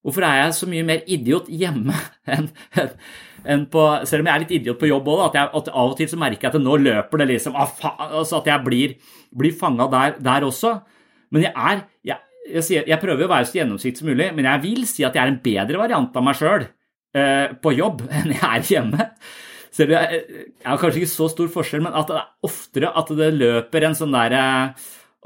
Hvorfor 0.06 0.24
er 0.24 0.44
jeg 0.44 0.54
så 0.56 0.70
mye 0.70 0.86
mer 0.88 1.02
idiot 1.10 1.50
hjemme 1.52 1.96
enn 2.36 2.52
enn 3.48 3.66
på 3.72 3.82
Selv 4.08 4.24
om 4.24 4.30
jeg 4.30 4.34
er 4.34 4.44
litt 4.44 4.54
idiot 4.60 4.80
på 4.80 4.90
jobb 4.90 5.08
òg, 5.12 5.26
at, 5.28 5.52
at 5.56 5.70
av 5.72 5.92
og 5.92 5.98
til 6.00 6.10
så 6.12 6.20
merker 6.20 6.48
jeg 6.48 6.54
at 6.54 6.64
nå 6.64 6.78
løper 6.80 7.22
det 7.22 7.28
liksom 7.34 7.58
ah, 7.60 7.68
faen, 7.68 8.14
altså 8.22 8.42
At 8.42 8.50
jeg 8.52 8.64
blir, 8.66 8.96
blir 9.36 9.56
fanga 9.56 9.88
der, 9.92 10.18
der 10.24 10.48
også. 10.48 10.78
Men 11.32 11.48
jeg 11.48 11.54
er 11.56 11.84
jeg, 12.08 12.18
jeg, 12.54 12.84
jeg 12.88 13.00
prøver 13.02 13.26
å 13.26 13.32
være 13.32 13.50
så 13.50 13.60
gjennomsiktig 13.60 14.04
som 14.04 14.10
mulig, 14.12 14.30
men 14.36 14.48
jeg 14.48 14.64
vil 14.64 14.88
si 14.88 15.06
at 15.08 15.16
jeg 15.16 15.24
er 15.24 15.34
en 15.34 15.42
bedre 15.44 15.82
variant 15.82 16.16
av 16.16 16.28
meg 16.28 16.40
sjøl 16.40 16.68
på 17.64 17.76
jobb 17.78 18.06
enn 18.20 18.34
jeg 18.36 18.46
er 18.48 18.72
hjemme. 18.72 19.10
Selv 19.74 19.92
om 19.92 19.98
jeg, 19.98 20.22
jeg 20.34 20.70
har 20.70 20.80
kanskje 20.82 21.04
ikke 21.04 21.16
så 21.16 21.28
stor 21.32 21.50
forskjell, 21.54 21.84
men 21.86 21.98
at 21.98 22.10
det 22.10 22.22
er 22.22 22.48
oftere 22.50 22.94
at 22.98 23.12
det 23.20 23.34
løper 23.36 23.86
en 23.86 23.98
sånn 23.98 24.16
derre 24.16 24.46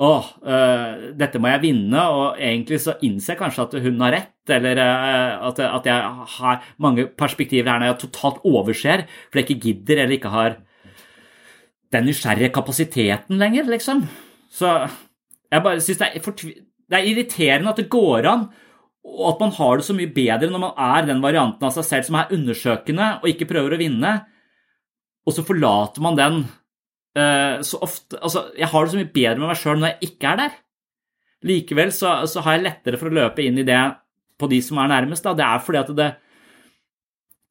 å, 0.02 0.12
øh, 0.48 1.12
dette 1.20 1.40
må 1.42 1.52
jeg 1.52 1.62
vinne, 1.66 2.02
og 2.10 2.40
egentlig 2.40 2.80
så 2.82 2.96
innser 3.06 3.36
jeg 3.36 3.42
kanskje 3.42 3.66
at 3.68 3.76
hun 3.84 4.02
har 4.02 4.16
rett, 4.16 4.54
eller 4.56 4.80
at, 4.82 5.62
jeg 5.86 6.26
har 6.38 6.66
mange 6.82 7.06
perspektiver 7.20 7.70
her 7.70 7.82
når 7.82 7.92
jeg 7.92 8.00
totalt 8.08 8.42
overser 8.48 9.06
fordi 9.30 9.44
jeg 9.44 9.48
ikke 9.48 9.66
gidder 9.68 10.02
eller 10.02 10.16
ikke 10.18 10.34
har 10.34 10.58
den 11.92 12.08
nysgjerrige 12.08 12.54
kapasiteten 12.56 13.40
lenger, 13.40 13.68
liksom. 13.70 14.06
Så 14.52 14.72
jeg 15.52 15.64
bare 15.64 15.84
syns 15.84 16.00
det, 16.00 16.10
er 16.16 16.62
det 16.92 16.98
er 16.98 17.08
irriterende 17.08 17.72
at 17.72 17.80
det 17.80 17.92
går 17.92 18.28
an, 18.32 18.48
og 19.02 19.24
at 19.32 19.40
man 19.42 19.54
har 19.56 19.80
det 19.80 19.86
så 19.88 19.96
mye 19.98 20.12
bedre 20.14 20.50
når 20.52 20.62
man 20.62 20.76
er 20.78 21.08
den 21.10 21.22
varianten 21.24 21.66
av 21.68 21.74
seg 21.76 21.88
selv 21.88 22.08
som 22.08 22.18
er 22.20 22.34
undersøkende 22.36 23.08
og 23.22 23.30
ikke 23.32 23.50
prøver 23.50 23.76
å 23.76 23.80
vinne, 23.82 24.12
og 25.26 25.36
så 25.36 25.46
forlater 25.46 26.04
man 26.06 26.18
den 26.18 26.42
eh, 27.18 27.62
så 27.66 27.82
ofte 27.86 28.20
Altså, 28.22 28.48
jeg 28.58 28.70
har 28.72 28.86
det 28.86 28.94
så 28.94 29.00
mye 29.00 29.14
bedre 29.14 29.42
med 29.42 29.52
meg 29.52 29.60
sjøl 29.62 29.82
når 29.82 29.94
jeg 29.94 30.12
ikke 30.12 30.32
er 30.32 30.42
der. 30.44 30.58
Likevel 31.50 31.94
så, 31.96 32.14
så 32.30 32.44
har 32.46 32.58
jeg 32.58 32.66
lettere 32.68 33.00
for 33.02 33.10
å 33.10 33.18
løpe 33.18 33.46
inn 33.46 33.58
i 33.62 33.66
det 33.68 33.80
på 34.42 34.50
de 34.50 34.60
som 34.66 34.82
er 34.82 34.92
nærmest. 34.92 35.26
Da. 35.26 35.34
Det 35.38 35.46
er 35.46 35.64
fordi 35.66 35.82
at 35.82 35.94
det, 35.98 36.10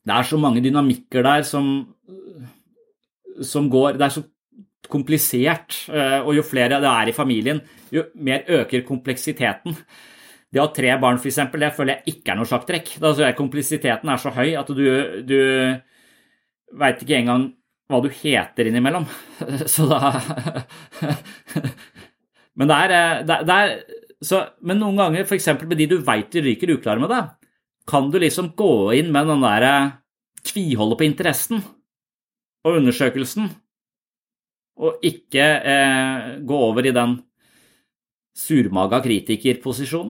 det 0.07 0.17
er 0.17 0.29
så 0.29 0.39
mange 0.43 0.63
dynamikker 0.65 1.27
der 1.27 1.47
som, 1.47 1.73
som 3.43 3.71
går 3.71 3.99
Det 3.99 4.07
er 4.07 4.15
så 4.19 4.25
komplisert, 4.91 5.85
eh, 5.91 6.19
og 6.23 6.35
jo 6.35 6.47
flere 6.47 6.81
det 6.83 6.91
er 6.91 7.11
i 7.11 7.15
familien, 7.15 7.61
jo 7.95 8.07
mer 8.19 8.47
øker 8.49 8.83
kompleksiteten. 8.87 9.77
Det 10.51 10.59
å 10.59 10.67
ha 10.67 10.73
tre 10.75 10.91
barn, 10.99 11.21
f.eks., 11.21 11.39
det 11.55 11.71
føler 11.77 12.01
jeg 12.01 12.17
ikke 12.17 12.33
er 12.33 12.41
noe 12.41 12.49
sjakktrekk. 12.51 12.97
Komplisiteten 13.39 14.11
er 14.11 14.19
så 14.19 14.33
høy 14.35 14.57
at 14.59 14.73
du, 14.75 14.83
du 15.23 15.39
veit 16.81 17.05
ikke 17.05 17.21
engang 17.21 17.45
hva 17.91 18.01
du 18.03 18.11
heter 18.15 18.71
innimellom. 18.71 19.07
Så 19.71 19.87
da 19.91 20.11
Men 22.59 22.73
eh, 22.75 23.23
det 23.25 23.35
er, 23.35 23.45
det 23.47 23.57
er 23.57 23.75
så, 24.21 24.43
Men 24.61 24.83
noen 24.83 24.99
ganger, 25.01 25.25
f.eks. 25.25 25.49
med 25.63 25.79
de 25.81 25.87
du 25.95 25.97
veit 26.05 26.35
ryker 26.35 26.75
uklare 26.75 27.01
med 27.01 27.13
deg, 27.13 27.31
kan 27.89 28.11
du 28.13 28.19
liksom 28.21 28.53
gå 28.59 28.93
inn 28.99 29.09
med 29.15 29.31
den 29.31 29.47
derre 29.47 29.75
tviholdet 30.45 31.01
på 31.01 31.07
interessen 31.07 31.63
og 32.67 32.77
undersøkelsen, 32.77 33.49
og 34.81 35.01
ikke 35.05 35.47
eh, 35.73 36.29
gå 36.45 36.61
over 36.69 36.85
i 36.85 36.93
den 36.97 37.17
surmaga 38.37 39.01
kritikerposisjonen. 39.05 40.10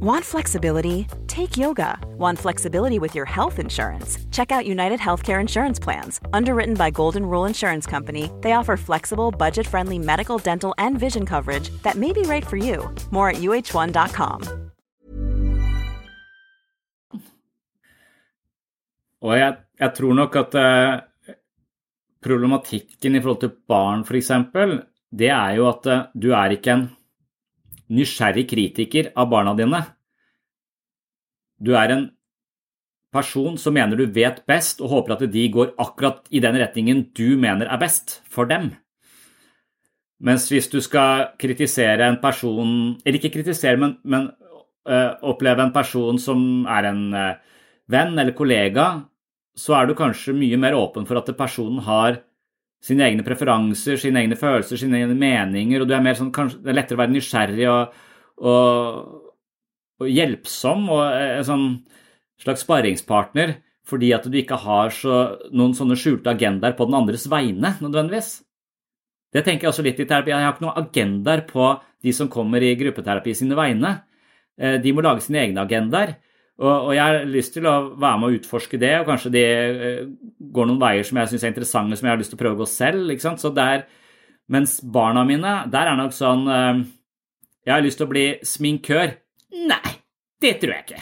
Want 0.00 0.24
flexibility? 0.24 1.06
Take 1.26 1.56
yoga. 1.56 1.98
Want 2.18 2.38
flexibility 2.38 2.98
with 2.98 3.14
your 3.14 3.26
health 3.26 3.58
insurance? 3.58 4.18
Check 4.30 4.52
out 4.52 4.66
United 4.66 5.00
Healthcare 5.00 5.40
Insurance 5.40 5.78
Plans. 5.78 6.20
Underwritten 6.32 6.74
by 6.74 6.90
Golden 6.90 7.26
Rule 7.26 7.46
Insurance 7.46 7.86
Company, 7.86 8.30
they 8.42 8.52
offer 8.52 8.76
flexible, 8.76 9.30
budget 9.30 9.66
friendly 9.66 9.98
medical, 9.98 10.38
dental, 10.38 10.74
and 10.78 10.98
vision 10.98 11.26
coverage 11.26 11.70
that 11.82 11.96
may 11.96 12.12
be 12.12 12.22
right 12.22 12.46
for 12.46 12.56
you. 12.56 12.88
More 13.10 13.30
at 13.30 13.36
uh1.com. 13.36 14.64
Og 19.24 19.38
jeg, 19.38 19.90
tror 19.96 20.14
nok 20.14 20.36
at 20.36 20.54
eh, 20.60 20.98
problematikken 22.24 23.16
i 23.16 23.22
forhold 23.24 23.40
til 23.40 23.54
barn, 23.68 24.04
f.eks., 24.04 24.30
det 25.14 25.30
er 25.30 25.54
jo 25.58 25.68
at 25.70 25.88
eh, 25.88 26.04
du 26.12 26.32
er 26.36 26.56
ikke 26.56 26.74
en 26.76 26.84
nysgjerrig 27.92 28.46
kritiker 28.50 29.10
av 29.16 29.30
barna 29.32 29.54
dine. 29.58 29.80
Du 31.60 31.74
er 31.78 31.92
en 31.92 32.06
person 33.14 33.58
som 33.60 33.76
mener 33.76 33.98
du 33.98 34.06
vet 34.10 34.42
best, 34.48 34.80
og 34.82 34.90
håper 34.90 35.14
at 35.14 35.26
de 35.30 35.44
går 35.52 35.74
akkurat 35.78 36.24
i 36.34 36.42
den 36.42 36.58
retningen 36.58 37.06
du 37.14 37.36
mener 37.40 37.70
er 37.70 37.80
best 37.80 38.18
for 38.30 38.50
dem. 38.50 38.72
Mens 40.24 40.48
hvis 40.50 40.70
du 40.72 40.80
skal 40.80 41.34
kritisere 41.38 42.06
en 42.06 42.20
person 42.22 42.94
Eller 43.04 43.18
ikke 43.18 43.34
kritisere, 43.34 43.76
men, 43.76 43.98
men 44.04 44.30
øh, 44.88 45.10
oppleve 45.26 45.62
en 45.62 45.74
person 45.74 46.18
som 46.18 46.64
er 46.70 46.88
en 46.88 47.02
øh, 47.12 47.34
venn 47.90 48.18
eller 48.18 48.32
kollega, 48.32 49.04
så 49.56 49.74
er 49.76 49.86
du 49.86 49.94
kanskje 49.98 50.34
mye 50.34 50.56
mer 50.58 50.76
åpen 50.78 51.06
for 51.06 51.20
at 51.20 51.36
personen 51.36 51.82
har 51.84 52.22
sine 52.84 53.06
egne 53.06 53.24
preferanser, 53.24 53.98
sine 54.00 54.20
egne 54.22 54.36
følelser, 54.38 54.80
sine 54.80 55.00
egne 55.00 55.16
meninger, 55.16 55.82
og 55.82 55.88
du 55.88 55.94
er 55.96 56.02
mer 56.04 56.16
sånn, 56.18 56.32
kanskje, 56.34 56.60
det 56.64 56.72
er 56.72 56.78
lettere 56.78 56.98
å 56.98 57.02
være 57.02 57.14
nysgjerrig 57.14 57.68
og, 57.72 58.00
og, 58.44 59.36
og 60.02 60.10
hjelpsom 60.10 60.88
og 60.92 61.04
en 61.08 61.46
sånn 61.48 61.68
slags 62.44 62.64
sparringspartner 62.66 63.56
fordi 63.88 64.14
at 64.16 64.26
du 64.28 64.36
ikke 64.40 64.56
har 64.62 64.92
så, 64.96 65.16
noen 65.52 65.74
sånne 65.76 65.96
skjulte 66.00 66.32
agendaer 66.32 66.76
på 66.76 66.86
den 66.88 66.96
andres 66.96 67.26
vegne, 67.28 67.74
nødvendigvis. 67.84 68.38
Det 69.34 69.42
tenker 69.44 69.66
jeg 69.66 69.72
også 69.74 69.84
litt 69.84 70.00
i 70.00 70.06
terapi. 70.08 70.32
Jeg 70.32 70.46
har 70.46 70.54
ikke 70.54 70.64
noen 70.64 70.78
agendaer 70.80 71.42
på 71.48 71.66
de 72.04 72.14
som 72.16 72.30
kommer 72.32 72.64
i 72.64 72.74
gruppeterapi 72.80 73.34
sine 73.36 73.58
vegne. 73.58 73.90
Eh, 74.56 74.78
De 74.80 74.92
må 74.94 75.04
lage 75.04 75.26
sine 75.26 75.42
egne 75.42 75.64
agendaer. 75.66 76.14
Og, 76.62 76.92
jeg 76.94 77.02
har 77.02 77.24
lyst 77.26 77.50
til 77.56 77.64
å 77.66 77.96
være 77.98 78.18
med 78.20 78.28
og 78.28 78.36
utforske 78.38 78.78
det, 78.78 78.92
og 79.00 79.08
kanskje 79.08 79.32
det 79.34 79.48
eh, 79.48 80.04
går 80.54 80.68
noen 80.68 80.78
veier 80.78 81.02
som 81.06 81.18
jeg 81.18 81.28
syns 81.32 81.44
er 81.46 81.50
interessante, 81.50 81.96
som 81.98 82.06
jeg 82.06 82.14
har 82.14 82.20
lyst 82.20 82.30
til 82.30 82.38
å 82.38 82.42
prøve 82.44 82.54
å 82.54 82.62
gå 82.62 82.68
selv. 82.70 83.10
ikke 83.10 83.26
sant? 83.26 83.42
Så 83.42 83.50
der, 83.54 83.78
Mens 84.44 84.76
barna 84.92 85.22
mine, 85.24 85.52
der 85.72 85.88
er 85.88 85.96
nok 85.96 86.12
sånn 86.12 86.42
eh, 86.52 86.80
Jeg 87.64 87.72
har 87.72 87.80
lyst 87.80 87.96
til 87.96 88.04
å 88.04 88.10
bli 88.10 88.24
sminkør. 88.44 89.14
Nei, 89.70 89.92
det 90.44 90.50
tror 90.60 90.74
jeg 90.74 90.84
ikke. 90.84 91.00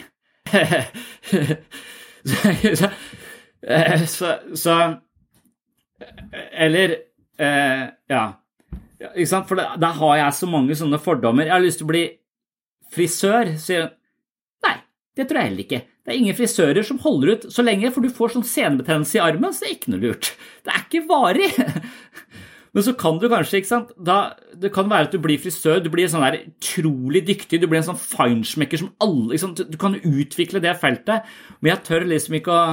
så, 2.79 2.87
eh, 3.67 4.05
så, 4.07 4.29
så 4.57 4.73
Eller 6.55 6.95
Ja. 7.37 8.23
Ikke 9.11 9.27
sant? 9.27 9.47
For 9.49 9.59
da 9.59 9.89
har 9.99 10.15
jeg 10.21 10.33
så 10.39 10.47
mange 10.47 10.75
sånne 10.79 11.03
fordommer. 11.03 11.43
Jeg 11.49 11.57
har 11.57 11.65
lyst 11.65 11.79
til 11.83 11.89
å 11.89 11.91
bli 11.91 12.05
frisør. 12.95 13.57
sier 13.59 13.89
Nei, 13.89 14.02
det 15.17 15.27
tror 15.29 15.39
jeg 15.39 15.49
heller 15.49 15.65
ikke. 15.65 15.81
Det 16.03 16.13
er 16.13 16.19
ingen 16.19 16.37
frisører 16.37 16.85
som 16.87 17.01
holder 17.03 17.35
ut 17.35 17.45
så 17.53 17.65
lenge, 17.65 17.91
for 17.93 18.03
du 18.03 18.13
får 18.13 18.33
sånn 18.35 18.47
senebetennelse 18.47 19.19
i 19.19 19.23
armen, 19.23 19.53
så 19.53 19.65
det 19.65 19.69
er 19.69 19.77
ikke 19.77 19.93
noe 19.93 20.03
lurt. 20.03 20.31
Det 20.65 20.73
er 20.73 20.87
ikke 20.87 21.05
varig. 21.09 21.51
Men 22.73 22.85
så 22.87 22.95
kan 22.97 23.19
du 23.21 23.27
kanskje, 23.29 23.59
ikke 23.61 23.69
sant 23.69 23.91
da, 24.01 24.33
Det 24.57 24.71
kan 24.73 24.87
være 24.89 25.05
at 25.05 25.13
du 25.13 25.19
blir 25.21 25.37
frisør, 25.41 25.77
du 25.83 25.91
blir 25.93 26.09
sånn 26.09 26.23
der 26.25 26.39
utrolig 26.41 27.21
dyktig, 27.27 27.59
du 27.61 27.67
blir 27.69 27.83
en 27.83 27.91
sånn 27.91 28.01
feinschmecker 28.01 28.81
som 28.81 28.89
alle 29.03 29.35
liksom, 29.35 29.53
Du 29.59 29.77
kan 29.81 29.99
utvikle 29.99 30.61
det 30.63 30.73
feltet, 30.81 31.29
men 31.61 31.75
jeg 31.75 31.85
tør 31.85 32.09
liksom 32.09 32.39
ikke 32.39 32.55
å 32.55 32.63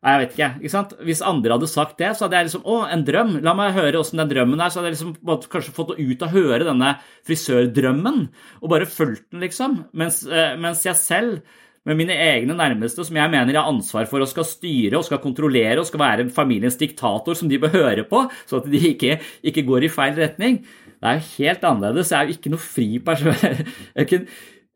Nei, 0.00 0.14
Jeg 0.14 0.20
vet 0.20 0.30
ikke. 0.32 0.46
ikke 0.62 0.72
sant? 0.72 0.92
Hvis 1.04 1.18
andre 1.28 1.56
hadde 1.56 1.68
sagt 1.68 1.98
det, 2.00 2.14
så 2.16 2.24
hadde 2.24 2.38
jeg 2.38 2.46
liksom 2.48 2.62
Å, 2.64 2.76
en 2.88 3.02
drøm! 3.04 3.34
La 3.44 3.52
meg 3.56 3.74
høre 3.76 4.00
åssen 4.00 4.20
den 4.22 4.30
drømmen 4.30 4.62
er. 4.64 4.72
Så 4.72 4.80
hadde 4.80 4.94
jeg 4.94 4.96
liksom 4.96 5.42
kanskje 5.52 5.74
fått 5.76 5.92
ut 5.98 6.24
av 6.24 6.30
å 6.30 6.32
høre 6.38 6.64
denne 6.64 6.94
frisørdrømmen, 7.28 8.22
og 8.62 8.72
bare 8.72 8.88
fulgt 8.88 9.26
den, 9.28 9.42
liksom. 9.44 9.76
Mens, 9.92 10.22
eh, 10.24 10.54
mens 10.56 10.86
jeg 10.88 10.96
selv, 10.96 11.58
med 11.88 11.96
mine 11.96 12.12
egne 12.12 12.54
nærmeste, 12.56 13.04
som 13.06 13.16
jeg 13.16 13.32
mener 13.32 13.54
jeg 13.54 13.60
har 13.60 13.70
ansvar 13.70 14.08
for 14.10 14.20
og 14.20 14.28
skal 14.28 14.44
styre 14.44 14.98
og 14.98 15.06
skal 15.06 15.22
kontrollere 15.22 15.80
og 15.80 15.88
skal 15.88 16.02
være 16.02 16.28
familiens 16.34 16.76
diktator 16.80 17.36
som 17.38 17.48
de 17.48 17.60
bør 17.60 17.72
høre 17.72 18.04
på, 18.08 18.26
så 18.46 18.60
at 18.60 18.68
de 18.68 18.82
ikke, 18.92 19.16
ikke 19.42 19.64
går 19.68 19.86
i 19.86 19.92
feil 19.92 20.18
retning, 20.18 20.60
det 21.00 21.08
er 21.08 21.16
jo 21.16 21.28
helt 21.38 21.64
annerledes. 21.64 22.10
Jeg 22.12 22.18
er 22.18 22.28
jo 22.28 22.36
ikke 22.36 22.52
noe 22.52 22.60
fri 22.60 22.88
person. 23.04 23.32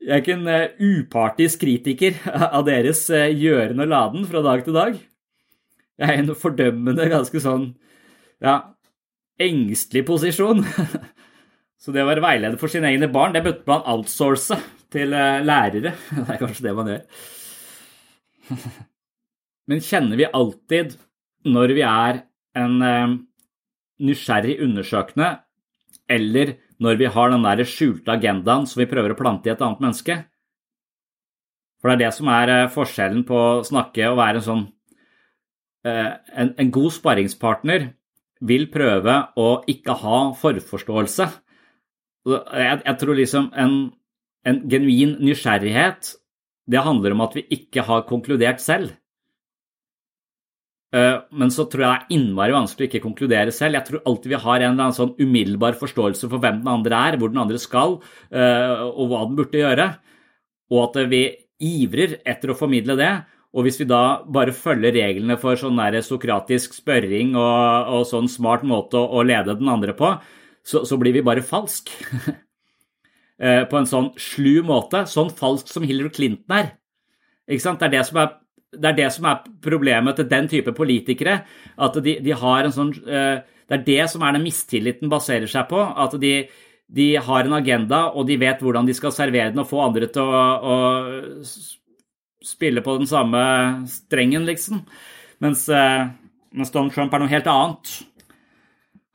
Jeg 0.04 0.12
er 0.12 0.20
ikke, 0.20 0.34
en 0.36 0.48
uh, 0.48 0.82
upartisk 0.84 1.62
kritiker 1.62 2.16
av 2.28 2.66
deres 2.66 3.06
uh, 3.08 3.28
gjøren 3.32 3.80
og 3.80 3.88
laden 3.88 4.26
fra 4.28 4.42
dag 4.44 4.64
til 4.64 4.76
dag. 4.76 4.98
Jeg 6.00 6.10
er 6.10 6.18
i 6.18 6.22
en 6.24 6.36
fordømmende, 6.36 7.06
ganske 7.08 7.40
sånn 7.40 7.70
ja, 8.44 8.58
engstelig 9.40 10.04
posisjon. 10.08 10.64
Så 11.80 11.92
det 11.92 12.04
å 12.04 12.08
være 12.08 12.24
veileder 12.24 12.60
for 12.60 12.72
sine 12.72 12.90
egne 12.92 13.08
barn, 13.12 13.32
det 13.36 13.44
burde 13.44 13.64
man 13.68 13.84
outsource 13.94 14.56
til 14.94 15.14
uh, 15.14 15.42
lærere. 15.44 15.94
Det 16.16 16.24
er 16.24 16.40
kanskje 16.40 16.68
det 16.68 16.74
man 16.78 16.90
gjør. 16.92 17.04
Men 19.70 19.84
kjenner 19.84 20.20
vi 20.20 20.28
alltid, 20.28 20.98
når 21.48 21.72
vi 21.76 21.84
er 21.88 22.24
en 22.54 22.74
nysgjerrig 24.04 24.58
undersøkende, 24.62 25.30
eller 26.08 26.54
når 26.82 26.98
vi 27.00 27.08
har 27.10 27.32
den 27.32 27.44
der 27.46 27.64
skjulte 27.68 28.14
agendaen 28.14 28.66
som 28.68 28.82
vi 28.82 28.88
prøver 28.90 29.14
å 29.14 29.18
plante 29.18 29.48
i 29.48 29.54
et 29.54 29.62
annet 29.64 29.82
menneske. 29.82 30.18
For 31.80 31.90
det 31.90 31.94
er 31.94 32.02
det 32.06 32.14
som 32.16 32.30
er 32.32 32.52
eh, 32.52 32.70
forskjellen 32.72 33.26
på 33.28 33.36
å 33.36 33.64
snakke 33.66 34.08
og 34.08 34.18
være 34.20 34.40
en 34.40 34.46
sånn 34.46 34.62
eh, 35.84 36.12
En, 36.32 36.54
en 36.56 36.70
god 36.72 36.94
sparringspartner 36.96 37.90
vil 38.44 38.66
prøve 38.72 39.18
å 39.40 39.48
ikke 39.70 39.96
ha 40.00 40.20
forforståelse. 40.36 41.26
Jeg, 42.24 42.78
jeg 42.80 42.96
tror 43.00 43.18
liksom 43.18 43.50
en, 43.60 43.76
en 44.48 44.60
genuin 44.70 45.16
nysgjerrighet, 45.24 46.14
det 46.70 46.84
handler 46.84 47.14
om 47.14 47.24
at 47.24 47.34
vi 47.36 47.44
ikke 47.52 47.84
har 47.84 48.06
konkludert 48.08 48.62
selv. 48.64 48.94
Eh, 50.94 51.16
men 51.34 51.50
så 51.50 51.66
tror 51.66 51.82
jeg 51.82 51.90
det 51.90 51.96
er 51.96 52.16
innmari 52.16 52.54
vanskelig 52.54 52.86
å 52.86 52.90
ikke 52.90 53.04
konkludere 53.04 53.54
selv. 53.54 53.78
Jeg 53.78 53.88
tror 53.88 54.04
alltid 54.06 54.34
vi 54.34 54.42
har 54.44 54.56
en 54.60 54.66
eller 54.70 54.86
annen 54.86 54.96
sånn 54.96 55.14
umiddelbar 55.18 55.78
forståelse 55.80 56.30
for 56.30 56.42
hvem 56.42 56.62
den 56.62 56.70
andre 56.70 57.00
er, 57.10 57.18
hvor 57.18 57.32
den 57.32 57.42
andre 57.42 57.60
skal, 57.60 57.98
eh, 58.30 58.84
og 58.86 59.10
hva 59.10 59.24
den 59.26 59.38
burde 59.40 59.62
gjøre. 59.62 59.88
Og 60.72 60.84
at 60.86 61.00
vi 61.10 61.24
ivrer 61.64 62.18
etter 62.26 62.52
å 62.52 62.58
formidle 62.58 62.96
det. 63.00 63.12
Og 63.54 63.66
hvis 63.66 63.78
vi 63.78 63.86
da 63.86 64.22
bare 64.26 64.54
følger 64.54 64.94
reglene 64.96 65.36
for 65.38 65.58
sånn 65.58 65.78
der 65.78 66.00
sokratisk 66.02 66.74
spørring 66.74 67.36
og, 67.38 67.90
og, 68.00 68.06
sånn 68.10 68.30
smart 68.30 68.64
måte 68.66 68.98
å, 68.98 69.20
å 69.20 69.26
lede 69.26 69.54
den 69.58 69.70
andre 69.70 69.94
på, 69.94 70.10
så, 70.66 70.82
så 70.88 70.98
blir 70.98 71.14
vi 71.14 71.26
bare 71.26 71.44
falsk. 71.44 71.92
Eh, 73.42 73.64
på 73.66 73.78
en 73.80 73.88
sånn 73.90 74.12
slu 74.20 74.62
måte. 74.66 75.04
Sånn 75.10 75.32
falsk 75.34 75.70
som 75.72 75.86
Hillary 75.86 76.12
Clinton 76.14 76.54
er. 76.54 76.72
Ikke 77.50 77.64
sant? 77.64 77.80
Det 77.82 77.88
er 77.88 77.96
det 77.96 78.06
som 78.08 78.22
er 78.22 78.34
det 78.74 78.88
er 78.90 78.96
det 78.98 79.08
som 79.14 79.26
er 79.30 79.42
problemet 79.62 80.16
til 80.18 80.26
den 80.30 80.48
type 80.50 80.72
politikere. 80.74 81.40
At 81.78 81.98
de, 82.02 82.16
de 82.22 82.32
har 82.38 82.66
en 82.66 82.74
sånn 82.74 82.90
eh, 83.06 83.42
Det 83.64 83.76
er 83.78 83.84
det 83.86 84.06
som 84.12 84.22
er 84.22 84.34
den 84.34 84.44
mistilliten 84.44 85.10
baserer 85.12 85.48
seg 85.50 85.68
på. 85.70 85.78
At 85.80 86.16
de, 86.20 86.34
de, 86.86 87.06
har 87.16 87.46
en 87.46 87.56
agenda, 87.56 88.08
og 88.12 88.26
de 88.28 88.36
vet 88.40 88.60
hvordan 88.60 88.86
de 88.86 88.96
skal 88.96 89.14
servere 89.14 89.54
den 89.54 89.62
og 89.62 89.70
få 89.70 89.80
andre 89.86 90.10
til 90.12 90.26
å, 90.26 90.42
å 90.60 91.44
spille 92.44 92.84
på 92.84 92.98
den 92.98 93.08
samme 93.08 93.40
strengen, 93.88 94.44
liksom. 94.44 94.82
Mens, 95.42 95.64
eh, 95.72 96.10
mens 96.52 96.74
Donald 96.74 96.92
Trump 96.94 97.14
er 97.14 97.24
noe 97.24 97.32
helt 97.32 97.48
annet. 97.50 97.96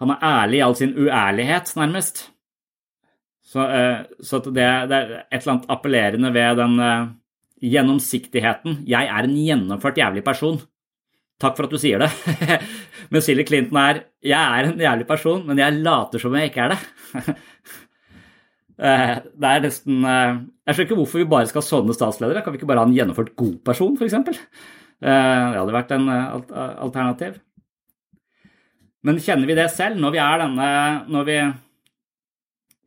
Han 0.01 0.15
er 0.15 0.25
ærlig 0.25 0.59
i 0.59 0.65
all 0.65 0.75
sin 0.79 0.97
uærlighet, 0.97 1.75
nærmest. 1.77 2.25
Så, 3.49 3.65
eh, 3.65 4.03
så 4.21 4.41
det, 4.45 4.53
det, 4.91 4.97
er 4.97 5.15
et 5.25 5.39
eller 5.41 5.55
annet 5.55 5.71
appellerende 5.73 6.33
ved 6.35 6.59
den 6.61 6.75
gjennomsiktigheten. 7.59 8.83
Jeg 8.87 9.09
er 9.09 9.25
en 9.25 9.37
gjennomført 9.37 9.97
jævlig 9.99 10.23
person. 10.25 10.59
Takk 11.39 11.55
for 11.55 11.67
at 11.67 11.73
du 11.73 11.79
sier 11.79 12.01
det. 12.03 12.09
men 13.11 13.23
Silje 13.23 13.47
Clinton 13.47 13.79
er 13.79 14.03
Jeg 14.25 14.39
er 14.39 14.69
en 14.69 14.81
jævlig 14.83 15.07
person, 15.07 15.45
men 15.47 15.59
jeg 15.61 15.79
later 15.79 16.21
som 16.21 16.35
jeg 16.35 16.51
ikke 16.51 16.67
er 16.67 16.75
det. 16.75 16.81
Eh, 18.79 19.17
det 19.35 19.49
er 19.49 19.63
nesten 19.65 20.05
eh, 20.07 20.37
Jeg 20.63 20.71
skjønner 20.71 20.85
ikke 20.85 20.97
hvorfor 21.01 21.19
vi 21.19 21.25
bare 21.27 21.47
skal 21.49 21.59
ha 21.59 21.67
sånne 21.67 21.95
statsledere. 21.97 22.39
Kan 22.45 22.53
vi 22.53 22.61
ikke 22.61 22.69
bare 22.69 22.79
ha 22.79 22.87
en 22.87 22.93
gjennomført 22.95 23.33
god 23.35 23.57
person, 23.67 23.97
f.eks.? 23.99 24.13
Eh, 24.15 24.29
det 25.03 25.57
hadde 25.59 25.75
vært 25.75 25.91
en 25.97 26.05
alternativ. 26.15 27.41
Men 29.03 29.19
kjenner 29.19 29.51
vi 29.51 29.57
det 29.59 29.67
selv 29.73 29.99
når 29.99 30.15
vi 30.15 30.21
er 30.23 30.39
denne 30.45 30.69
Når 31.11 31.27
vi 31.27 31.35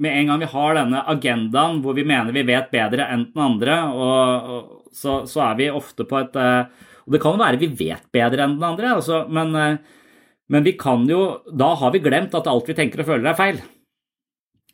med 0.02 0.18
en 0.18 0.30
gang 0.30 0.40
vi 0.42 0.50
har 0.50 0.76
denne 0.76 1.02
agendaen 1.12 1.80
hvor 1.82 1.96
vi 1.96 2.04
mener 2.08 2.34
vi 2.34 2.44
vet 2.48 2.70
bedre 2.72 3.06
enn 3.12 3.26
den 3.30 3.44
andre, 3.44 3.78
og, 3.94 4.54
og, 4.54 4.70
så, 4.92 5.22
så, 5.30 5.44
er 5.48 5.58
vi 5.60 5.68
ofte 5.72 6.06
på 6.08 6.18
et 6.20 6.34
eh, 6.36 6.88
Og 7.06 7.14
det 7.14 7.20
kan 7.22 7.36
jo 7.36 7.42
være 7.42 7.60
vi 7.60 7.70
vet 7.78 8.08
bedre 8.14 8.44
enn 8.44 8.58
den 8.58 8.66
andre, 8.72 8.96
altså, 8.98 9.22
men, 9.30 9.54
eh, 9.56 10.00
men, 10.52 10.66
vi 10.66 10.74
kan 10.78 11.06
jo 11.08 11.42
Da 11.48 11.72
har 11.80 11.94
vi 11.94 12.02
glemt 12.04 12.34
at 12.36 12.50
alt 12.50 12.68
vi 12.68 12.76
tenker 12.76 13.04
og 13.04 13.08
føler, 13.08 13.30
er 13.30 13.38
feil. 13.38 13.62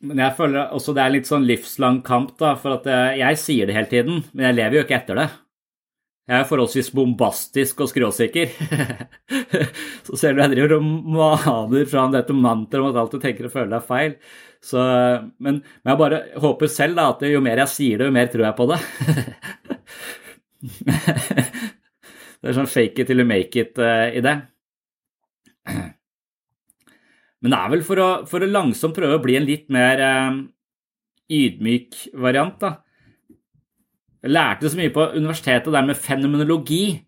Men 0.01 0.23
jeg 0.23 0.35
føler 0.37 0.73
også 0.75 0.95
det 0.95 1.03
er 1.03 1.13
litt 1.13 1.29
sånn 1.29 1.47
livslang 1.47 2.01
kamp, 2.07 2.33
da, 2.39 2.55
for 2.59 2.79
at 2.79 2.89
jeg, 2.89 3.13
eh, 3.13 3.21
jeg 3.21 3.43
sier 3.43 3.69
det 3.69 3.77
hele 3.77 3.93
tiden, 3.93 4.25
men 4.33 4.49
jeg 4.49 4.59
lever 4.59 4.79
jo 4.79 4.87
ikke 4.87 4.99
etter 4.99 5.23
det. 5.23 5.29
Jeg 6.29 6.43
er 6.43 6.45
forholdsvis 6.45 6.91
bombastisk 6.93 7.79
og 7.81 7.89
skråsikker. 7.89 8.51
så 10.05 10.19
ser 10.19 10.35
du 10.35 10.43
jeg 10.43 10.51
driver 10.51 10.75
og 10.75 10.91
maner 11.15 11.87
fram 11.89 12.13
dette 12.13 12.35
mantraet 12.37 12.83
om 12.83 12.91
at 12.91 12.99
alt 13.01 13.15
du 13.15 13.23
tenker 13.23 13.47
og 13.47 13.55
føler 13.55 13.79
er 13.79 13.87
feil. 13.87 14.13
Så, 14.63 14.79
men, 15.39 15.61
men, 15.61 15.91
jeg 15.91 15.99
bare 16.01 16.21
håper 16.43 16.71
selv 16.71 16.99
da, 16.99 17.09
at 17.13 17.23
jo 17.29 17.39
mer 17.43 17.61
jeg 17.63 17.73
sier 17.73 18.01
det, 18.01 18.09
jo 18.09 18.15
mer 18.15 18.27
tror 18.31 18.45
jeg 18.47 18.57
på 18.57 18.67
det. 18.69 18.79
det 22.39 22.51
er 22.51 22.57
sånn 22.57 22.67
fake 22.71 23.03
it 23.03 23.07
till 23.07 23.23
you 23.23 23.27
make 23.27 23.55
it 23.61 23.79
i 23.79 24.23
det 24.23 24.35
men 27.39 27.53
det 27.53 27.59
er 27.59 27.71
vel 27.71 27.83
for 27.87 28.03
å, 28.03 28.07
for 28.27 28.43
å, 28.43 28.51
langsomt 28.51 28.95
prøve 28.95 29.15
å 29.15 29.23
bli 29.23 29.37
en 29.39 29.47
litt 29.47 29.69
mer 29.71 30.01
uh, 30.03 30.39
ydmyk 31.31 32.01
variant, 32.19 32.57
da. 32.59 32.73
Jeg 34.19 34.33
lærte 34.35 34.71
så 34.71 34.79
mye 34.79 34.91
på 34.91 35.05
universitetet 35.15 35.71
der 35.71 35.85
med 35.87 35.99
fenomenologi. 35.99 36.99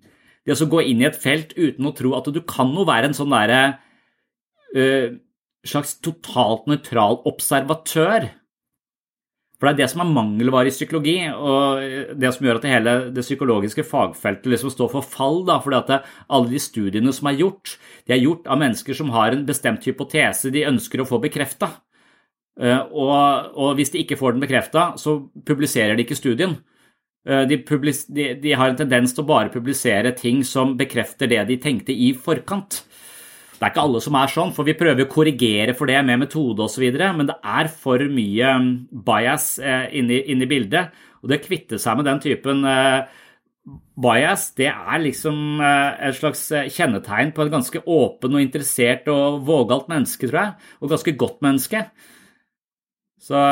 Det 0.47 0.55
å 0.55 0.69
gå 0.71 0.85
inn 0.87 1.03
i 1.03 1.09
et 1.09 1.19
felt 1.19 1.51
uten 1.57 1.89
å 1.89 1.91
tro 1.97 2.13
at 2.15 2.29
du 2.31 2.39
kan 2.47 2.71
jo 2.71 2.87
være 2.87 3.09
en 3.09 3.17
sånn 3.17 3.35
derre 3.35 3.59
uh, 4.77 5.19
slags 5.67 5.97
totalt 6.03 6.69
nøytral 6.69 7.19
observatør. 7.29 8.29
For 9.61 9.69
det 9.69 9.75
er 9.75 9.79
det 9.83 9.91
som 9.91 10.01
er 10.01 10.13
mangelvare 10.15 10.71
i 10.71 10.73
psykologi, 10.73 11.19
og 11.29 11.83
det 12.17 12.31
som 12.33 12.47
gjør 12.47 12.57
at 12.57 12.63
det 12.65 12.71
hele 12.71 12.93
det 13.13 13.21
psykologiske 13.21 13.85
fagfeltet 13.85 14.49
liksom 14.49 14.73
står 14.73 14.89
for 14.95 15.05
fall. 15.05 15.43
Da, 15.45 15.59
fordi 15.61 15.77
at 15.77 16.09
alle 16.33 16.49
de 16.49 16.61
studiene 16.61 17.13
som 17.13 17.29
er 17.29 17.37
gjort, 17.43 17.75
de 18.09 18.15
er 18.15 18.23
gjort 18.23 18.49
av 18.49 18.57
mennesker 18.63 18.97
som 18.97 19.13
har 19.13 19.35
en 19.35 19.45
bestemt 19.45 19.85
hypotese 19.85 20.49
de 20.49 20.65
ønsker 20.65 21.03
å 21.03 21.05
få 21.05 21.21
bekrefta. 21.21 21.75
Eh, 22.57 22.81
og, 22.89 23.53
og, 23.53 23.75
hvis 23.77 23.93
de 23.93 24.01
ikke 24.01 24.17
får 24.19 24.35
den 24.35 24.43
bekrefta, 24.43 24.91
så 24.97 25.19
publiserer 25.45 25.93
de 25.93 26.07
ikke 26.07 26.17
studien. 26.17 26.57
Eh, 27.29 27.45
de, 27.49 27.61
publis, 27.61 28.07
de, 28.09 28.31
de, 28.41 28.55
har 28.57 28.73
en 28.73 28.81
tendens 28.81 29.13
til 29.13 29.23
å 29.23 29.29
bare 29.29 29.53
publisere 29.53 30.15
ting 30.17 30.41
som 30.47 30.73
bekrefter 30.79 31.29
det 31.29 31.45
de 31.53 31.61
tenkte 31.61 31.93
i 31.93 32.11
forkant. 32.17 32.81
Det 33.61 33.67
er 33.67 33.73
ikke 33.75 33.81
alle 33.85 33.99
som 34.01 34.15
er 34.17 34.31
sånn, 34.33 34.51
for 34.55 34.65
vi 34.65 34.73
prøver 34.73 35.05
å 35.05 35.09
korrigere 35.11 35.75
for 35.77 35.85
det 35.85 35.99
med 36.01 36.23
metode 36.23 36.63
osv., 36.65 36.81
men 37.13 37.27
det 37.29 37.35
er 37.45 37.67
for 37.69 38.01
mye 38.09 38.53
um, 38.57 38.71
bias 39.05 39.51
eh, 39.61 39.83
inni, 39.99 40.17
inni 40.33 40.47
bildet. 40.49 40.95
Og 41.21 41.29
det 41.29 41.37
å 41.37 41.43
kvitte 41.43 41.77
seg 41.77 41.99
med 41.99 42.09
den 42.09 42.23
typen 42.23 42.65
eh, 42.65 43.03
bias, 44.01 44.47
det 44.57 44.71
er 44.71 45.03
liksom 45.03 45.61
eh, 45.61 46.07
et 46.09 46.17
slags 46.17 46.41
kjennetegn 46.73 47.35
på 47.37 47.45
et 47.45 47.53
ganske 47.53 47.83
åpen 47.85 48.39
og 48.39 48.41
interessert 48.41 49.05
og 49.13 49.45
vågalt 49.45 49.93
menneske, 49.93 50.25
tror 50.25 50.41
jeg. 50.41 50.73
Og 50.81 50.95
ganske 50.95 51.15
godt 51.21 51.37
menneske. 51.45 51.85
Så 53.21 53.45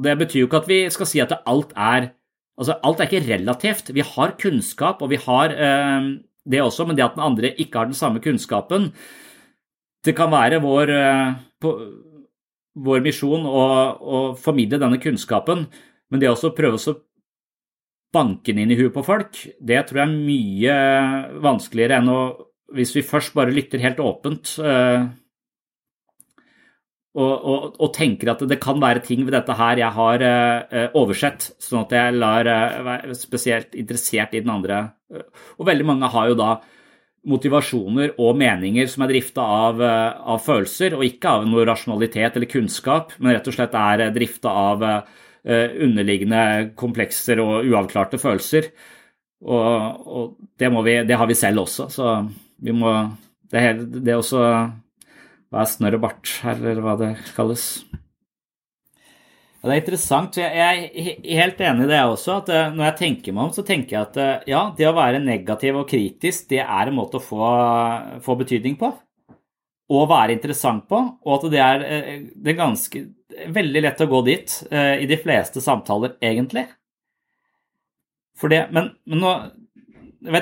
det 0.00 0.18
betyr 0.24 0.46
jo 0.46 0.48
ikke 0.48 0.62
at 0.64 0.72
vi 0.72 0.82
skal 0.96 1.12
si 1.12 1.20
at 1.20 1.36
alt 1.44 1.76
er 1.76 2.14
Altså, 2.60 2.74
alt 2.84 3.00
er 3.00 3.08
ikke 3.08 3.32
relativt. 3.32 3.88
Vi 3.96 4.04
har 4.04 4.34
kunnskap, 4.38 5.00
og 5.02 5.08
vi 5.10 5.16
har 5.18 5.54
det 6.44 6.62
også, 6.62 6.86
men 6.86 6.98
det 6.98 7.04
at 7.04 7.16
den 7.16 7.24
andre 7.24 7.52
ikke 7.60 7.78
har 7.78 7.90
den 7.90 7.98
samme 7.98 8.22
kunnskapen 8.22 8.90
Det 10.02 10.16
kan 10.18 10.32
være 10.32 10.58
vår, 10.58 10.90
eh, 10.90 11.68
vår 12.74 13.02
misjon 13.04 13.46
å, 13.46 13.64
å, 14.02 14.20
formidle 14.34 14.80
denne 14.82 14.98
kunnskapen, 14.98 15.68
men 16.10 16.20
det 16.20 16.30
også 16.30 16.50
å 16.50 16.56
prøve 16.56 16.80
å 16.80 16.94
banke 18.12 18.50
den 18.50 18.64
inn 18.64 18.72
i 18.74 18.78
huet 18.80 18.92
på 18.92 19.04
folk, 19.06 19.38
det 19.62 19.84
tror 19.86 20.02
jeg 20.02 20.08
er 20.08 20.24
mye 20.26 20.78
vanskeligere 21.44 22.00
enn 22.00 22.10
å 22.12 22.22
Hvis 22.72 22.94
vi 22.96 23.02
først 23.04 23.34
bare 23.36 23.52
lytter 23.52 23.82
helt 23.84 23.98
åpent 24.00 24.54
uh, 24.64 25.04
og, 27.12 27.32
og, 27.44 27.64
og, 27.76 27.90
tenker 27.92 28.30
at 28.32 28.40
det 28.48 28.56
kan 28.62 28.80
være 28.80 29.02
ting 29.04 29.26
ved 29.26 29.34
dette 29.36 29.52
her 29.52 29.76
jeg 29.76 29.92
har 29.92 30.22
uh, 30.24 30.86
oversett, 30.96 31.50
sånn 31.60 31.82
at 31.84 31.92
jeg 31.92 32.14
lar 32.16 32.48
uh, 32.48 32.78
være 32.86 33.16
spesielt 33.18 33.76
interessert 33.76 34.32
i 34.32 34.40
den 34.40 34.54
andre 34.54 34.78
Og 35.58 35.66
veldig 35.68 35.88
mange 35.88 36.10
har 36.12 36.30
jo 36.30 36.38
da 36.38 36.52
motivasjoner 37.28 38.16
og 38.18 38.38
meninger 38.40 38.88
som 38.90 39.04
er 39.04 39.12
drifta 39.12 39.42
av, 39.44 39.82
av, 39.82 40.40
følelser, 40.42 40.96
og 40.96 41.04
ikke 41.06 41.36
av 41.36 41.44
noe 41.46 41.66
rasjonalitet 41.68 42.38
eller 42.38 42.50
kunnskap, 42.50 43.14
men 43.20 43.36
rett 43.36 43.46
og 43.46 43.54
slett 43.54 43.76
er 43.78 44.08
drifta 44.14 44.50
av 44.50 44.82
underliggende 45.42 46.72
komplekser 46.78 47.40
og 47.42 47.68
uavklarte 47.70 48.18
følelser. 48.22 48.68
Og, 49.42 50.06
og 50.06 50.34
det, 50.58 50.70
vi, 50.70 50.96
det, 51.06 51.18
har 51.18 51.30
vi 51.30 51.38
selv 51.38 51.64
også, 51.64 51.88
så 51.90 52.12
vi 52.62 52.74
må 52.74 52.92
Det, 53.52 53.62
det 54.00 54.14
også 54.16 54.38
Hva 55.52 55.64
er 55.64 55.68
snørr 55.68 55.98
og 55.98 56.04
bart 56.06 56.30
her, 56.44 56.62
eller 56.62 56.80
hva 56.84 56.94
det 57.00 57.10
kalles? 57.36 57.82
Ja, 59.62 59.68
det 59.70 59.74
er 59.76 59.80
interessant. 59.84 60.36
Jeg 60.42 60.58
er 60.58 61.34
helt 61.38 61.60
enig 61.62 61.84
i 61.86 61.90
det 61.92 62.00
også. 62.02 62.40
at 62.40 62.48
eh, 62.50 62.72
Når 62.74 62.86
jeg 62.88 62.98
tenker 62.98 63.34
meg 63.36 63.44
om, 63.44 63.52
så 63.54 63.62
tenker 63.62 63.94
jeg 63.94 64.08
at 64.08 64.16
eh, 64.18 64.48
ja, 64.50 64.62
det 64.74 64.88
å 64.88 64.96
være 64.96 65.22
negativ 65.22 65.78
og 65.78 65.86
kritisk, 65.92 66.48
det 66.50 66.64
er 66.64 66.90
en 66.90 66.96
måte 66.96 67.20
å 67.20 67.22
få, 67.22 67.50
få 68.24 68.36
betydning 68.40 68.74
på. 68.80 68.90
Og 69.92 70.08
være 70.10 70.34
interessant 70.34 70.88
på. 70.90 70.98
Og 71.22 71.36
at 71.36 71.46
det 71.54 71.62
er, 71.62 71.86
eh, 71.86 72.10
det 72.34 72.56
er 72.56 72.58
ganske 72.58 73.04
veldig 73.54 73.84
lett 73.86 74.02
å 74.02 74.10
gå 74.10 74.18
dit 74.26 74.58
i 74.72 75.06
de 75.08 75.16
fleste 75.16 75.62
samtaler, 75.64 76.18
egentlig. 76.20 76.66
For 78.36 78.52
det, 78.52 78.66
men, 78.74 78.90
men, 79.08 79.22
nå, 79.22 79.30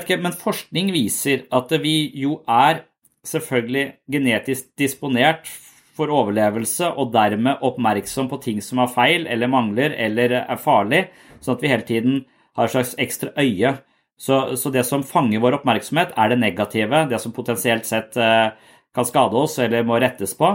ikke, 0.01 0.16
men 0.18 0.35
forskning 0.35 0.91
viser 0.97 1.45
at 1.55 1.71
vi 1.85 2.09
jo 2.18 2.41
er 2.51 2.87
selvfølgelig 3.29 3.85
genetisk 4.11 4.73
disponert 4.81 5.53
for 6.01 6.12
overlevelse 6.14 6.88
og 6.96 7.12
dermed 7.14 7.62
oppmerksom 7.66 8.30
på 8.30 8.40
ting 8.42 8.59
som 8.64 8.80
er 8.82 8.90
feil 8.90 9.28
eller 9.30 9.53
mangler 9.53 9.94
eller 10.01 10.34
er 10.40 10.61
farlig, 10.61 11.05
sånn 11.44 11.59
at 11.59 11.62
vi 11.64 11.70
hele 11.72 11.86
tiden 11.86 12.18
har 12.59 12.66
et 12.66 12.74
slags 12.74 12.96
ekstra 13.01 13.30
øye. 13.38 13.76
Så, 14.20 14.40
så 14.61 14.72
det 14.72 14.82
som 14.88 15.05
fanger 15.07 15.40
vår 15.40 15.61
oppmerksomhet, 15.61 16.12
er 16.18 16.32
det 16.32 16.40
negative, 16.42 17.07
det 17.09 17.20
som 17.22 17.32
potensielt 17.32 17.86
sett 17.88 18.18
eh, 18.20 18.51
kan 18.92 19.07
skade 19.09 19.38
oss 19.38 19.57
eller 19.62 19.86
må 19.86 19.96
rettes 20.03 20.34
på. 20.36 20.51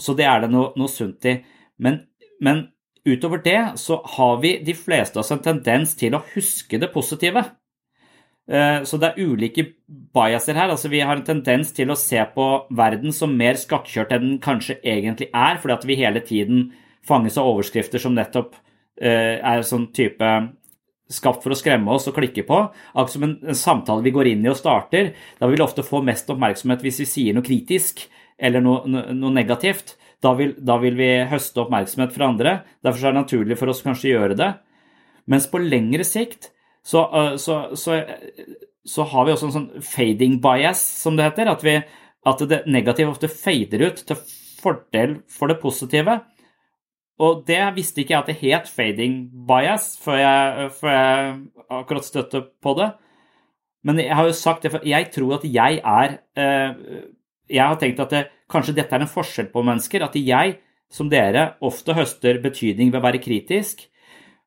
Så 0.00 0.16
det 0.18 0.26
er 0.28 0.42
det 0.42 0.50
noe, 0.52 0.74
noe 0.76 0.92
sunt 0.92 1.24
i. 1.28 1.38
Men, 1.80 2.02
men 2.44 2.66
Utover 3.04 3.40
det 3.44 3.72
så 3.80 4.02
har 4.04 4.40
vi 4.42 4.58
de 4.64 4.74
fleste 4.76 5.16
av 5.18 5.24
oss 5.24 5.32
en 5.32 5.40
tendens 5.40 5.94
til 5.96 6.14
å 6.16 6.22
huske 6.34 6.78
det 6.80 6.90
positive. 6.92 7.42
Eh, 8.50 8.82
så 8.82 8.98
det 8.98 9.12
er 9.12 9.28
ulike 9.30 9.64
biaser 10.14 10.58
her. 10.58 10.70
altså 10.70 10.90
Vi 10.90 11.00
har 11.00 11.16
en 11.16 11.26
tendens 11.26 11.72
til 11.72 11.90
å 11.90 11.98
se 11.98 12.18
på 12.34 12.46
verden 12.74 13.14
som 13.14 13.36
mer 13.36 13.54
skakkjørt 13.54 14.14
enn 14.16 14.26
den 14.26 14.38
kanskje 14.42 14.80
egentlig 14.82 15.30
er, 15.30 15.60
fordi 15.62 15.76
at 15.76 15.86
vi 15.86 16.00
hele 16.00 16.20
tiden 16.20 16.72
fanges 17.06 17.38
av 17.38 17.46
overskrifter 17.46 18.02
som 18.02 18.16
nettopp 18.16 18.56
eh, 19.00 19.38
er 19.38 19.62
sånn 19.62 19.90
type 19.94 20.32
skapt 21.10 21.42
for 21.42 21.54
å 21.54 21.58
skremme 21.58 21.90
oss 21.94 22.08
og 22.10 22.18
klikke 22.18 22.44
på. 22.46 22.58
Akkurat 22.94 23.14
som 23.14 23.26
en, 23.26 23.38
samtale 23.54 24.04
vi 24.04 24.14
går 24.14 24.32
inn 24.32 24.44
i 24.46 24.50
og 24.50 24.58
starter. 24.58 25.14
Da 25.38 25.46
vil 25.46 25.58
vi 25.58 25.66
ofte 25.66 25.86
få 25.86 26.02
mest 26.06 26.30
oppmerksomhet 26.30 26.82
hvis 26.86 27.02
vi 27.04 27.10
sier 27.12 27.36
noe 27.36 27.46
kritisk 27.46 28.04
eller 28.38 28.62
noe, 28.64 28.86
noe 28.86 29.34
negativt. 29.34 29.96
Da 30.22 30.34
vil, 30.36 30.54
da 30.58 30.76
vil, 30.82 30.96
vi 30.98 31.10
høste 31.30 31.62
oppmerksomhet 31.62 32.14
fra 32.14 32.30
andre. 32.30 32.54
Derfor 32.84 33.08
er 33.08 33.14
det 33.14 33.22
naturlig 33.22 33.58
for 33.58 33.72
oss 33.72 33.82
kanskje 33.84 34.10
å 34.10 34.14
gjøre 34.14 34.38
det. 34.38 34.50
Mens 35.30 35.46
på 35.50 35.62
lengre 35.62 36.06
sikt 36.06 36.50
så, 36.86 37.04
øh, 37.12 37.38
så, 37.38 37.60
så, 37.76 38.00
så 38.86 39.06
har 39.12 39.26
vi 39.26 39.34
også 39.34 39.50
en 39.50 39.56
sånn 39.56 39.70
fading 39.84 40.38
bias, 40.42 40.82
som 41.02 41.18
det 41.18 41.28
heter. 41.28 41.52
At, 41.52 41.64
vi, 41.66 41.76
at 42.26 42.44
det 42.50 42.62
negative 42.70 43.12
ofte 43.12 43.30
fader 43.32 43.88
ut 43.90 44.04
til 44.08 44.22
fordel 44.60 45.18
for 45.30 45.52
det 45.52 45.60
positive. 45.62 46.20
Og 47.20 47.44
det 47.48 47.60
visste 47.76 48.00
ikke 48.00 48.14
jeg 48.14 48.22
at 48.22 48.30
det 48.30 48.40
het 48.40 48.72
fading 48.72 49.22
bias 49.48 49.92
før 50.00 50.18
jeg, 50.22 50.70
før 50.78 50.94
jeg 50.94 51.38
akkurat 51.80 52.08
støtte 52.08 52.42
på 52.64 52.74
det. 52.78 52.90
Men 53.84 54.00
jeg 54.00 54.16
har 54.16 54.28
jo 54.28 54.36
sagt 54.36 54.64
det, 54.64 54.72
for 54.74 54.84
jeg 54.84 55.08
tror 55.12 55.38
at 55.38 55.44
jeg 55.48 55.80
er 55.80 56.18
øh, 56.36 57.04
Jeg 57.50 57.66
har 57.66 57.78
tenkt 57.80 58.00
at 58.00 58.10
det, 58.12 58.26
Kanskje 58.50 58.74
dette 58.76 58.94
er 58.94 59.02
en 59.04 59.10
forskjell 59.10 59.48
på 59.52 59.62
mennesker, 59.62 60.02
at 60.04 60.16
jeg, 60.16 60.56
som 60.90 61.08
dere, 61.10 61.54
ofte 61.62 61.94
høster 61.94 62.40
betydning 62.42 62.90
ved 62.90 62.98
å 62.98 63.04
være 63.04 63.22
kritisk, 63.22 63.84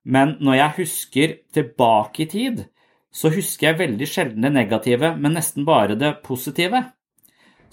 men 0.03 0.37
når 0.43 0.57
jeg 0.59 0.77
husker 0.81 1.35
tilbake 1.55 2.25
i 2.25 2.29
tid, 2.29 2.65
så 3.13 3.29
husker 3.31 3.69
jeg 3.69 3.79
veldig 3.79 4.09
sjelden 4.09 4.45
det 4.45 4.51
negative, 4.55 5.13
men 5.15 5.37
nesten 5.37 5.65
bare 5.67 5.95
det 5.99 6.15
positive. 6.25 6.81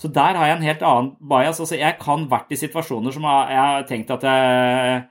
Så 0.01 0.09
der 0.12 0.37
har 0.37 0.49
jeg 0.49 0.57
en 0.57 0.64
helt 0.64 0.85
annen 0.87 1.11
bias. 1.33 1.61
Altså, 1.61 1.76
jeg 1.81 1.99
kan 2.01 2.26
vært 2.31 2.53
i 2.53 2.59
situasjoner 2.61 3.12
som 3.12 3.26
jeg 3.28 3.61
har 3.61 3.87
tenkt 3.89 4.12
at 4.14 4.24
jeg 4.24 5.03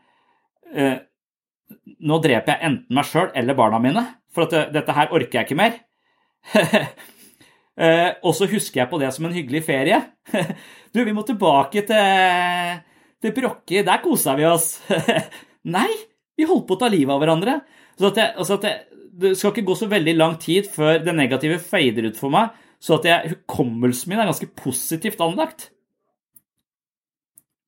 eh, 0.74 0.98
Nå 2.10 2.18
dreper 2.24 2.56
jeg 2.56 2.66
enten 2.66 2.96
meg 2.98 3.06
sjøl 3.06 3.28
eller 3.38 3.58
barna 3.58 3.78
mine, 3.82 4.02
for 4.34 4.48
at 4.48 4.56
eh, 4.58 4.72
dette 4.74 4.96
her 4.96 5.14
orker 5.14 5.42
jeg 5.42 5.50
ikke 5.50 5.62
mer. 5.64 5.80
Eh, 7.80 8.10
og 8.28 8.34
så 8.36 8.44
husker 8.52 8.82
jeg 8.82 8.90
på 8.92 8.98
det 9.00 9.08
som 9.16 9.24
en 9.24 9.32
hyggelig 9.32 9.62
ferie. 9.64 10.02
du, 10.92 10.98
vi 11.00 11.14
må 11.16 11.22
tilbake 11.24 11.86
til, 11.88 12.74
til 13.24 13.32
Brokke, 13.38 13.86
der 13.88 14.02
kosa 14.04 14.34
vi 14.36 14.44
oss. 14.50 14.82
Nei, 15.76 15.88
vi 16.40 16.48
holdt 16.48 16.68
på 16.70 16.78
å 16.78 16.82
ta 16.82 16.90
livet 16.92 17.12
av 17.14 17.22
hverandre. 17.22 17.60
Så 18.00 18.14
at 18.14 18.22
jeg, 18.22 18.34
altså 18.40 18.60
at 18.60 18.68
jeg, 18.70 19.04
det 19.20 19.34
skal 19.38 19.52
ikke 19.54 19.68
gå 19.68 19.76
så 19.76 19.90
veldig 19.92 20.16
lang 20.16 20.38
tid 20.40 20.70
før 20.72 21.02
det 21.04 21.16
negative 21.16 21.60
fader 21.60 22.08
ut 22.08 22.20
for 22.20 22.34
meg, 22.34 22.56
så 22.80 22.96
at 22.96 23.08
jeg, 23.10 23.34
hukommelsen 23.34 24.14
min 24.14 24.22
er 24.22 24.30
ganske 24.30 24.48
positivt 24.60 25.20
anlagt. 25.24 25.70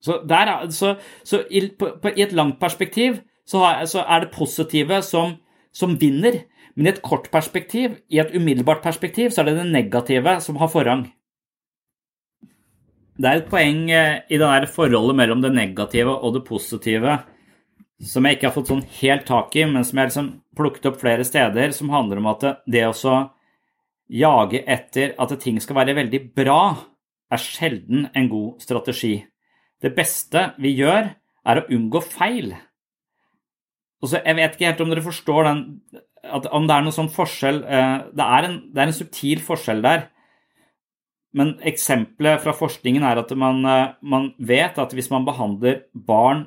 Så, 0.02 0.18
der, 0.26 0.50
så, 0.74 0.96
så 1.22 1.44
i, 1.50 1.66
på, 1.78 1.92
på, 2.02 2.10
i, 2.16 2.24
et 2.24 2.32
langt 2.34 2.58
perspektiv 2.60 3.20
så, 3.46 3.60
har, 3.62 3.84
så 3.86 4.02
er 4.02 4.24
det 4.24 4.32
positive 4.34 5.02
som, 5.06 5.36
som 5.74 5.94
vinner. 6.00 6.42
Men 6.74 6.88
i 6.88 6.92
et 6.94 7.02
kort 7.04 7.28
perspektiv, 7.30 7.98
i 8.10 8.18
et 8.18 8.32
umiddelbart 8.34 8.82
perspektiv, 8.82 9.30
så 9.30 9.42
er 9.42 9.50
det 9.50 9.58
det 9.60 9.68
negative 9.70 10.38
som 10.42 10.58
har 10.58 10.72
forrang. 10.72 11.04
Det 13.20 13.28
er 13.28 13.42
et 13.42 13.50
poeng 13.50 13.84
eh, 13.92 14.22
i 14.32 14.40
det 14.40 14.48
der 14.48 14.66
forholdet 14.72 15.18
mellom 15.18 15.44
det 15.44 15.52
negative 15.54 16.16
og 16.16 16.32
det 16.34 16.46
positive 16.48 17.18
som 18.00 18.24
jeg 18.26 18.38
ikke 18.38 18.48
har 18.48 18.54
fått 18.56 18.70
sånn 18.72 18.86
helt 19.00 19.26
tak 19.28 19.54
i, 19.58 19.66
men 19.68 19.84
som 19.86 19.98
jeg 19.98 20.10
liksom 20.10 20.30
plukket 20.58 20.88
opp 20.90 21.00
flere 21.02 21.26
steder, 21.26 21.74
som 21.76 21.92
handler 21.92 22.20
om 22.22 22.30
at 22.32 22.46
det 22.66 22.86
å 22.88 23.16
jage 24.12 24.62
etter 24.68 25.14
at 25.20 25.34
ting 25.40 25.60
skal 25.62 25.78
være 25.78 25.96
veldig 25.96 26.22
bra, 26.36 26.62
er 27.32 27.40
sjelden 27.40 28.08
en 28.14 28.28
god 28.28 28.62
strategi. 28.62 29.14
Det 29.82 29.94
beste 29.96 30.50
vi 30.62 30.74
gjør, 30.76 31.12
er 31.42 31.58
å 31.58 31.66
unngå 31.74 32.02
feil. 32.04 32.52
Og 34.02 34.10
så, 34.10 34.20
Jeg 34.22 34.36
vet 34.36 34.54
ikke 34.54 34.66
helt 34.68 34.82
om 34.84 34.90
dere 34.92 35.02
forstår 35.02 35.44
den 35.48 35.62
om 36.22 36.66
det 36.68 36.74
er 36.74 36.84
noen 36.84 36.94
sånn 36.94 37.10
forskjell 37.10 37.62
eh, 37.66 37.96
det 38.14 38.24
er, 38.24 38.46
en, 38.46 38.58
det 38.70 38.78
er, 38.78 38.90
en, 38.90 38.94
subtil 38.94 39.42
forskjell 39.42 39.82
der. 39.82 40.04
Men 41.34 41.56
eksempelet 41.66 42.42
fra 42.44 42.54
forskningen 42.54 43.02
er 43.08 43.22
at 43.22 43.32
man, 43.38 43.62
eh, 43.66 43.94
man 44.02 44.28
vet 44.38 44.78
at 44.78 44.94
hvis 44.94 45.10
man 45.10 45.26
behandler 45.26 45.82
barn 45.94 46.46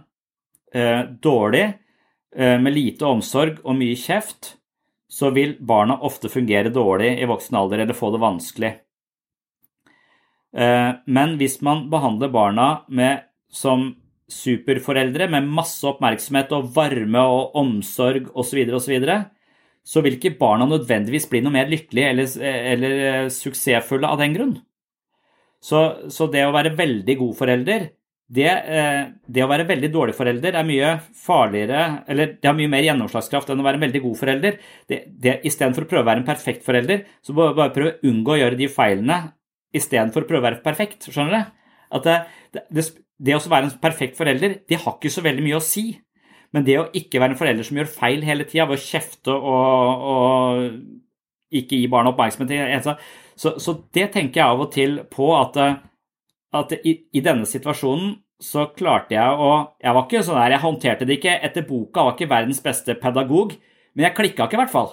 dårlig, 1.23 1.65
eh, 2.35 2.59
med 2.59 2.75
lite 2.75 3.07
omsorg 3.07 3.61
og 3.63 3.77
mye 3.79 3.95
kjeft, 3.99 4.55
så 5.07 5.31
vil 5.31 5.55
barna 5.59 5.97
ofte 6.03 6.29
fungere 6.31 6.73
dårlig 6.73 7.13
i 7.21 7.29
voksen 7.29 7.55
alder 7.55 7.85
eller 7.85 7.97
få 7.97 8.11
det 8.11 8.23
vanskelig. 8.23 8.73
Eh, 10.55 10.91
men 11.05 11.37
hvis 11.39 11.59
man 11.65 11.85
behandler 11.91 12.31
barna 12.31 12.67
med, 12.87 13.25
som 13.51 13.93
superforeldre 14.31 15.27
med 15.29 15.49
masse 15.53 15.85
oppmerksomhet 15.85 16.53
og 16.55 16.71
varme 16.75 17.21
og 17.21 17.57
omsorg 17.59 18.31
osv., 18.33 18.61
osv., 18.73 19.09
så 19.85 20.01
vil 20.01 20.15
ikke 20.17 20.37
barna 20.39 20.65
nødvendigvis 20.65 21.27
bli 21.29 21.43
noe 21.45 21.53
mer 21.53 21.69
lykkelige 21.69 22.13
eller, 22.13 22.31
eller 22.73 22.95
eh, 23.09 23.27
suksessfulle 23.29 24.09
av 24.09 24.23
den 24.23 24.33
grunn. 24.33 24.55
Så, 25.61 26.09
så, 26.13 26.27
det 26.29 26.45
å 26.45 26.53
være 26.53 26.73
veldig 26.77 27.15
god 27.19 27.37
forelder, 27.37 27.85
det, 28.25 28.49
eh, 28.49 29.01
det, 29.29 29.43
å 29.45 29.49
være 29.49 29.67
veldig 29.69 29.91
dårlig 29.93 30.15
forelder 30.17 30.55
er 30.57 30.65
mye 30.65 30.95
farligere 31.21 31.81
Eller 32.09 32.31
det 32.41 32.49
har 32.49 32.55
mye 32.57 32.71
mer 32.73 32.81
gjennomslagskraft 32.87 33.51
enn 33.53 33.61
å 33.61 33.65
være 33.67 33.77
en 33.77 33.85
veldig 33.85 34.01
god 34.01 34.17
forelder. 34.17 34.57
Det, 34.89 35.01
det, 35.21 35.35
Istedenfor 35.45 35.85
å 35.85 35.89
prøve 35.91 36.01
å 36.01 36.09
være 36.09 36.23
en 36.23 36.27
perfekt 36.27 36.65
forelder, 36.65 37.03
så 37.21 37.35
må 37.35 37.45
du 37.45 37.59
bare 37.59 37.73
prøve 37.75 37.93
å 37.93 38.09
unngå 38.09 38.33
å 38.33 38.39
gjøre 38.41 38.59
de 38.59 38.71
feilene 38.71 39.19
istedenfor 39.75 40.25
å 40.25 40.29
prøve 40.29 40.41
å 40.41 40.47
være 40.47 40.63
perfekt. 40.65 41.05
Skjønner 41.11 41.37
du? 41.37 41.53
At 41.95 42.09
det, 42.09 42.17
det, 42.73 43.37
å 43.37 43.43
være 43.51 43.69
en 43.69 43.77
perfekt 43.83 44.17
forelder, 44.17 44.59
det 44.65 44.81
har 44.81 44.97
ikke 44.97 45.13
så 45.13 45.23
veldig 45.25 45.45
mye 45.45 45.59
å 45.59 45.63
si. 45.63 45.91
Men 46.55 46.65
det 46.65 46.79
å 46.79 46.89
ikke 46.97 47.21
være 47.21 47.35
en 47.35 47.39
forelder 47.39 47.67
som 47.67 47.77
gjør 47.77 47.91
feil 47.93 48.25
hele 48.25 48.47
tida 48.47 48.65
ved 48.69 48.79
å 48.79 48.85
kjefte 48.85 49.35
og, 49.35 50.05
og 50.15 51.55
ikke 51.55 51.77
gi 51.77 51.89
barna 51.91 52.13
oppmerksomhet 52.13 52.87
så, 52.87 53.51
så, 53.59 53.73
det 53.93 54.09
tenker 54.13 54.41
jeg 54.41 54.47
av 54.47 54.63
og 54.63 54.71
til 54.73 55.01
på 55.11 55.29
at, 55.37 55.59
at 56.55 56.73
i, 56.81 56.95
i, 57.11 57.21
denne 57.23 57.47
situasjonen 57.49 58.15
så 58.41 58.67
klarte 58.75 59.15
jeg 59.15 59.39
å 59.39 59.51
Jeg 59.81 59.95
var 59.95 60.05
ikke 60.05 60.23
sånn 60.25 60.39
der, 60.39 60.55
jeg 60.55 60.63
håndterte 60.65 61.07
det 61.07 61.19
ikke 61.19 61.37
etter 61.47 61.67
boka, 61.67 62.01
jeg 62.01 62.07
var 62.07 62.17
ikke 62.17 62.31
verdens 62.31 62.61
beste 62.63 62.95
pedagog, 62.99 63.55
men 63.95 64.07
jeg 64.07 64.17
klikka 64.17 64.47
ikke 64.47 64.57
i 64.57 64.61
hvert 64.63 64.73
fall. 64.73 64.91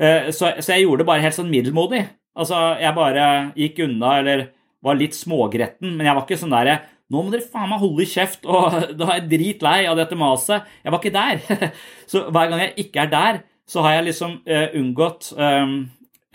Eh, 0.00 0.30
så, 0.32 0.54
så 0.60 0.74
jeg 0.74 0.86
gjorde 0.86 1.04
det 1.04 1.10
bare 1.10 1.24
helt 1.24 1.36
sånn 1.36 1.52
middelmodig. 1.52 2.06
Altså, 2.40 2.56
jeg 2.80 2.96
bare 2.96 3.26
gikk 3.58 3.82
unna 3.84 4.14
eller 4.22 4.46
var 4.80 4.96
litt 4.96 5.18
smågretten, 5.18 5.92
men 5.92 6.08
jeg 6.08 6.16
var 6.16 6.24
ikke 6.24 6.40
sånn 6.40 6.56
der 6.56 6.72
nå 7.10 7.24
må 7.24 7.32
dere 7.32 7.42
faen 7.42 7.72
meg 7.72 7.82
holde 7.82 8.06
kjeft, 8.06 8.44
og 8.46 8.74
da 8.98 9.08
er 9.08 9.16
jeg 9.18 9.30
dritlei 9.32 9.78
av 9.90 9.98
dette 9.98 10.18
maset. 10.18 10.66
Jeg 10.84 10.94
var 10.94 11.02
ikke 11.02 11.16
der. 11.16 11.72
Så 12.10 12.28
hver 12.30 12.52
gang 12.52 12.62
jeg 12.62 12.76
ikke 12.86 13.04
er 13.04 13.10
der, 13.14 13.40
så 13.70 13.84
har 13.84 14.00
jeg 14.00 14.08
liksom 14.08 14.32
uh, 14.50 14.68
unngått 14.74 15.28
um, 15.38 15.74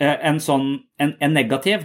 en 0.00 0.38
sånn 0.40 0.70
en, 0.96 1.10
en, 1.20 1.34
negativ. 1.36 1.82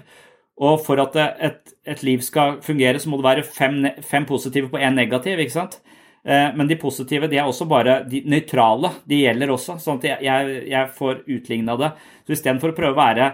Og 0.61 0.81
for 0.83 0.99
at 1.01 1.15
et, 1.17 1.73
et, 1.87 2.03
liv 2.03 2.21
skal 2.21 2.59
fungere, 2.61 2.99
så 2.99 3.09
må 3.09 3.17
det 3.17 3.27
være 3.27 3.45
fem, 3.47 3.79
fem 4.05 4.27
positive 4.29 4.69
på 4.69 4.81
én 4.81 4.97
negativ. 4.97 5.39
ikke 5.39 5.55
sant? 5.55 5.79
Uh, 6.21 6.51
men 6.53 6.67
de 6.69 6.77
positive 6.77 7.25
de 7.31 7.39
er 7.41 7.47
også 7.49 7.65
bare 7.65 8.03
de 8.09 8.21
nøytrale. 8.29 8.91
De 9.09 9.23
gjelder 9.23 9.53
også. 9.53 9.79
sånn 9.81 10.01
at 10.01 10.21
jeg, 10.21 10.57
jeg, 10.69 10.91
får 10.97 11.23
utligna 11.25 11.77
det. 11.79 11.93
Så 12.27 12.35
istedenfor 12.37 12.73
å 12.73 12.77
prøve 12.77 12.93
å 12.93 13.01
være 13.01 13.31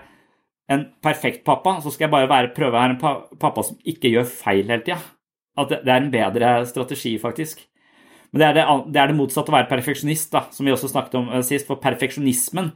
en 0.71 0.85
perfekt 1.03 1.43
pappa, 1.47 1.77
så 1.83 1.91
skal 1.91 2.07
jeg 2.07 2.13
bare 2.15 2.29
være, 2.31 2.53
prøve 2.55 2.75
å 2.75 2.79
være 2.79 2.95
en 2.95 3.37
pappa 3.39 3.63
som 3.63 3.79
ikke 3.87 4.11
gjør 4.11 4.27
feil 4.27 4.67
hele 4.67 4.83
tida. 4.83 4.99
At 5.57 5.71
det, 5.73 5.87
er 5.89 5.99
en 5.99 6.13
bedre 6.13 6.53
strategi, 6.69 7.15
faktisk. 7.19 7.63
Men 8.31 8.39
det 8.39 8.47
er 8.47 8.57
det, 8.59 8.65
det 8.93 9.01
er 9.01 9.09
det, 9.09 9.17
motsatte 9.17 9.51
å 9.51 9.55
være 9.55 9.69
perfeksjonist, 9.71 10.29
da, 10.35 10.45
som 10.53 10.67
vi 10.67 10.73
også 10.75 10.91
snakket 10.91 11.19
om 11.19 11.31
uh, 11.33 11.41
sist. 11.43 11.67
For 11.67 11.81
perfeksjonismen 11.83 12.71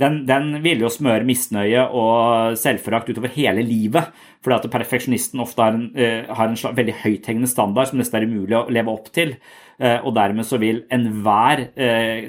den, 0.00 0.22
den 0.26 0.54
vil 0.64 0.82
jo 0.82 0.90
smøre 0.90 1.26
misnøye 1.28 1.84
og 1.92 2.56
selvforakt 2.58 3.10
utover 3.12 3.32
hele 3.34 3.64
livet. 3.66 4.08
Fordi 4.42 4.56
at 4.56 4.72
perfeksjonisten 4.72 5.42
ofte 5.44 5.62
har 5.62 5.76
en, 5.76 5.84
uh, 5.96 6.32
har 6.32 6.48
en 6.48 6.56
slags, 6.58 6.76
veldig 6.78 6.96
høythengende 7.02 7.50
standard 7.50 7.90
som 7.90 8.00
nesten 8.00 8.18
er 8.18 8.26
umulig 8.28 8.56
å 8.58 8.64
leve 8.72 8.92
opp 8.92 9.12
til. 9.14 9.36
Uh, 9.76 10.00
og 10.00 10.14
dermed 10.16 10.48
så 10.48 10.58
vil 10.62 10.84
enhver 10.92 11.66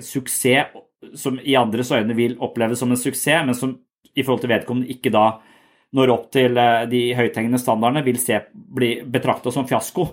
suksess 0.03 0.75
som 1.19 1.35
i 1.43 1.55
andres 1.59 1.91
øyne 1.91 2.15
vil 2.15 2.37
oppleves 2.43 2.79
som 2.79 2.93
en 2.93 2.99
suksess, 2.99 3.43
men 3.47 3.57
som 3.57 3.73
i 4.13 4.23
forhold 4.23 4.43
til 4.43 4.53
vedkommende 4.53 4.93
ikke 4.93 5.11
da 5.13 5.25
når 5.93 6.11
opp 6.13 6.29
til 6.33 6.55
de 6.89 7.01
høythengende 7.13 7.59
standardene, 7.61 8.01
vil 8.05 8.17
se, 8.17 8.39
bli 8.53 8.95
betrakta 9.13 9.51
som 9.53 9.67
fiasko. 9.69 10.07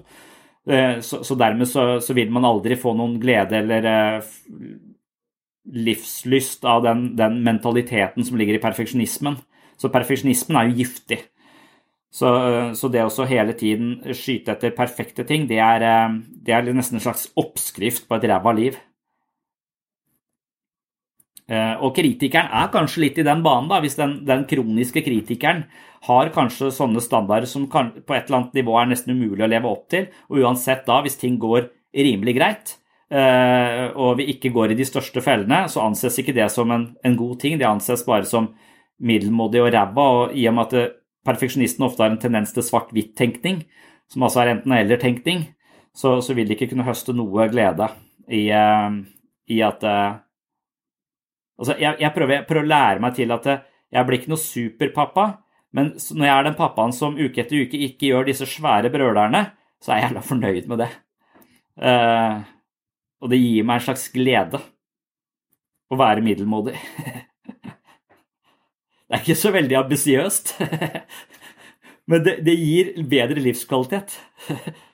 Så, 1.00 1.22
så 1.24 1.36
dermed 1.40 1.70
så, 1.70 1.84
så, 2.04 2.12
vil 2.12 2.28
man 2.34 2.44
aldri 2.44 2.76
få 2.76 2.92
noen 2.98 3.14
glede 3.22 3.62
eller 3.62 3.86
livslyst 5.64 6.64
av 6.64 6.82
den, 6.86 7.10
den 7.18 7.42
mentaliteten 7.44 8.24
som 8.26 8.38
ligger 8.40 8.56
i 8.56 8.62
perfeksjonismen. 8.62 9.36
Så 9.80 9.90
perfeksjonismen 9.92 10.58
er 10.58 10.70
jo 10.70 10.80
giftig. 10.80 11.20
Så, 12.10 12.28
så, 12.74 12.88
det 12.90 13.04
å 13.06 13.26
hele 13.30 13.54
tiden 13.54 14.00
skyte 14.18 14.56
etter 14.56 14.74
perfekte 14.74 15.22
ting, 15.28 15.46
det 15.46 15.60
er, 15.62 15.84
det 16.42 16.56
er 16.56 16.72
nesten 16.74 16.98
en 16.98 17.04
slags 17.04 17.28
oppskrift 17.38 18.08
på 18.08 18.18
et 18.18 18.26
ræva 18.26 18.54
liv. 18.56 18.80
Eh, 21.50 21.76
og 21.82 21.94
kritikeren 21.96 22.50
er 22.54 22.68
kanskje 22.70 23.04
litt 23.04 23.16
i 23.18 23.26
den 23.26 23.40
banen, 23.42 23.70
da, 23.70 23.80
hvis 23.82 23.98
den, 23.98 24.20
den 24.26 24.44
kroniske 24.50 25.02
kritikeren 25.02 25.64
har 26.06 26.30
kanskje 26.34 26.70
sånne 26.74 27.02
standarder 27.02 27.50
som 27.50 27.66
kan, 27.70 27.90
på 28.06 28.14
et 28.14 28.28
eller 28.28 28.38
annet 28.40 28.60
nivå 28.60 28.76
er 28.78 28.90
nesten 28.92 29.16
umulig 29.16 29.44
å 29.46 29.50
leve 29.50 29.70
opp 29.70 29.88
til. 29.90 30.06
Og 30.30 30.44
uansett 30.44 30.86
da, 30.86 31.00
hvis 31.04 31.18
ting 31.20 31.40
går 31.42 31.66
rimelig 31.90 32.36
greit, 32.38 32.74
eh, 32.74 32.79
og 33.10 34.20
vi 34.20 34.28
ikke 34.30 34.52
går 34.54 34.70
i 34.70 34.76
de 34.78 34.84
største 34.86 35.18
fellene, 35.24 35.64
så 35.66 35.82
anses 35.82 36.20
ikke 36.20 36.34
det 36.36 36.46
som 36.54 36.70
en, 36.70 36.84
en 37.02 37.16
god 37.18 37.40
ting. 37.42 37.56
Det 37.58 37.66
anses 37.66 38.04
bare 38.06 38.28
som 38.28 38.52
middelmådig 39.02 39.62
og 39.64 39.72
ræva. 39.74 40.06
Og 40.20 40.36
i 40.36 40.46
og 40.48 40.56
med 40.56 40.68
at 40.68 40.76
eh, 40.78 40.92
perfeksjonisten 41.26 41.86
ofte 41.86 42.04
har 42.04 42.12
en 42.12 42.20
tendens 42.22 42.52
til 42.54 42.64
svart-hvitt-tenkning, 42.64 43.64
som 44.10 44.26
altså 44.26 44.42
er 44.42 44.54
enten-eller-tenkning, 44.54 45.48
så, 45.94 46.20
så, 46.22 46.34
vil 46.34 46.48
de 46.48 46.54
ikke 46.56 46.70
kunne 46.70 46.86
høste 46.86 47.14
noe 47.16 47.48
glede 47.50 47.90
i, 48.30 48.46
i 48.50 49.62
at 49.66 49.86
Altså, 51.60 51.74
jeg, 51.76 51.98
jeg, 52.00 52.08
prøver, 52.14 52.32
jeg, 52.38 52.44
prøver, 52.48 52.64
å 52.64 52.70
lære 52.70 53.02
meg 53.04 53.16
til 53.18 53.32
at 53.34 53.46
jeg 53.92 54.06
blir 54.08 54.16
ikke 54.16 54.30
noe 54.32 54.40
superpappa, 54.40 55.24
men 55.76 55.90
når 55.92 56.24
jeg 56.24 56.32
er 56.32 56.46
den 56.46 56.56
pappaen 56.56 56.94
som 56.96 57.18
uke 57.18 57.42
etter 57.42 57.66
uke 57.66 57.80
ikke 57.84 58.08
gjør 58.08 58.30
disse 58.30 58.48
svære 58.48 58.88
brølerne, 58.94 59.42
så 59.76 59.92
er 59.92 60.00
jeg 60.00 60.06
jævla 60.06 60.22
fornøyd 60.24 60.70
med 60.70 60.80
det. 60.80 60.88
Uh, 61.76 62.40
og 63.20 63.32
det 63.32 63.40
gir 63.40 63.66
meg 63.68 63.80
en 63.80 63.86
slags 63.90 64.08
glede 64.14 64.60
å 65.90 65.98
være 66.00 66.24
middelmådig. 66.24 66.76
det 69.06 69.16
er 69.16 69.22
ikke 69.22 69.38
så 69.38 69.52
veldig 69.54 69.80
ambisiøst, 69.82 70.54
men 72.10 72.26
det, 72.26 72.38
det 72.46 72.58
gir 72.58 72.94
bedre 73.10 73.42
livskvalitet. 73.44 74.16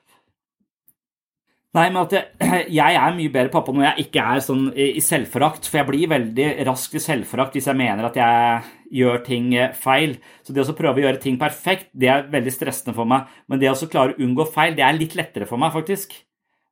Nei, 1.76 1.90
men 1.90 2.06
at 2.06 2.14
jeg, 2.14 2.50
jeg, 2.78 2.96
er 2.96 3.16
mye 3.16 3.32
bedre 3.32 3.52
pappa 3.52 3.72
når 3.74 3.90
jeg 3.90 4.06
ikke 4.06 4.24
er 4.24 4.44
sånn 4.44 4.68
i 4.72 5.02
selvforakt. 5.04 5.68
For 5.68 5.80
jeg 5.80 5.88
blir 5.90 6.12
veldig 6.12 6.46
rask 6.68 6.94
i 6.96 7.02
selvforakt 7.02 7.56
hvis 7.56 7.68
jeg 7.68 7.76
mener 7.76 8.08
at 8.08 8.16
jeg 8.16 8.62
gjør 9.02 9.20
ting 9.26 9.50
eh, 9.58 9.74
feil. 9.76 10.16
Så 10.46 10.56
det 10.56 10.64
å 10.64 10.76
prøve 10.78 11.02
å 11.02 11.04
gjøre 11.04 11.20
ting 11.20 11.36
perfekt, 11.40 11.90
det 11.92 12.08
er 12.12 12.30
veldig 12.32 12.54
stressende 12.54 12.96
for 12.96 13.08
meg. 13.10 13.28
Men 13.50 13.60
det 13.60 13.72
å 13.72 13.90
klare 13.92 14.16
å 14.16 14.24
unngå 14.24 14.48
feil, 14.54 14.76
det 14.78 14.86
er 14.86 14.96
litt 14.96 15.18
lettere 15.18 15.48
for 15.48 15.60
meg, 15.60 15.74
faktisk. 15.74 16.16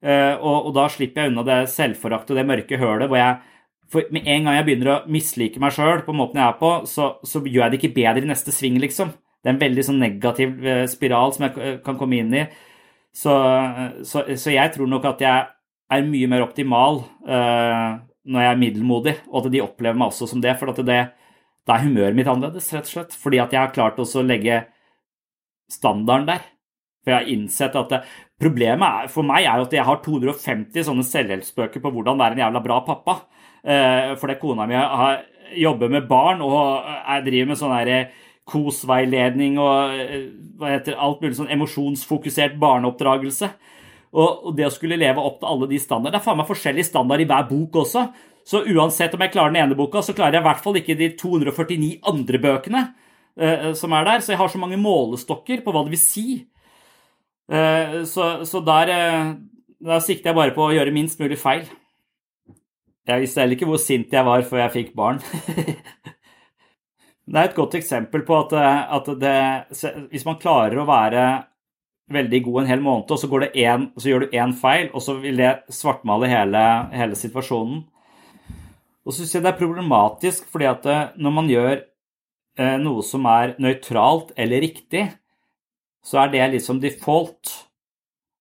Eh, 0.04 0.34
og, 0.36 0.68
og 0.68 0.74
da 0.76 0.84
slipper 0.92 1.24
jeg 1.24 1.32
unna 1.32 1.44
det 1.48 1.58
selvforaktet 1.72 2.34
og 2.34 2.40
det 2.40 2.48
mørke 2.48 2.76
hølet 2.76 3.08
hvor 3.08 3.16
jeg 3.16 3.38
for 3.92 4.08
med 4.12 4.26
en 4.28 4.46
gang 4.46 4.58
jeg 4.58 4.66
begynner 4.66 4.90
å 4.90 4.96
mislike 5.12 5.60
meg 5.62 5.72
sjøl 5.76 6.02
på 6.04 6.14
måten 6.16 6.40
jeg 6.40 6.48
er 6.48 6.58
på, 6.58 6.70
så, 6.88 7.14
så, 7.24 7.40
gjør 7.40 7.66
jeg 7.66 7.72
det 7.72 7.78
ikke 7.80 7.96
bedre 7.98 8.24
i 8.24 8.30
neste 8.30 8.52
sving, 8.52 8.78
liksom. 8.82 9.12
Det 9.44 9.50
er 9.50 9.54
en 9.54 9.60
veldig 9.60 9.84
sånn 9.86 10.00
negativ 10.00 10.64
eh, 10.64 10.84
spiral 10.90 11.34
som 11.36 11.46
jeg 11.46 11.76
kan 11.84 11.98
komme 12.00 12.18
inn 12.20 12.32
i. 12.36 12.44
Så, 13.14 13.34
så, 14.02 14.24
så, 14.34 14.48
jeg 14.50 14.72
tror 14.74 14.88
nok 14.90 15.04
at 15.12 15.20
jeg 15.22 15.44
er 15.94 16.08
mye 16.08 16.30
mer 16.32 16.42
optimal 16.42 17.04
uh, 17.28 18.00
når 18.24 18.42
jeg 18.42 18.50
er 18.50 18.58
middelmodig, 18.58 19.14
og 19.30 19.44
at 19.44 19.52
de 19.54 19.62
opplever 19.62 20.00
meg 20.00 20.10
også 20.10 20.26
som 20.32 20.40
det. 20.42 20.56
For 20.58 20.72
det, 20.80 20.98
da 21.68 21.76
er 21.76 21.84
humøret 21.84 22.16
mitt 22.18 22.30
annerledes, 22.30 22.72
rett 22.74 22.88
og 22.88 22.94
slett. 22.96 23.14
Fordi 23.20 23.38
at 23.44 23.54
jeg 23.54 23.60
har 23.60 23.76
klart 23.76 24.00
å 24.02 24.24
legge 24.26 24.64
standarden 25.70 26.32
der. 26.32 26.48
For 27.04 27.12
jeg 27.12 27.20
har 27.20 27.30
innsett 27.34 27.76
at 27.78 27.92
det, 27.92 28.00
problemet 28.40 29.04
er, 29.04 29.12
for 29.12 29.26
meg 29.26 29.44
er 29.44 29.60
jo 29.60 29.68
at 29.68 29.76
jeg 29.76 29.86
har 29.86 30.02
250 30.04 30.88
sånne 30.88 31.06
selvhjelpsbøker 31.06 31.84
på 31.84 31.92
hvordan 31.94 32.20
være 32.20 32.38
en 32.38 32.44
jævla 32.46 32.64
bra 32.64 32.80
pappa. 32.86 33.20
Uh, 33.64 34.12
fordi 34.20 34.36
kona 34.40 34.66
mi 34.68 34.76
har, 34.76 35.22
jobber 35.56 35.92
med 35.92 36.08
barn 36.08 36.42
og 36.44 36.56
jeg 36.84 37.24
driver 37.28 37.50
med 37.52 37.60
sånn 37.60 37.74
herre 37.76 37.98
KOS-veiledning 38.50 39.56
og 39.60 39.94
eh, 39.96 40.24
heter 40.68 40.98
alt 41.00 41.22
mulig 41.22 41.38
sånn 41.38 41.52
emosjonsfokusert 41.54 42.58
barneoppdragelse. 42.60 43.48
Og, 44.14 44.28
og, 44.28 44.50
det 44.58 44.68
å 44.68 44.72
skulle 44.74 44.98
leve 45.00 45.22
opp 45.22 45.40
til 45.40 45.50
alle 45.50 45.68
de 45.70 45.78
standardene 45.80 46.14
Det 46.14 46.20
er 46.20 46.26
faen 46.26 46.38
meg 46.38 46.50
forskjellig 46.50 46.84
standard 46.86 47.24
i 47.24 47.28
hver 47.30 47.48
bok 47.48 47.80
også. 47.82 48.04
Så 48.46 48.60
uansett 48.68 49.16
om 49.16 49.24
jeg 49.24 49.32
klarer 49.32 49.54
den 49.54 49.62
ene 49.62 49.78
boka, 49.78 50.02
så 50.04 50.14
klarer 50.14 50.36
jeg 50.36 50.44
i 50.44 50.46
hvert 50.46 50.62
fall 50.62 50.76
ikke 50.78 50.98
de 50.98 51.08
249 51.18 51.88
andre 52.12 52.40
bøkene 52.42 52.82
uh, 53.40 53.70
som 53.74 53.96
er 53.96 54.10
der. 54.10 54.20
Så 54.22 54.34
jeg 54.34 54.40
har 54.42 54.52
så 54.52 54.60
mange 54.60 54.78
målestokker 54.78 55.64
på 55.64 55.74
hva 55.74 55.86
det 55.86 55.96
vil 55.96 56.02
si. 56.02 56.26
Uh, 57.50 58.02
så, 58.08 58.44
så 58.48 58.62
der, 58.64 58.92
uh, 58.94 59.32
der 59.84 60.04
sikter 60.04 60.32
jeg 60.32 60.38
bare 60.38 60.54
på 60.56 60.68
å 60.68 60.74
gjøre 60.74 60.94
minst 60.94 61.20
mulig 61.20 61.38
feil. 61.40 61.66
Jeg 63.04 63.20
visste 63.20 63.42
heller 63.42 63.58
ikke 63.58 63.68
hvor 63.68 63.80
sint 63.82 64.12
jeg 64.14 64.24
var 64.24 64.46
før 64.48 64.64
jeg 64.64 64.76
fikk 64.78 64.94
barn. 64.96 65.20
Det 67.24 67.40
er 67.40 67.48
et 67.48 67.56
godt 67.56 67.74
eksempel 67.78 68.20
på 68.26 68.36
at, 68.36 68.52
eh, 68.52 68.94
at 68.96 69.06
det, 69.20 69.36
hvis 70.12 70.26
man 70.28 70.36
klarer 70.40 70.76
å 70.80 70.88
være 70.88 71.24
veldig 72.12 72.40
god 72.44 72.60
en 72.60 72.68
hel 72.68 72.82
måned, 72.84 73.08
og 73.08 73.20
så, 73.20 73.28
en, 73.48 73.86
så 73.96 74.10
gjør 74.10 74.26
du 74.26 74.36
én 74.36 74.52
feil, 74.52 74.90
og 74.92 75.00
så 75.00 75.16
vil 75.22 75.40
det 75.40 75.54
svartmale 75.72 76.28
hele, 76.28 76.64
hele 76.92 77.16
situasjonen. 77.16 77.80
Og 79.04 79.12
så 79.12 79.22
syns 79.22 79.38
jeg 79.38 79.44
det 79.44 79.52
er 79.54 79.60
problematisk, 79.60 80.48
fordi 80.52 80.68
at 80.68 80.88
eh, 80.90 81.06
når 81.16 81.36
man 81.38 81.48
gjør 81.48 81.72
eh, 81.78 82.76
noe 82.84 83.04
som 83.04 83.24
er 83.32 83.56
nøytralt 83.60 84.36
eller 84.36 84.64
riktig, 84.64 85.08
så 86.04 86.20
er 86.22 86.32
det 86.32 86.48
liksom 86.58 86.80
default. 86.82 87.52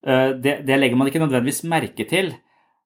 Eh, 0.05 0.33
det, 0.43 0.59
det 0.67 0.79
legger 0.79 0.99
man 0.99 1.09
ikke 1.09 1.23
nødvendigvis 1.23 1.63
merke 1.69 2.07
til 2.09 2.33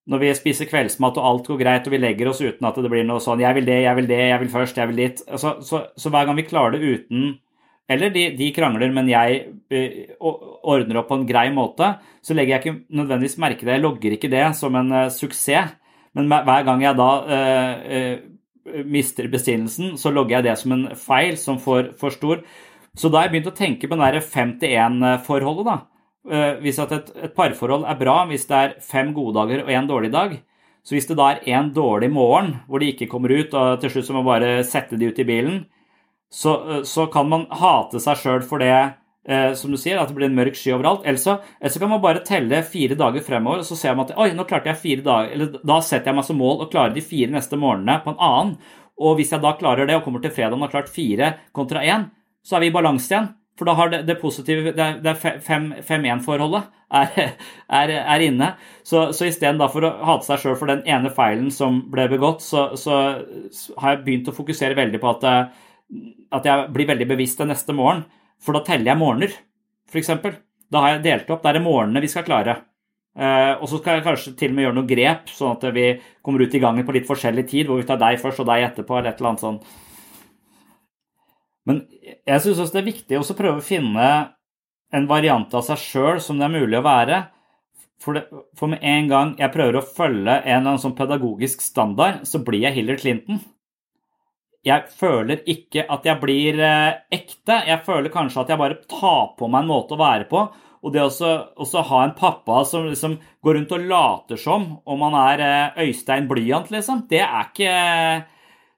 når 0.07 0.21
vi 0.21 0.29
spiser 0.37 0.69
kveldsmat 0.69 1.17
og 1.19 1.25
alt 1.29 1.49
går 1.51 1.59
greit 1.59 1.87
og 1.89 1.93
vi 1.93 1.99
legger 1.99 2.29
oss 2.31 2.39
uten 2.39 2.67
at 2.69 2.77
det 2.79 2.91
blir 2.91 3.03
noe 3.03 3.19
sånn 3.23 3.41
'jeg 3.43 3.57
vil 3.57 3.65
det, 3.67 3.81
jeg 3.83 3.95
vil 3.95 4.07
det, 4.07 4.21
jeg 4.29 4.39
vil 4.39 4.53
først, 4.53 4.77
jeg 4.77 4.87
vil 4.87 5.01
dit'. 5.03 5.23
Så, 5.37 5.57
så, 5.61 5.81
så 5.97 6.09
hver 6.09 6.25
gang 6.25 6.37
vi 6.37 6.47
klarer 6.47 6.77
det 6.77 6.81
uten 6.81 7.39
Eller 7.89 8.09
de, 8.11 8.35
de 8.35 8.51
krangler, 8.51 8.91
men 8.91 9.07
jeg 9.07 9.45
uh, 9.71 10.33
ordner 10.67 10.97
opp 10.99 11.07
på 11.07 11.21
en 11.21 11.27
grei 11.27 11.47
måte, 11.55 11.93
så 12.19 12.35
legger 12.35 12.57
jeg 12.57 12.65
ikke 12.65 12.81
nødvendigvis 12.91 13.37
merke 13.39 13.63
det. 13.63 13.77
Jeg 13.77 13.81
logger 13.81 14.11
ikke 14.11 14.27
det 14.27 14.43
som 14.59 14.75
en 14.75 14.91
uh, 14.91 15.07
suksess. 15.07 15.71
Men 16.11 16.27
hver 16.27 16.65
gang 16.67 16.83
jeg 16.83 16.97
da 16.99 17.11
uh, 17.23 18.83
mister 18.83 19.29
bestillelsen, 19.31 19.95
så 19.95 20.11
logger 20.11 20.35
jeg 20.35 20.43
det 20.49 20.57
som 20.59 20.75
en 20.75 20.83
feil 20.99 21.37
som 21.39 21.61
får 21.63 21.93
for 21.95 22.11
stor. 22.11 22.43
Så 22.97 23.11
da 23.13 23.21
har 23.21 23.27
jeg 23.27 23.37
begynt 23.37 23.51
å 23.51 23.57
tenke 23.57 23.87
på 23.89 23.97
det 23.97 24.09
der 24.09 24.25
5-1-forholdet, 24.25 25.67
da. 25.67 25.77
Hvis 26.27 26.75
hvis 26.75 26.79
et, 26.83 27.11
et, 27.15 27.33
parforhold 27.37 27.85
er 27.87 27.95
bra 27.95 28.17
hvis 28.27 28.49
det 28.49 28.57
er 28.57 28.73
fem 28.83 29.13
gode 29.15 29.37
dager 29.37 29.61
og 29.63 29.69
én 29.71 29.87
dårlig 29.87 30.09
dag. 30.11 30.33
Så 30.83 30.95
hvis 30.95 31.07
det 31.07 31.15
da 31.19 31.29
er 31.31 31.45
én 31.47 31.69
dårlig 31.75 32.09
morgen 32.11 32.57
hvor 32.67 32.83
de 32.83 32.89
ikke 32.91 33.07
kommer 33.11 33.31
ut, 33.31 33.53
og 33.53 33.79
til 33.79 33.93
slutt 33.93 34.07
så 34.07 34.15
må 34.15 34.23
man 34.23 34.33
bare 34.33 34.63
sette 34.67 34.99
de 34.99 35.07
ut 35.07 35.19
i 35.19 35.27
bilen, 35.27 35.61
så, 36.31 36.53
eh, 36.67 36.83
så 36.83 37.07
kan 37.11 37.29
man 37.29 37.45
hate 37.51 37.99
seg 38.03 38.19
sjøl 38.19 38.43
for 38.43 38.59
det, 38.59 38.95
eh, 39.27 39.53
som 39.53 39.71
du 39.71 39.77
sier, 39.77 39.99
at 39.99 40.07
det 40.07 40.15
blir 40.15 40.27
en 40.27 40.35
mørk 40.35 40.55
sky 40.55 40.73
overalt. 40.75 41.05
Eller 41.05 41.19
så, 41.19 41.39
eller 41.61 41.71
så, 41.71 41.79
kan 41.79 41.89
man 41.89 42.03
bare 42.03 42.25
telle 42.27 42.63
fire 42.63 42.95
dager 42.95 43.23
fremover, 43.23 43.63
og 43.63 43.65
så 43.67 43.75
ser 43.79 43.95
man 43.95 44.07
at 44.07 44.17
oi, 44.17 44.33
nå 44.35 44.47
klarte 44.47 44.71
jeg 44.71 44.83
fire 44.83 45.07
dager, 45.07 45.31
eller 45.31 45.59
da 45.63 45.79
setter 45.79 46.11
jeg 46.11 46.19
meg 46.19 46.27
som 46.27 46.39
mål 46.39 46.63
å 46.63 46.69
klare 46.71 46.95
de 46.95 47.01
fire 47.03 47.31
neste 47.31 47.59
morgenene 47.59 48.01
på 48.03 48.11
en 48.11 48.19
annen. 48.19 48.55
Og 48.97 49.15
hvis 49.19 49.31
jeg 49.31 49.43
da 49.43 49.53
klarer 49.59 49.87
det 49.87 49.95
og 49.95 50.03
kommer 50.03 50.23
til 50.23 50.33
fredag 50.33 50.57
og 50.57 50.65
har 50.65 50.73
klart 50.73 50.91
fire 50.91 51.33
kontra 51.55 51.83
én, 51.85 52.09
så 52.47 52.57
er 52.57 52.63
vi 52.63 52.71
i 52.71 52.75
balanse 52.75 53.11
igjen. 53.11 53.29
For 53.57 53.65
da 53.65 53.73
har 53.73 53.89
det, 53.89 54.03
det 54.05 54.19
positive 54.21 54.71
Det 54.77 54.87
det 55.01 55.11
er 55.11 55.39
5-1-forholdet 55.41 56.67
er, 56.93 57.15
er, 57.79 57.93
er, 57.97 58.23
inne. 58.23 58.51
Så, 58.85 59.07
så 59.17 59.27
istedenfor 59.27 59.87
å 59.87 59.93
hate 60.07 60.27
seg 60.27 60.43
sjøl 60.43 60.59
for 60.59 60.71
den 60.71 60.85
ene 60.87 61.11
feilen 61.13 61.49
som 61.51 61.81
ble 61.91 62.05
begått, 62.11 62.45
så, 62.45 62.69
så, 62.79 62.99
har 63.81 63.95
jeg 63.95 64.03
begynt 64.05 64.29
å 64.29 64.35
fokusere 64.37 64.77
veldig 64.77 65.01
på 65.01 65.09
at, 65.15 65.25
at 66.37 66.47
jeg 66.47 66.69
blir 66.75 66.91
veldig 66.93 67.09
bevisst 67.09 67.41
det 67.41 67.49
neste 67.49 67.75
morgen. 67.75 68.05
For 68.43 68.55
da 68.55 68.61
teller 68.67 68.93
jeg 68.93 69.01
morgener, 69.01 69.33
f.eks. 69.89 70.13
Da 70.69 70.83
har 70.83 70.95
jeg 70.95 71.05
delt 71.07 71.33
opp. 71.33 71.41
Da 71.43 71.51
er 71.51 71.57
det 71.57 71.65
morgenene 71.65 72.03
vi 72.03 72.11
skal 72.11 72.27
klare. 72.27 72.59
Uh, 73.17 73.57
og 73.57 73.65
så 73.71 73.79
skal 73.79 73.97
jeg 73.97 74.05
kanskje 74.05 74.35
til 74.37 74.51
og 74.51 74.57
med 74.57 74.67
gjøre 74.67 74.77
noen 74.77 74.89
grep, 74.91 75.31
sånn 75.33 75.55
at 75.55 75.63
vi 75.73 75.87
kommer 76.21 76.43
ut 76.45 76.53
i 76.53 76.61
gangen 76.61 76.85
på 76.85 76.93
litt 76.93 77.07
forskjellig 77.07 77.47
tid, 77.49 77.65
hvor 77.65 77.79
vi 77.81 77.87
tar 77.87 77.97
deg 77.97 78.19
først 78.21 78.43
og 78.43 78.49
deg 78.51 78.67
etterpå, 78.67 78.99
eller 78.99 79.09
et 79.09 79.21
eller 79.23 79.31
annet 79.31 79.45
sånt. 79.47 79.71
Men 81.67 81.83
jeg 82.07 82.43
syns 82.43 82.61
også 82.61 82.77
det 82.77 82.83
er 82.83 82.91
viktig 82.91 83.19
å 83.19 83.37
prøve 83.37 83.59
å 83.59 83.65
finne 83.65 84.07
en 84.95 85.07
variant 85.09 85.51
av 85.57 85.65
seg 85.67 85.81
sjøl 85.81 86.21
som 86.23 86.39
det 86.39 86.47
er 86.47 86.55
mulig 86.55 86.79
å 86.79 86.85
være. 86.85 87.25
For, 88.03 88.15
det, 88.15 88.27
for, 88.55 88.71
med 88.71 88.83
en 88.85 89.09
gang 89.09 89.33
jeg 89.39 89.51
prøver 89.55 89.79
å 89.79 89.85
følge 89.85 90.37
en 90.37 90.45
eller 90.45 90.73
annen 90.73 90.83
sånn 90.83 90.95
pedagogisk 90.97 91.63
standard, 91.65 92.21
så 92.29 92.39
blir 92.45 92.67
jeg 92.67 92.77
Hillary 92.77 93.01
Clinton. 93.01 93.41
Jeg 94.67 94.87
føler 94.99 95.43
ikke 95.49 95.85
at 95.91 96.07
jeg 96.07 96.19
blir 96.21 96.61
eh, 96.63 97.01
ekte. 97.13 97.61
Jeg 97.67 97.83
føler 97.87 98.13
kanskje 98.13 98.43
at 98.43 98.53
jeg 98.53 98.61
bare 98.61 98.79
tar 98.89 99.33
på 99.39 99.49
meg 99.51 99.65
en 99.65 99.71
måte 99.71 99.95
å 99.95 100.01
være 100.01 100.27
på. 100.29 100.45
Og 100.85 100.93
det 100.93 101.03
å 101.03 101.83
ha 101.89 102.01
en 102.05 102.15
pappa 102.15 102.61
som 102.69 102.85
liksom 102.87 103.17
går 103.43 103.57
rundt 103.57 103.73
og 103.75 103.85
later 103.89 104.39
som 104.39 104.67
om 104.87 105.05
han 105.07 105.19
er 105.19 105.43
eh, 105.43 105.85
Øystein 105.87 106.29
Blyant, 106.29 106.69
liksom, 106.71 107.07
det 107.09 107.23
er 107.25 107.47
ikke 107.49 107.77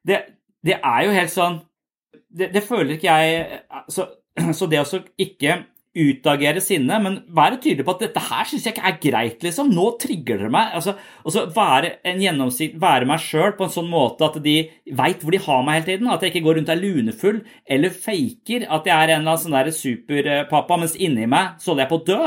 det, 0.08 0.22
det 0.66 0.78
er 0.80 1.02
jo 1.06 1.18
helt 1.18 1.34
sånn 1.34 1.60
det, 2.30 2.52
det, 2.54 2.64
føler 2.66 2.96
ikke 2.96 3.18
jeg 3.20 3.62
så, 3.90 4.06
så 4.58 4.70
det 4.70 4.82
å 4.84 5.04
ikke 5.20 5.62
utagere 6.00 6.62
sinne, 6.62 7.00
men 7.02 7.16
være 7.34 7.58
tydelig 7.64 7.86
på 7.88 7.96
at 7.96 8.04
dette 8.04 8.22
her 8.22 8.48
syns 8.48 8.68
jeg 8.68 8.76
ikke 8.76 8.90
er 8.90 8.98
greit, 9.02 9.40
liksom. 9.44 9.72
Nå 9.74 9.88
trigger 10.02 10.38
dere 10.44 10.52
meg. 10.54 10.76
Altså, 10.78 10.94
altså 11.24 11.48
være 11.56 11.96
en 12.08 12.22
gjennomsikt, 12.22 12.78
være 12.82 13.08
meg 13.10 13.24
sjøl 13.24 13.56
på 13.58 13.66
en 13.66 13.74
sånn 13.74 13.90
måte 13.90 14.28
at 14.28 14.38
de 14.44 14.56
veit 15.00 15.24
hvor 15.24 15.34
de 15.34 15.42
har 15.48 15.66
meg 15.66 15.80
hele 15.80 15.88
tiden. 15.88 16.12
At 16.14 16.24
jeg 16.24 16.34
ikke 16.34 16.44
går 16.46 16.60
rundt 16.60 16.70
og 16.70 16.76
er 16.76 16.84
lunefull 16.84 17.42
eller 17.66 17.98
faker 18.06 18.68
at 18.68 18.92
jeg 18.92 18.96
er 18.96 19.16
en 19.16 19.24
eller 19.24 19.34
annen 19.34 19.42
sånn 19.42 19.58
der 19.58 19.74
superpappa, 19.76 20.80
mens 20.84 20.96
inni 21.00 21.26
meg 21.32 21.58
så 21.58 21.74
holder 21.74 21.86
jeg 21.86 21.92
på 21.92 22.00
å 22.00 22.06
dø. 22.12 22.22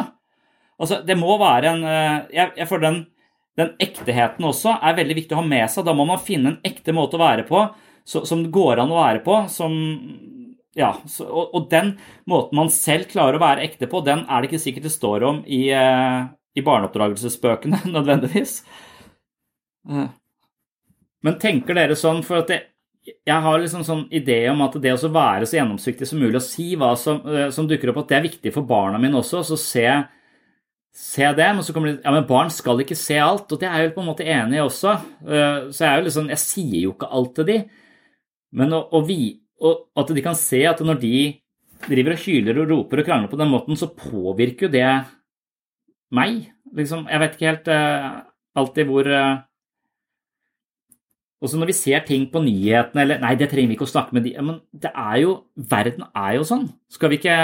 Altså, 0.83 0.99
det 1.07 1.19
må 1.21 1.39
være 1.39 1.71
en 1.77 1.87
eh, 1.87 2.21
Jeg, 2.35 2.55
jeg 2.59 2.67
føler 2.67 2.89
den, 2.89 3.01
den 3.61 3.73
ekteheten 3.85 4.49
også 4.49 4.75
er 4.83 4.99
veldig 4.99 5.19
viktig 5.21 5.39
å 5.39 5.43
ha 5.43 5.47
med 5.47 5.71
seg. 5.71 5.87
Da 5.87 5.95
må 5.95 6.09
man 6.09 6.23
finne 6.23 6.57
en 6.57 6.61
ekte 6.67 6.95
måte 6.97 7.21
å 7.21 7.23
være 7.23 7.47
på 7.47 7.63
så, 8.05 8.25
som 8.27 8.43
det 8.45 8.53
går 8.55 8.83
an 8.83 8.93
å 8.93 9.01
være 9.01 9.23
på. 9.27 9.37
Som, 9.53 9.77
ja, 10.79 10.95
så, 11.07 11.27
og, 11.27 11.53
og, 11.53 11.69
den 11.71 11.95
måten 12.31 12.59
man 12.59 12.73
selv 12.73 13.11
klarer 13.13 13.39
å 13.39 13.43
være 13.43 13.67
ekte 13.67 13.89
på, 13.91 14.03
den 14.07 14.25
er 14.27 14.43
det 14.43 14.51
ikke 14.51 14.63
sikkert 14.63 14.89
det 14.89 14.95
står 14.95 15.29
om 15.29 15.43
i, 15.45 15.67
uh, 15.77 16.27
i 16.57 16.65
barneoppdragelsesbøkene 16.65 17.85
nødvendigvis. 17.97 18.61
Uh. 19.89 20.09
Men 21.23 21.39
tenker 21.43 21.77
dere 21.79 21.99
sånn 21.99 22.23
for 22.27 22.43
at 22.43 22.51
det, 22.51 22.63
jeg 23.03 23.43
har 23.45 23.59
liksom 23.59 23.83
sånn 23.85 24.07
idé 24.15 24.45
om 24.53 24.61
at 24.63 24.77
det 24.83 24.95
å 24.95 25.11
være 25.11 25.47
så 25.47 25.59
gjennomsiktig 25.59 26.07
som 26.07 26.21
mulig 26.23 26.39
og 26.39 26.47
si 26.47 26.73
hva 26.79 26.93
som, 26.99 27.21
uh, 27.27 27.47
som, 27.55 27.69
dukker 27.69 27.93
opp, 27.93 28.05
at 28.05 28.15
det 28.15 28.19
er 28.19 28.29
viktig 28.31 28.55
for 28.55 28.67
barna 28.67 29.01
mine 29.03 29.21
også. 29.21 29.43
Så 29.45 29.61
se, 29.61 29.87
se 30.97 31.29
det. 31.37 31.51
Men 31.53 31.67
så 31.67 31.77
kommer 31.77 31.93
det 31.93 32.01
Ja, 32.01 32.17
men 32.17 32.27
barn 32.31 32.51
skal 32.55 32.81
ikke 32.81 32.97
se 32.97 33.21
alt. 33.21 33.53
Og 33.53 33.61
det 33.61 33.69
er 33.69 33.83
jeg 33.83 33.91
jo 33.91 33.95
på 33.99 34.07
en 34.07 34.11
måte 34.15 34.25
enig 34.25 34.57
i 34.57 34.65
også. 34.65 34.97
Så 35.21 35.85
jeg 35.85 35.89
er 35.91 36.01
jo 36.01 36.07
liksom 36.07 36.31
Jeg 36.31 36.43
sier 36.47 36.79
jo 36.87 36.95
ikke 36.95 37.11
alt 37.13 37.35
til 37.37 37.51
de. 37.51 37.59
Men 38.57 38.75
å, 38.77 38.83
å 38.93 39.01
vi, 39.07 39.37
og 39.63 39.89
at 39.99 40.13
de 40.13 40.25
kan 40.25 40.37
se 40.39 40.63
at 40.69 40.83
når 40.85 41.01
de 41.03 41.17
driver 41.89 42.15
og 42.15 42.25
hyler 42.27 42.61
og 42.63 42.69
roper 42.71 43.03
og 43.03 43.09
krangler 43.09 43.33
på 43.33 43.39
den 43.41 43.51
måten, 43.53 43.79
så 43.79 43.91
påvirker 43.91 44.69
jo 44.69 44.75
det 44.75 44.89
meg. 46.15 46.45
Liksom, 46.77 47.09
jeg 47.11 47.23
vet 47.23 47.35
ikke 47.37 47.51
helt 47.51 47.73
uh, 47.73 48.23
alltid 48.57 48.89
hvor 48.89 49.09
uh, 49.09 49.43
Også 51.43 51.59
når 51.59 51.69
vi 51.69 51.75
ser 51.77 52.05
ting 52.07 52.23
på 52.33 52.41
nyhetene 52.41 53.03
eller 53.03 53.21
Nei, 53.21 53.35
det 53.37 53.51
trenger 53.51 53.69
vi 53.69 53.77
ikke 53.77 53.85
å 53.85 53.91
snakke 53.91 54.17
med 54.17 54.25
de 54.25 54.31
Men 54.41 54.63
det 54.73 54.89
er 54.89 55.19
jo 55.21 55.35
Verden 55.53 56.07
er 56.17 56.39
jo 56.39 56.47
sånn. 56.49 56.65
Skal 56.89 57.13
vi 57.13 57.19
ikke 57.21 57.37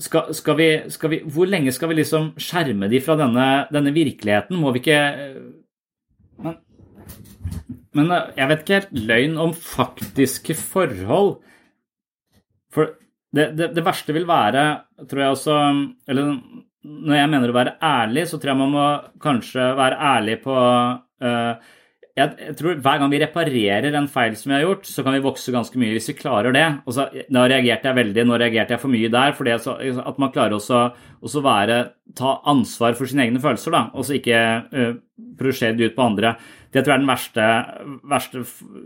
skal, 0.00 0.30
skal, 0.32 0.56
vi, 0.56 0.68
skal 0.94 1.12
vi, 1.12 1.18
Hvor 1.28 1.50
lenge 1.50 1.74
skal 1.76 1.90
vi 1.90 1.98
liksom 1.98 2.30
skjerme 2.40 2.88
de 2.88 3.02
fra 3.04 3.18
denne, 3.20 3.48
denne 3.74 3.92
virkeligheten? 3.92 4.56
Må 4.56 4.72
vi 4.72 4.80
ikke 4.84 5.00
Men 5.02 5.59
men 7.98 8.14
eh, 8.14 8.32
jeg 8.38 8.50
vet 8.50 8.64
ikke 8.64 8.78
helt 8.78 8.96
løgn 9.10 9.36
om 9.46 9.54
faktiske 9.54 10.56
forhold. 10.58 11.36
For 12.74 12.94
det, 13.34 13.52
det, 13.58 13.72
det, 13.76 13.86
verste 13.86 14.14
vil 14.14 14.28
være, 14.28 14.64
tror 15.10 15.22
jeg 15.22 15.34
også 15.34 15.56
Eller 16.10 16.32
når 16.80 17.16
jeg 17.16 17.30
mener 17.30 17.50
å 17.50 17.54
være 17.54 17.76
ærlig, 17.84 18.24
så 18.26 18.38
tror 18.38 18.52
jeg 18.52 18.60
man 18.60 18.72
må 18.74 18.86
kanskje 19.22 19.66
være 19.78 19.98
ærlig 20.10 20.36
på 20.42 20.54
uh, 20.56 21.68
jeg, 22.18 22.54
tror 22.58 22.80
Hver 22.82 23.00
gang 23.00 23.12
vi 23.12 23.20
reparerer 23.22 23.96
en 23.96 24.08
feil 24.10 24.34
som 24.38 24.50
vi 24.50 24.56
har 24.56 24.64
gjort, 24.64 24.88
så 24.88 25.04
kan 25.06 25.14
vi 25.14 25.22
vokse 25.24 25.54
ganske 25.54 25.80
mye 25.80 25.94
hvis 25.94 26.10
vi 26.10 26.16
klarer 26.18 26.54
det. 26.56 26.66
Og 26.84 26.96
så, 26.96 27.06
Nå 27.32 27.44
reagerte 27.50 27.90
jeg 27.90 27.98
veldig, 28.00 28.24
nå 28.26 28.38
reagerte 28.40 28.74
jeg 28.74 28.82
for 28.82 28.92
mye 28.92 29.12
der. 29.12 29.34
for 29.36 29.50
At 29.50 30.20
man 30.20 30.32
klarer 30.34 30.56
også, 30.58 30.82
å 31.20 31.44
ta 32.16 32.32
ansvar 32.50 32.96
for 32.98 33.06
sine 33.06 33.26
egne 33.26 33.42
følelser, 33.42 33.76
da, 33.76 33.82
og 33.94 34.06
så 34.06 34.16
ikke 34.18 34.40
uh, 34.72 34.94
prosjere 35.38 35.78
det 35.78 35.92
ut 35.92 35.98
på 35.98 36.08
andre. 36.10 36.34
Det 36.70 36.84
tror 36.84 36.92
jeg 36.92 36.98
er 36.98 37.02
den 37.02 37.10
verste, 37.10 37.46
verste 38.12 38.42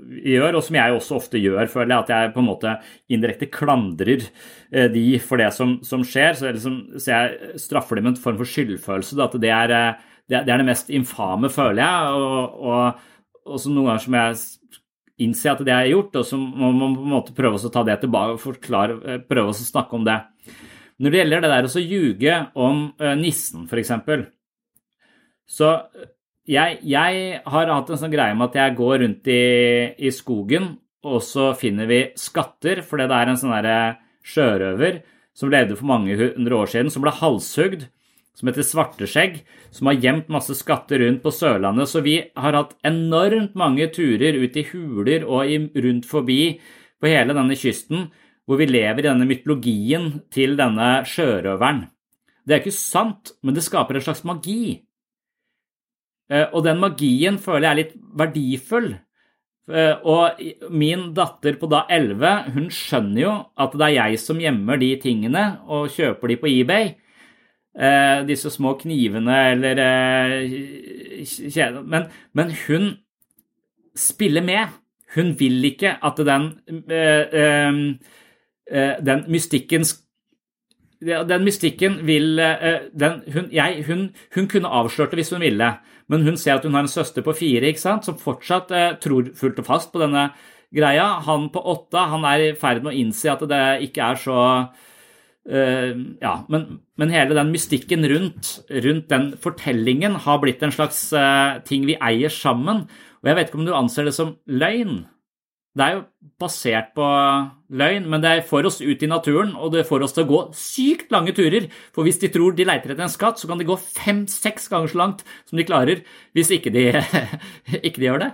vi 0.08 0.36
gjør, 0.38 0.56
og 0.56 0.64
som 0.64 0.78
jeg 0.78 0.94
også 0.96 1.18
ofte 1.18 1.40
gjør, 1.40 1.66
føler 1.68 1.92
jeg. 1.92 2.04
At 2.06 2.12
jeg 2.14 2.34
på 2.34 2.40
en 2.40 2.48
måte 2.48 2.76
indirekte 3.12 3.50
klandrer 3.52 4.24
uh, 4.24 4.86
de 4.94 5.06
for 5.20 5.42
det 5.42 5.50
som, 5.56 5.78
som 5.84 6.04
skjer. 6.06 6.38
Så, 6.38 6.52
liksom, 6.56 6.78
så, 6.96 7.10
jeg 7.12 7.58
straffer 7.60 8.00
dem 8.00 8.08
med 8.08 8.14
en 8.14 8.22
form 8.24 8.40
for 8.40 8.48
skyldfølelse. 8.48 9.20
At 9.20 9.36
det 9.42 9.52
er, 9.52 9.74
det, 10.32 10.44
det 10.46 10.54
er 10.54 10.62
det 10.62 10.70
mest 10.70 10.88
infame, 10.94 11.52
føler 11.52 11.84
jeg. 11.84 12.22
og, 12.22 12.62
og 12.64 13.10
og 13.44 13.60
så 13.60 13.70
noen 13.70 13.90
ganger 13.90 14.04
som 14.04 14.16
jeg 14.16 14.84
innser 15.24 15.52
at 15.52 15.62
det 15.66 15.74
er 15.74 15.90
gjort, 15.92 16.16
og 16.18 16.26
så 16.26 16.38
må 16.40 16.70
man 16.74 16.96
på 16.96 17.04
en 17.04 17.12
måte 17.12 17.34
prøve 17.36 17.60
å 17.60 17.72
ta 17.72 17.84
det 17.86 17.98
tilbake 18.02 18.36
og 18.36 18.42
forklare, 18.42 18.96
eh, 19.04 19.20
prøve 19.20 19.52
å 19.52 19.58
snakke 19.58 19.98
om 19.98 20.06
det. 20.06 20.16
Når 21.02 21.10
det 21.10 21.20
gjelder 21.20 21.44
det 21.44 21.50
der 21.52 21.68
å 21.68 21.82
ljuge 21.82 22.34
om 22.64 22.82
nissen, 23.18 23.66
f.eks. 23.66 23.90
Så 25.50 25.70
jeg, 26.50 26.78
jeg, 26.84 27.40
har 27.46 27.72
hatt 27.72 27.90
en 27.90 28.00
sånn 28.00 28.12
greie 28.12 28.36
med 28.36 28.50
at 28.50 28.58
jeg 28.60 28.76
går 28.78 28.98
rundt 29.04 29.30
i, 29.32 29.44
i 29.96 30.12
skogen, 30.12 30.74
og 31.04 31.20
så 31.24 31.52
finner 31.56 31.88
vi 31.88 32.00
skatter, 32.16 32.82
fordi 32.84 33.08
det 33.10 33.18
er 33.18 33.32
en 33.32 33.40
sånn 33.40 33.56
sjørøver 34.24 35.02
som 35.36 35.50
levde 35.52 35.76
for 35.76 35.88
mange 35.88 36.16
hundre 36.16 36.60
år 36.62 36.70
siden, 36.72 36.92
som 36.92 37.04
ble 37.04 37.12
halshugd 37.12 37.88
som 38.34 38.50
heter 38.50 38.66
Svarteskjegg, 38.66 39.38
som 39.70 39.88
har 39.88 40.00
gjemt 40.02 40.30
masse 40.32 40.56
skatter 40.58 41.00
rundt 41.04 41.22
på 41.22 41.32
Sørlandet. 41.34 41.90
Så 41.90 42.02
vi 42.04 42.16
har 42.34 42.56
hatt 42.58 42.74
enormt 42.86 43.54
mange 43.58 43.86
turer 43.94 44.38
ut 44.42 44.58
i 44.58 44.66
huler 44.72 45.26
og 45.26 45.50
rundt 45.86 46.08
forbi 46.10 46.40
på 47.00 47.10
hele 47.10 47.36
denne 47.36 47.58
kysten, 47.58 48.08
hvor 48.44 48.58
vi 48.60 48.68
lever 48.68 49.04
i 49.04 49.06
denne 49.06 49.28
mytologien 49.28 50.10
til 50.34 50.58
denne 50.58 51.04
sjørøveren. 51.08 51.86
Det 52.44 52.56
er 52.56 52.60
ikke 52.60 52.76
sant, 52.76 53.32
men 53.40 53.56
det 53.56 53.64
skaper 53.64 53.96
en 53.96 54.04
slags 54.04 54.24
magi. 54.26 54.83
Eh, 56.34 56.48
og 56.50 56.66
den 56.66 56.82
magien 56.82 57.38
føler 57.38 57.68
jeg 57.68 57.72
er 57.72 57.82
litt 57.84 57.98
verdifull. 58.18 58.94
Eh, 59.64 59.96
og 60.04 60.36
min 60.76 61.06
datter 61.16 61.54
på 61.56 61.64
da 61.72 61.86
11, 61.88 62.52
hun 62.52 62.66
skjønner 62.68 63.20
jo 63.22 63.30
at 63.64 63.72
det 63.72 63.86
er 63.86 63.94
jeg 63.96 64.18
som 64.20 64.36
gjemmer 64.42 64.76
de 64.76 64.90
tingene 65.00 65.44
og 65.72 65.88
kjøper 65.94 66.28
de 66.28 66.36
på 66.42 66.50
eBay 66.50 66.90
eh, 66.92 68.18
disse 68.28 68.52
små 68.52 68.74
knivene 68.82 69.38
eller 69.54 69.80
eh, 69.80 71.80
men, 71.80 72.10
men, 72.36 72.52
hun 72.66 73.00
spiller 73.96 74.44
med. 74.44 74.68
Hun 75.14 75.32
vil 75.38 75.64
ikke 75.64 75.96
at 76.02 76.16
den, 76.26 76.50
den 79.06 79.20
mystikken 79.30 79.84
den 81.00 81.44
mystikken 81.44 82.00
vil 82.04 82.36
den, 82.36 83.22
hun, 83.32 83.48
jeg, 83.52 83.84
hun, 83.86 84.10
hun, 84.34 84.48
kunne 84.50 84.68
avslørt 84.68 85.10
det 85.14 85.22
hvis 85.22 85.30
hun 85.30 85.40
ville, 85.44 85.70
men 86.12 86.24
hun 86.26 86.36
ser 86.40 86.58
at 86.58 86.66
hun 86.66 86.74
har 86.76 86.84
en 86.84 86.90
søster 86.90 87.24
på 87.24 87.34
fire 87.36 87.70
ikke 87.70 87.82
sant, 87.82 88.06
som 88.06 88.18
fortsatt 88.20 88.72
eh, 88.74 88.96
tror 89.00 89.30
fullt 89.38 89.62
og 89.62 89.68
fast 89.68 89.92
på 89.92 90.02
denne 90.02 90.28
greia. 90.74 91.06
Han 91.24 91.48
på 91.54 91.62
åtte 91.74 92.08
han 92.10 92.26
er 92.28 92.48
i 92.50 92.56
ferd 92.58 92.82
med 92.84 92.92
å 92.92 92.98
innse 93.04 93.32
at 93.32 93.44
det 93.48 93.62
ikke 93.86 94.10
er 94.10 94.20
så 94.20 94.40
eh, 95.48 95.94
ja, 96.20 96.34
men, 96.52 96.66
men, 97.00 97.14
hele 97.14 97.36
den 97.38 97.54
mystikken 97.54 98.04
rundt, 98.10 98.58
rundt, 98.68 99.08
den 99.12 99.32
fortellingen 99.40 100.20
har 100.26 100.42
blitt 100.44 100.64
en 100.64 100.74
slags 100.74 101.06
eh, 101.16 101.60
ting 101.68 101.88
vi 101.88 101.98
eier 102.00 102.32
sammen. 102.32 102.84
Og 103.22 103.30
jeg 103.30 103.38
vet 103.38 103.50
ikke 103.50 103.62
om 103.62 103.68
du 103.68 103.76
anser 103.76 104.08
det 104.08 104.16
som 104.16 104.36
løgn. 104.44 105.04
Det 105.74 105.82
er 105.82 105.96
jo 105.96 106.02
basert 106.38 106.92
på 106.94 107.06
løgn, 107.74 108.04
men 108.10 108.22
det 108.22 108.44
får 108.46 108.68
oss 108.68 108.76
ut 108.78 109.00
i 109.02 109.10
naturen, 109.10 109.56
og 109.58 109.72
det 109.74 109.82
får 109.88 110.04
oss 110.06 110.14
til 110.14 110.22
å 110.22 110.28
gå 110.28 110.40
sykt 110.54 111.10
lange 111.10 111.34
turer. 111.34 111.66
For 111.94 112.06
hvis 112.06 112.20
de 112.22 112.30
tror 112.30 112.54
de 112.54 112.66
leiter 112.68 112.94
etter 112.94 113.02
en 113.02 113.10
skatt, 113.10 113.40
så 113.42 113.50
kan 113.50 113.58
de 113.58 113.66
gå 113.66 113.74
fem-seks 113.82 114.70
ganger 114.70 114.92
så 114.92 115.00
langt 115.02 115.24
som 115.48 115.58
de 115.58 115.66
klarer 115.66 116.04
hvis 116.36 116.52
ikke 116.54 116.70
de, 116.74 116.86
ikke 117.86 117.98
de 117.98 118.06
gjør 118.06 118.22
det. 118.22 118.30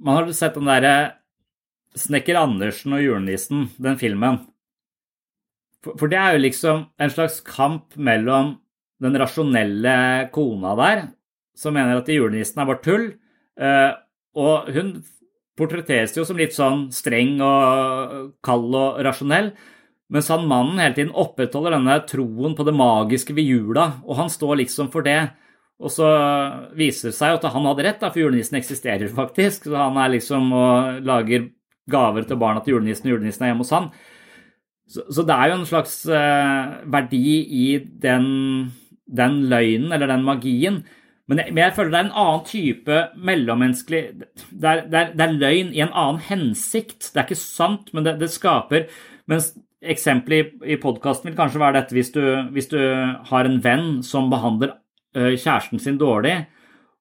Man 0.00 0.16
har 0.16 0.32
sett 0.32 0.56
den 0.56 0.70
derre 0.70 0.94
Snekker 2.00 2.38
Andersen 2.40 2.94
og 2.96 3.04
julenissen, 3.04 3.68
den 3.82 4.00
filmen. 4.00 4.44
For, 5.84 5.96
for 6.00 6.12
det 6.12 6.20
er 6.22 6.36
jo 6.36 6.44
liksom 6.46 6.84
en 6.96 7.12
slags 7.12 7.40
kamp 7.44 7.98
mellom 8.00 8.54
den 9.00 9.16
rasjonelle 9.20 10.30
kona 10.32 10.76
der, 10.78 11.08
som 11.56 11.76
mener 11.76 12.00
at 12.00 12.08
julenissen 12.08 12.62
er 12.62 12.68
bare 12.68 12.84
tull, 12.84 13.10
eh, 13.60 13.90
og 14.38 14.70
hun 14.74 14.94
portretteres 15.58 16.14
jo 16.16 16.24
som 16.24 16.38
litt 16.40 16.54
sånn 16.56 16.88
streng 16.94 17.40
og 17.44 18.32
kald 18.46 18.72
og 18.76 19.00
rasjonell, 19.04 19.52
mens 20.10 20.30
han 20.32 20.48
mannen 20.50 20.80
hele 20.82 20.96
tiden 20.96 21.12
opprettholder 21.14 21.76
denne 21.76 22.00
troen 22.08 22.56
på 22.58 22.66
det 22.66 22.74
magiske 22.74 23.34
ved 23.36 23.46
jula, 23.46 23.86
og 24.06 24.18
han 24.18 24.32
står 24.32 24.62
liksom 24.64 24.90
for 24.94 25.06
det. 25.06 25.20
Og 25.80 25.92
så 25.94 26.08
viser 26.76 27.08
det 27.08 27.16
seg 27.16 27.38
at 27.38 27.46
han 27.54 27.68
hadde 27.70 27.84
rett, 27.86 28.00
da, 28.02 28.10
for 28.12 28.20
julenissen 28.20 28.58
eksisterer 28.58 29.08
faktisk. 29.14 29.70
Så 29.70 29.76
han 29.78 29.96
er 30.02 30.12
liksom 30.12 30.50
og 30.52 30.98
lager 31.06 31.46
gaver 31.90 32.26
til 32.28 32.40
barna 32.40 32.60
til 32.64 32.76
julenissen, 32.76 33.08
og 33.08 33.16
julenissen 33.16 33.46
er 33.46 33.52
hjemme 33.52 33.64
hos 33.64 33.72
han. 33.74 33.88
Så, 34.90 35.06
så 35.14 35.24
det 35.24 35.36
er 35.36 35.50
jo 35.50 35.56
en 35.60 35.68
slags 35.70 35.94
eh, 36.10 36.72
verdi 36.90 37.22
i 37.62 37.66
den, 38.02 38.26
den, 39.06 39.38
løgnen, 39.52 39.94
eller 39.94 40.10
den 40.10 40.26
magien. 40.26 40.82
Men 41.30 41.42
jeg, 41.42 41.54
men 41.54 41.62
jeg, 41.62 41.74
føler 41.76 41.94
det 41.94 41.98
er 42.00 42.06
en 42.08 42.20
annen 42.24 42.44
type 42.48 43.00
mellommenneskelig 43.30 44.02
det 44.18 44.66
er, 44.66 44.84
det, 44.90 45.00
er, 45.00 45.10
det 45.14 45.26
er, 45.26 45.36
løgn 45.38 45.72
i 45.72 45.82
en 45.84 45.94
annen 45.94 46.20
hensikt. 46.26 47.12
Det 47.12 47.20
er 47.20 47.28
ikke 47.28 47.38
sant, 47.38 47.92
men 47.94 48.06
det, 48.06 48.18
det 48.20 48.32
skaper 48.34 48.88
Mens 49.30 49.52
eksempelet 49.80 50.50
i, 50.66 50.74
i 50.74 50.80
podkasten 50.80 51.30
vil 51.30 51.38
kanskje 51.38 51.62
være 51.62 51.78
dette 51.78 51.94
hvis 51.96 52.10
du, 52.12 52.22
hvis 52.52 52.68
du 52.72 52.80
har 53.30 53.46
en 53.46 53.60
venn 53.64 54.00
som 54.04 54.26
behandler 54.32 54.74
Eh, 55.16 55.34
kjæresten 55.34 55.80
sin 55.82 55.98
dårlig 55.98 56.46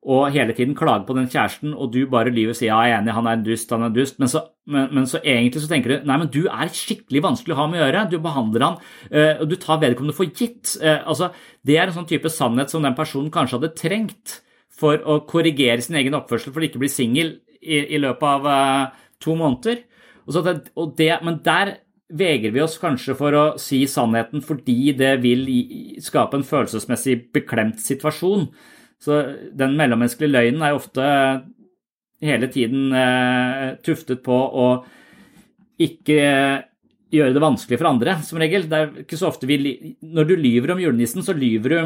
og 0.08 0.32
hele 0.32 0.54
tiden 0.56 0.78
klager 0.80 1.04
på 1.04 1.16
den 1.18 1.28
kjæresten, 1.28 1.74
og 1.76 1.92
du 1.92 2.06
bare 2.08 2.32
lyver 2.32 2.54
og 2.54 2.58
sier 2.58 2.70
ja, 2.70 2.80
jeg 2.88 2.94
er 2.96 3.02
enig, 3.02 3.14
han 3.18 3.28
er 3.28 3.36
en 3.36 3.42
dust, 3.44 3.72
han 3.76 3.82
er 3.84 3.90
en 3.92 3.96
dust, 3.98 4.20
men 4.22 4.32
så, 4.32 4.42
men, 4.72 4.86
men 4.96 5.08
så, 5.12 5.20
egentlig 5.20 5.64
så 5.64 5.72
tenker 5.72 5.92
du 5.92 6.08
nei, 6.08 6.20
men 6.22 6.30
du 6.32 6.46
er 6.48 6.72
skikkelig 6.72 7.24
vanskelig 7.26 7.56
å 7.56 7.60
ha 7.60 7.66
med 7.68 7.82
å 7.82 7.84
gjøre, 7.84 8.06
du 8.14 8.16
behandler 8.24 8.66
han, 8.66 8.78
uh, 9.12 9.34
og 9.42 9.50
du 9.52 9.58
tar 9.60 9.82
vedkommende 9.84 10.16
for 10.16 10.32
gitt. 10.32 10.78
Uh, 10.80 11.02
altså, 11.04 11.34
det 11.68 11.76
er 11.76 11.90
en 11.92 11.98
sånn 11.98 12.08
type 12.08 12.32
sannhet 12.32 12.72
som 12.72 12.88
den 12.88 12.96
personen 12.96 13.34
kanskje 13.34 13.60
hadde 13.60 13.74
trengt 13.76 14.40
for 14.80 15.04
å 15.04 15.20
korrigere 15.28 15.84
sin 15.84 16.00
egen 16.00 16.16
oppførsel 16.16 16.56
for 16.56 16.64
å 16.64 16.70
ikke 16.70 16.80
bli 16.80 16.92
singel 16.94 17.36
i, 17.60 17.84
i, 17.84 18.00
løpet 18.00 18.24
av 18.32 18.48
uh, 18.48 19.06
to 19.20 19.36
måneder. 19.36 19.84
Det, 20.30 20.58
det, 20.96 21.12
men 21.28 21.44
der 21.44 21.76
vegrer 22.10 22.56
vi 22.56 22.64
oss 22.64 22.80
kanskje 22.82 23.20
for 23.20 23.36
å 23.36 23.46
si 23.62 23.84
sannheten 23.90 24.42
fordi 24.46 24.94
det 24.98 25.18
vil 25.26 25.44
skape 26.02 26.40
en 26.40 26.48
følelsesmessig 26.48 27.20
beklemt 27.36 27.84
situasjon. 27.84 28.48
Så 29.00 29.20
den 29.56 29.78
mellommenneskelige 29.80 30.34
løgnen 30.34 30.64
er 30.64 30.74
jo 30.74 30.82
ofte 30.82 31.06
hele 32.20 32.50
tiden 32.52 32.92
eh, 32.92 33.78
tuftet 33.86 34.22
på 34.26 34.36
å 34.36 34.68
ikke 35.80 36.20
gjøre 37.10 37.34
det 37.34 37.42
vanskelig 37.42 37.80
for 37.80 37.90
andre, 37.90 38.18
som 38.28 38.42
regel. 38.42 38.68
Det 38.70 38.80
er 38.80 38.92
ikke 39.06 39.18
så 39.20 39.30
ofte 39.32 39.48
vi, 39.50 39.96
Når 40.04 40.28
du 40.28 40.36
lyver 40.36 40.76
om 40.76 40.84
julenissen, 40.84 41.24
så 41.24 41.34
lyver 41.34 41.70
du 41.70 41.80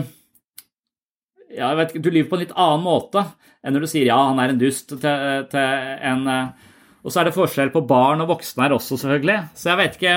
ja, 1.53 1.69
jeg 1.69 1.77
vet 1.77 1.91
ikke, 1.93 2.03
Du 2.03 2.09
lyver 2.09 2.29
på 2.31 2.39
en 2.39 2.45
litt 2.47 2.57
annen 2.57 2.85
måte 2.85 3.27
enn 3.63 3.77
når 3.77 3.85
du 3.85 3.91
sier 3.93 4.09
ja, 4.09 4.17
han 4.17 4.41
er 4.41 4.51
en 4.51 4.59
dust 4.59 4.89
til, 4.91 5.43
til 5.53 5.83
en 6.09 6.25
eh, 6.27 6.69
og 7.03 7.11
så 7.11 7.19
er 7.19 7.27
det 7.27 7.35
forskjell 7.35 7.71
på 7.73 7.83
barn 7.87 8.23
og 8.23 8.29
voksne 8.31 8.63
her 8.63 8.77
også, 8.77 8.95
selvfølgelig. 9.01 9.37
Så 9.59 9.69
jeg 9.73 9.79
vet 9.81 9.97
ikke 9.97 10.15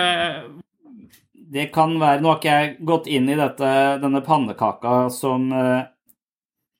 Det 1.57 1.65
kan 1.75 1.97
være 1.99 2.23
Nå 2.23 2.31
har 2.31 2.39
ikke 2.39 2.55
jeg 2.55 2.77
gått 2.87 3.09
inn 3.11 3.31
i 3.31 3.39
dette, 3.39 3.71
denne 4.03 4.23
pannekaka 4.27 4.95
som 5.15 5.49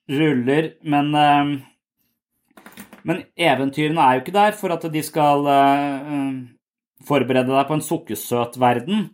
ruller, 0.09 0.71
men 0.83 1.11
uh, 1.15 1.57
Men 3.07 3.21
eventyrene 3.39 4.03
er 4.03 4.17
jo 4.17 4.21
ikke 4.25 4.35
der 4.35 4.55
for 4.59 4.73
at 4.73 4.83
de 4.91 5.01
skal 5.03 5.45
uh, 5.47 6.33
forberede 7.07 7.53
deg 7.53 7.67
på 7.69 7.77
en 7.77 7.85
sukkersøt 7.85 8.57
verden. 8.59 9.05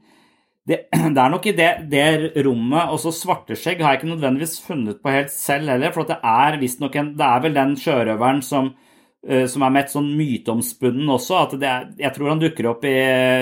Det, 0.65 0.87
det, 1.13 1.19
er 1.19 1.29
nok 1.29 1.45
i 1.45 1.53
det, 1.53 1.69
det 1.91 2.45
rommet 2.45 2.87
Også 2.95 3.11
svarteskjegg 3.11 3.81
har 3.83 3.91
jeg 3.91 3.99
ikke 3.99 4.13
nødvendigvis 4.13 4.61
funnet 4.63 5.01
på 5.03 5.11
helt 5.11 5.33
selv 5.33 5.69
heller, 5.69 5.91
for 5.91 6.07
det 6.07 6.17
er 6.23 6.57
visstnok 6.61 6.95
en 6.95 7.11
Det 7.19 7.27
er 7.27 7.43
vel 7.43 7.57
den 7.57 7.75
sjørøveren 7.77 8.41
som 8.41 8.71
Eh, 8.71 8.82
som 9.23 9.63
er 9.63 9.71
med 9.71 9.85
et 9.85 9.93
sånn 9.93 10.09
myteomspunnen 10.17 11.07
også. 11.13 11.37
at 11.45 11.53
er, 11.63 11.85
Jeg 11.95 12.11
tror 12.15 12.33
han 12.33 12.41
dukker 12.41 12.67
opp 12.73 12.83
i 12.83 12.95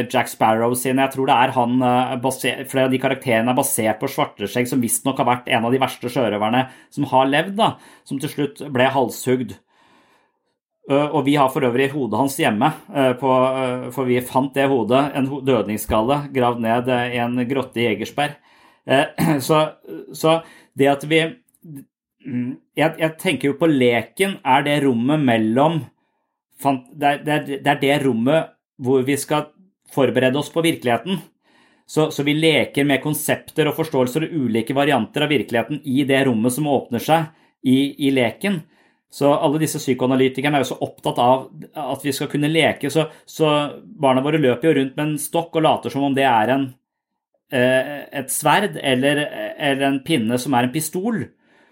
Jack 0.05 0.29
Sparrow 0.29 0.75
sin. 0.77 1.01
Jeg 1.01 1.13
tror 1.15 1.25
det 1.25 1.37
er 1.37 1.53
han 1.55 1.81
eh, 1.81 2.13
baser, 2.21 2.61
Flere 2.69 2.85
av 2.85 2.93
de 2.93 2.99
karakterene 3.01 3.49
er 3.49 3.57
basert 3.57 3.97
på 4.01 4.09
Svarteskjegg, 4.11 4.69
som 4.69 4.83
visstnok 4.83 5.17
har 5.17 5.25
vært 5.25 5.49
en 5.49 5.65
av 5.65 5.73
de 5.73 5.81
verste 5.81 6.11
sjørøverne 6.13 6.67
som 6.93 7.09
har 7.09 7.25
levd, 7.31 7.57
da, 7.57 7.73
som 8.05 8.21
til 8.21 8.29
slutt 8.29 8.61
ble 8.69 8.91
halshugd. 8.93 9.57
Eh, 10.91 11.07
og 11.09 11.25
vi 11.25 11.35
har 11.41 11.49
for 11.49 11.65
øvrig 11.65 11.89
hodet 11.95 12.21
hans 12.21 12.37
hjemme, 12.37 12.69
på, 13.17 13.33
for 13.97 14.05
vi 14.05 14.21
fant 14.21 14.53
det 14.53 14.69
hodet, 14.69 15.01
en 15.17 15.33
dødningsskalle, 15.49 16.27
gravd 16.35 16.61
ned 16.61 16.93
i 17.09 17.21
en 17.25 17.41
grotte 17.49 17.81
i 17.81 17.89
Egersberg. 17.95 18.37
Så, 19.45 19.57
så 20.17 20.39
det 20.73 20.87
at 20.89 21.03
vi 21.05 21.19
jeg, 22.21 22.93
jeg, 22.99 23.11
tenker 23.19 23.49
jo 23.49 23.57
på 23.57 23.69
leken 23.71 24.37
er 24.45 24.65
det 24.67 24.77
rommet 24.85 25.23
mellom 25.25 25.81
det 26.61 27.07
er, 27.07 27.21
det, 27.25 27.33
er, 27.33 27.45
det 27.49 27.69
er, 27.71 27.79
det 27.81 27.95
rommet 28.03 28.51
hvor 28.81 29.01
vi 29.05 29.15
skal 29.17 29.47
forberede 29.91 30.37
oss 30.37 30.51
på 30.53 30.61
virkeligheten. 30.61 31.17
Så, 31.89 32.11
så, 32.13 32.23
vi 32.23 32.35
leker 32.37 32.85
med 32.87 33.01
konsepter 33.03 33.67
og 33.67 33.75
forståelser 33.79 34.27
og 34.27 34.35
ulike 34.45 34.75
varianter 34.77 35.25
av 35.25 35.33
virkeligheten 35.33 35.81
i 35.83 36.05
det 36.07 36.21
rommet 36.27 36.53
som 36.55 36.69
åpner 36.71 37.03
seg 37.03 37.31
i, 37.67 38.07
i 38.07 38.11
leken. 38.13 38.61
Så 39.11 39.27
alle 39.33 39.59
disse 39.59 39.81
psykoanalytikerne 39.81 40.55
er 40.55 40.63
jo 40.63 40.69
så 40.69 40.79
opptatt 40.85 41.17
av 41.19 41.49
at 41.75 42.05
vi 42.05 42.13
skal 42.15 42.29
kunne 42.31 42.51
leke. 42.51 42.93
Så, 42.93 43.09
så 43.27 43.49
barna 43.81 44.23
våre 44.23 44.39
løper 44.39 44.69
jo 44.69 44.77
rundt 44.77 44.95
med 44.95 45.03
en 45.03 45.19
stokk 45.19 45.57
og 45.59 45.65
later 45.65 45.91
som 45.91 46.05
om 46.07 46.15
det 46.15 46.23
er 46.29 46.53
en, 46.53 46.69
eh, 47.51 47.91
et 48.21 48.31
sverd 48.31 48.79
eller, 48.79 49.25
eller 49.57 49.89
en 49.89 49.99
pinne 50.05 50.39
som 50.39 50.55
er 50.55 50.69
en 50.69 50.73
pistol. 50.77 51.25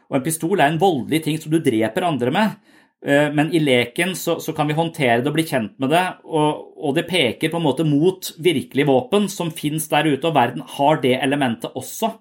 Og 0.10 0.18
en 0.18 0.26
pistol 0.26 0.60
er 0.60 0.72
en 0.72 0.82
voldelig 0.82 1.24
ting 1.26 1.38
som 1.42 1.54
du 1.54 1.60
dreper 1.64 2.08
andre 2.08 2.34
med. 2.34 2.76
Eh, 3.06 3.30
men 3.32 3.52
i 3.56 3.62
leken 3.64 4.16
så, 4.18 4.40
så 4.44 4.54
kan 4.58 4.68
vi 4.68 4.78
håndtere 4.78 5.22
det 5.22 5.32
og 5.32 5.38
bli 5.38 5.48
kjent 5.48 5.78
med 5.80 5.94
det, 5.94 6.04
og, 6.28 6.74
og 6.76 6.98
det 6.98 7.08
peker 7.08 7.52
på 7.52 7.60
en 7.62 7.64
måte 7.64 7.86
mot 7.88 8.32
virkelige 8.44 8.90
våpen 8.90 9.30
som 9.32 9.54
fins 9.56 9.88
der 9.92 10.10
ute, 10.10 10.26
og 10.28 10.36
verden 10.36 10.66
har 10.78 11.00
det 11.04 11.16
elementet 11.22 11.78
også. 11.80 12.12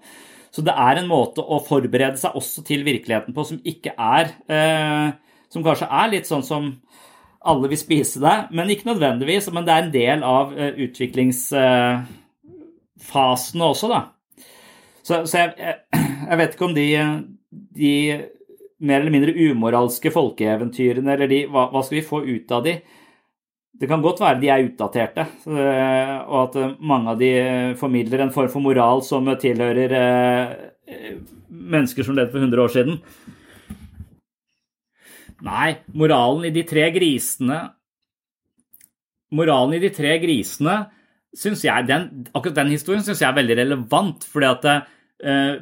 Så 0.55 0.63
det 0.65 0.75
er 0.79 1.01
en 1.01 1.11
måte 1.11 1.43
å 1.43 1.59
forberede 1.65 2.19
seg 2.21 2.37
også 2.39 2.63
til 2.67 2.85
virkeligheten 2.87 3.35
på 3.37 3.45
som 3.47 3.59
ikke 3.69 3.93
er 3.95 4.31
eh, 4.49 5.09
Som 5.53 5.65
kanskje 5.65 5.89
er 5.93 6.11
litt 6.13 6.29
sånn 6.29 6.45
som 6.45 6.71
alle 7.49 7.71
vil 7.71 7.79
spise 7.81 8.21
deg, 8.21 8.51
men 8.53 8.69
ikke 8.73 8.91
nødvendigvis. 8.91 9.49
Men 9.55 9.65
det 9.65 9.73
er 9.73 9.83
en 9.85 9.95
del 9.95 10.25
av 10.27 10.53
eh, 10.53 10.75
utviklingsfasene 10.85 12.05
eh, 13.65 13.71
også, 13.71 13.89
da. 13.89 14.01
Så, 15.01 15.23
så 15.25 15.39
jeg, 15.39 15.55
jeg, 15.57 15.77
jeg, 16.29 16.39
vet 16.41 16.53
ikke 16.53 16.69
om 16.69 16.75
de 16.77 16.89
de 17.51 17.93
mer 18.79 19.01
eller 19.01 19.15
mindre 19.15 19.35
umoralske 19.35 20.13
folkeeventyrene, 20.15 21.15
eller 21.15 21.31
de, 21.31 21.43
hva, 21.51 21.69
hva, 21.73 21.83
skal 21.85 21.99
vi 21.99 22.07
få 22.07 22.23
ut 22.27 22.53
av 22.55 22.65
de? 22.67 22.77
Det 23.79 23.87
kan 23.91 24.03
godt 24.03 24.21
være 24.23 24.41
de 24.43 24.51
er 24.51 24.67
utdaterte, 24.67 25.25
og 25.47 26.39
at 26.41 26.59
mange 26.83 27.13
av 27.13 27.21
de 27.21 27.33
formidler 27.79 28.25
en 28.25 28.35
form 28.35 28.51
for 28.51 28.65
moral 28.65 29.05
som 29.07 29.29
tilhører 29.39 29.95
eh, 29.95 31.11
mennesker 31.49 32.07
som 32.07 32.19
levde 32.19 32.35
for 32.35 32.43
100 32.43 32.65
år 32.65 32.75
siden. 32.75 33.01
Nei, 35.47 35.77
moralen 35.95 36.49
i 36.49 36.55
de 36.55 36.65
tre 36.67 36.89
grisene 36.91 37.61
Moralen 39.39 39.77
i 39.77 39.79
de 39.85 39.91
tre 39.95 40.17
grisene 40.19 40.73
syns 41.37 41.61
jeg 41.63 41.87
den, 41.87 42.09
Akkurat 42.33 42.57
den 42.57 42.73
historien 42.73 43.05
syns 43.07 43.21
jeg 43.23 43.29
er 43.29 43.37
veldig 43.37 43.57
relevant, 43.61 44.25
fordi 44.27 44.49
at 44.49 44.67
Eh, 44.67 44.98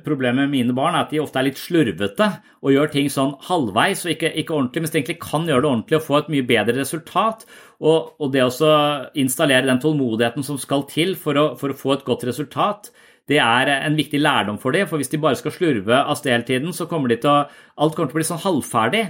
problemet 0.05 0.45
med 0.45 0.53
mine 0.53 0.75
barn 0.77 0.93
er 0.93 1.07
at 1.07 1.13
de 1.15 1.21
ofte 1.23 1.39
er 1.41 1.47
litt 1.47 1.57
slurvete 1.57 2.27
og 2.61 2.75
gjør 2.75 2.91
ting 2.93 3.07
sånn 3.09 3.31
halvveis 3.47 4.03
og 4.05 4.11
ikke, 4.13 4.29
ikke 4.43 4.53
ordentlig, 4.53 4.83
mens 4.85 4.93
de 4.93 4.99
egentlig 5.01 5.17
kan 5.23 5.47
gjøre 5.49 5.65
det 5.65 5.71
ordentlig 5.71 5.97
og 5.97 6.05
få 6.05 6.19
et 6.19 6.29
mye 6.35 6.45
bedre 6.51 6.75
resultat. 6.77 7.47
Og, 7.81 8.11
og 8.21 8.35
det 8.35 8.45
å 8.45 8.71
installere 9.17 9.69
den 9.69 9.81
tålmodigheten 9.81 10.45
som 10.45 10.61
skal 10.61 10.85
til 10.91 11.15
for 11.21 11.41
å, 11.41 11.47
for 11.61 11.73
å, 11.73 11.79
få 11.79 11.95
et 11.97 12.05
godt 12.05 12.27
resultat, 12.29 12.91
det 13.33 13.41
er 13.43 13.73
en 13.75 13.97
viktig 13.99 14.21
lærdom 14.21 14.59
for 14.63 14.77
dem. 14.77 14.89
For 14.91 15.01
hvis 15.01 15.13
de 15.13 15.21
bare 15.23 15.39
skal 15.41 15.55
slurve 15.55 16.03
av 16.03 16.19
sted 16.21 16.35
hele 16.35 16.49
tiden, 16.49 16.75
så 16.77 16.89
kommer 16.91 17.13
de 17.13 17.21
til 17.23 17.33
å 17.33 17.47
Alt 17.81 17.97
kommer 17.97 18.13
til 18.13 18.19
å 18.19 18.21
bli 18.21 18.29
sånn 18.29 18.45
halvferdig. 18.45 19.07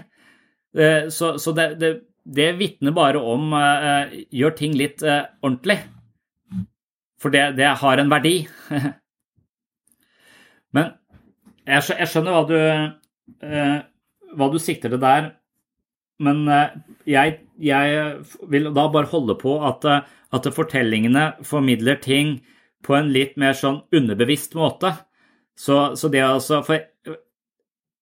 Eh, 0.77 1.09
så, 1.13 1.37
så 1.43 1.53
det, 1.57 1.69
det, 1.81 1.93
det 2.27 2.53
vitner 2.59 2.95
bare 2.97 3.21
om 3.23 3.53
uh, 3.55 4.11
gjør 4.35 4.57
ting 4.59 4.75
litt 4.79 5.05
uh, 5.07 5.29
ordentlig. 5.45 5.79
For 7.23 7.33
det, 7.33 7.53
det 7.61 7.71
har 7.81 8.03
en 8.03 8.13
verdi. 8.13 8.39
Men 10.77 10.93
jeg 11.67 12.09
skjønner 12.11 12.37
hva 12.37 12.45
du, 12.47 12.59
eh, 13.43 13.79
du 14.53 14.59
sikter 14.63 14.93
til 14.93 15.03
der. 15.03 15.33
Men 16.23 16.45
eh, 16.49 16.77
jeg, 17.11 17.41
jeg, 17.61 18.13
vil 18.53 18.71
da 18.77 18.87
bare 18.93 19.11
holde 19.11 19.37
på 19.41 19.59
at, 19.67 19.85
eh, 19.89 20.05
at 20.37 20.49
fortellingene 20.55 21.33
formidler 21.47 22.01
ting 22.03 22.39
på 22.87 22.95
en 22.97 23.11
litt 23.13 23.37
mer 23.41 23.57
sånn 23.57 23.83
underbevisst 23.95 24.55
måte. 24.59 24.93
Så, 25.57 25.97
så 25.97 26.09
det 26.13 26.21
altså 26.21 26.61
For 26.67 26.77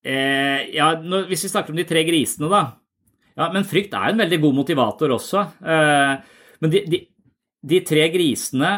eh, 0.04 0.60
ja, 0.74 0.88
når, 1.00 1.28
hvis 1.30 1.46
vi 1.46 1.52
snakker 1.52 1.72
om 1.72 1.78
de 1.78 1.86
tre 1.88 2.02
grisene, 2.06 2.50
da. 2.52 2.64
Ja, 3.34 3.48
men 3.54 3.66
frykt 3.66 3.94
er 3.98 4.12
en 4.12 4.20
veldig 4.22 4.40
god 4.42 4.58
motivator 4.60 5.16
også. 5.16 5.48
Eh, 5.64 6.14
Men 6.62 6.70
de, 6.70 6.84
de, 6.86 7.00
de 7.66 7.80
tre 7.84 8.06
grisene 8.14 8.70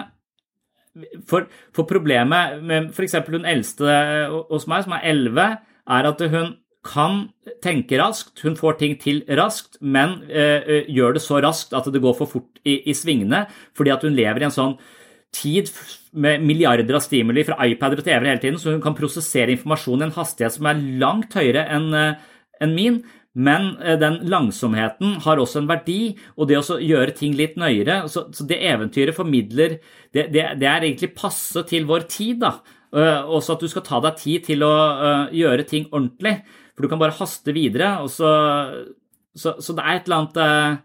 for, 1.29 1.49
for, 1.75 1.89
problemet 1.89 2.61
med 2.65 2.93
f.eks. 2.95 3.19
hun 3.29 3.49
eldste 3.49 3.97
hos 4.51 4.69
meg, 4.71 4.87
som 4.87 4.97
er 4.97 5.09
11, 5.13 5.49
er 5.97 6.11
at 6.11 6.25
hun 6.33 6.55
kan 6.87 7.25
tenke 7.65 7.99
raskt, 7.99 8.45
hun 8.47 8.59
får 8.59 8.79
ting 8.81 8.95
til 9.03 9.25
raskt, 9.39 9.81
men 9.81 10.21
øh, 10.31 10.85
gjør 10.87 11.17
det 11.17 11.25
så 11.25 11.41
raskt 11.43 11.75
at 11.75 11.89
det 11.91 12.03
går 12.03 12.15
for 12.19 12.31
fort 12.31 12.61
i, 12.63 12.79
i 12.91 12.95
svingene, 12.95 13.47
fordi 13.75 13.95
at 13.95 14.07
hun 14.07 14.15
lever 14.15 14.45
i 14.45 14.49
en 14.49 14.55
sånn 14.55 14.77
tid 15.35 15.69
med 16.17 16.45
milliarder 16.47 16.97
av 16.97 17.03
stimuli 17.05 17.43
fra 17.45 17.59
iPader 17.67 18.01
og 18.01 18.07
TV-er 18.07 18.31
hele 18.31 18.43
tiden, 18.43 18.61
så 18.63 18.73
hun 18.73 18.85
kan 18.85 18.97
prosessere 18.97 19.53
informasjon 19.53 20.05
i 20.05 20.07
en 20.07 20.15
hastighet 20.15 20.55
som 20.55 20.71
er 20.71 20.81
langt 21.03 21.35
høyere 21.37 21.67
enn 21.75 21.91
en 21.97 22.75
min. 22.77 23.03
Men 23.37 23.75
den 24.01 24.23
langsomheten 24.33 25.19
har 25.27 25.41
også 25.41 25.61
en 25.61 25.69
verdi, 25.69 26.15
og 26.41 26.49
det 26.49 26.57
å 26.57 26.79
gjøre 26.81 27.13
ting 27.13 27.35
litt 27.37 27.59
nøyere 27.61 27.99
Så, 28.09 28.23
så 28.33 28.47
det 28.49 28.57
eventyret 28.65 29.13
formidler 29.13 29.75
det, 30.15 30.31
det, 30.33 30.45
det, 30.57 30.69
er 30.71 30.87
egentlig 30.87 31.11
passe 31.19 31.61
til 31.69 31.85
vår 31.85 32.07
tid, 32.09 32.41
da. 32.47 32.55
Også 33.29 33.57
at 33.57 33.61
du 33.61 33.69
skal 33.69 33.85
ta 33.85 34.01
deg 34.07 34.17
tid 34.23 34.47
til 34.47 34.65
å 34.65 34.73
uh, 34.73 35.35
gjøre 35.37 35.67
ting 35.69 35.85
ordentlig. 35.91 36.39
For 36.73 36.87
du 36.87 36.93
kan 36.93 37.03
bare 37.03 37.17
haste 37.19 37.53
videre. 37.53 37.99
og 38.01 38.09
Så, 38.15 38.31
så, 39.37 39.57
så 39.61 39.77
det 39.77 39.85
er 39.85 39.99
et 39.99 40.09
eller 40.09 40.23
annet 40.23 40.85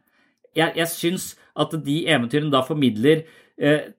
Jeg, 0.52 0.74
jeg 0.82 0.92
syns 0.92 1.30
at 1.56 1.76
de 1.86 2.02
eventyrene 2.12 2.52
da 2.52 2.66
formidler 2.68 3.24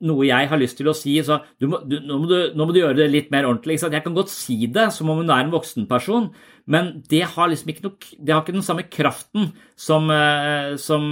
noe 0.02 0.26
jeg 0.26 0.48
har 0.50 0.58
lyst 0.58 0.78
til 0.80 0.88
å 0.90 0.96
si. 0.96 1.14
så 1.22 1.38
må, 1.62 1.82
du, 1.86 1.98
nå, 2.02 2.16
må 2.18 2.26
du, 2.30 2.36
nå, 2.54 2.64
må 2.66 2.74
du, 2.74 2.80
gjøre 2.80 2.98
det 2.98 3.10
litt 3.12 3.30
mer 3.34 3.46
ordentlig. 3.46 3.78
Jeg 3.82 4.04
kan 4.04 4.16
godt 4.16 4.32
si 4.32 4.66
det 4.66 4.88
som 4.96 5.12
om 5.12 5.22
hun 5.22 5.30
er 5.30 5.44
en 5.44 5.54
voksen 5.54 5.86
person, 5.90 6.32
men 6.66 6.96
det 7.10 7.22
har 7.34 7.50
liksom 7.50 7.70
ikke, 7.70 7.86
noe, 7.86 8.10
det 8.18 8.34
har 8.34 8.42
ikke 8.42 8.56
den 8.56 8.66
samme 8.66 8.86
kraften 8.90 9.52
som, 9.78 10.10
uh, 10.10 10.74
som, 10.78 11.08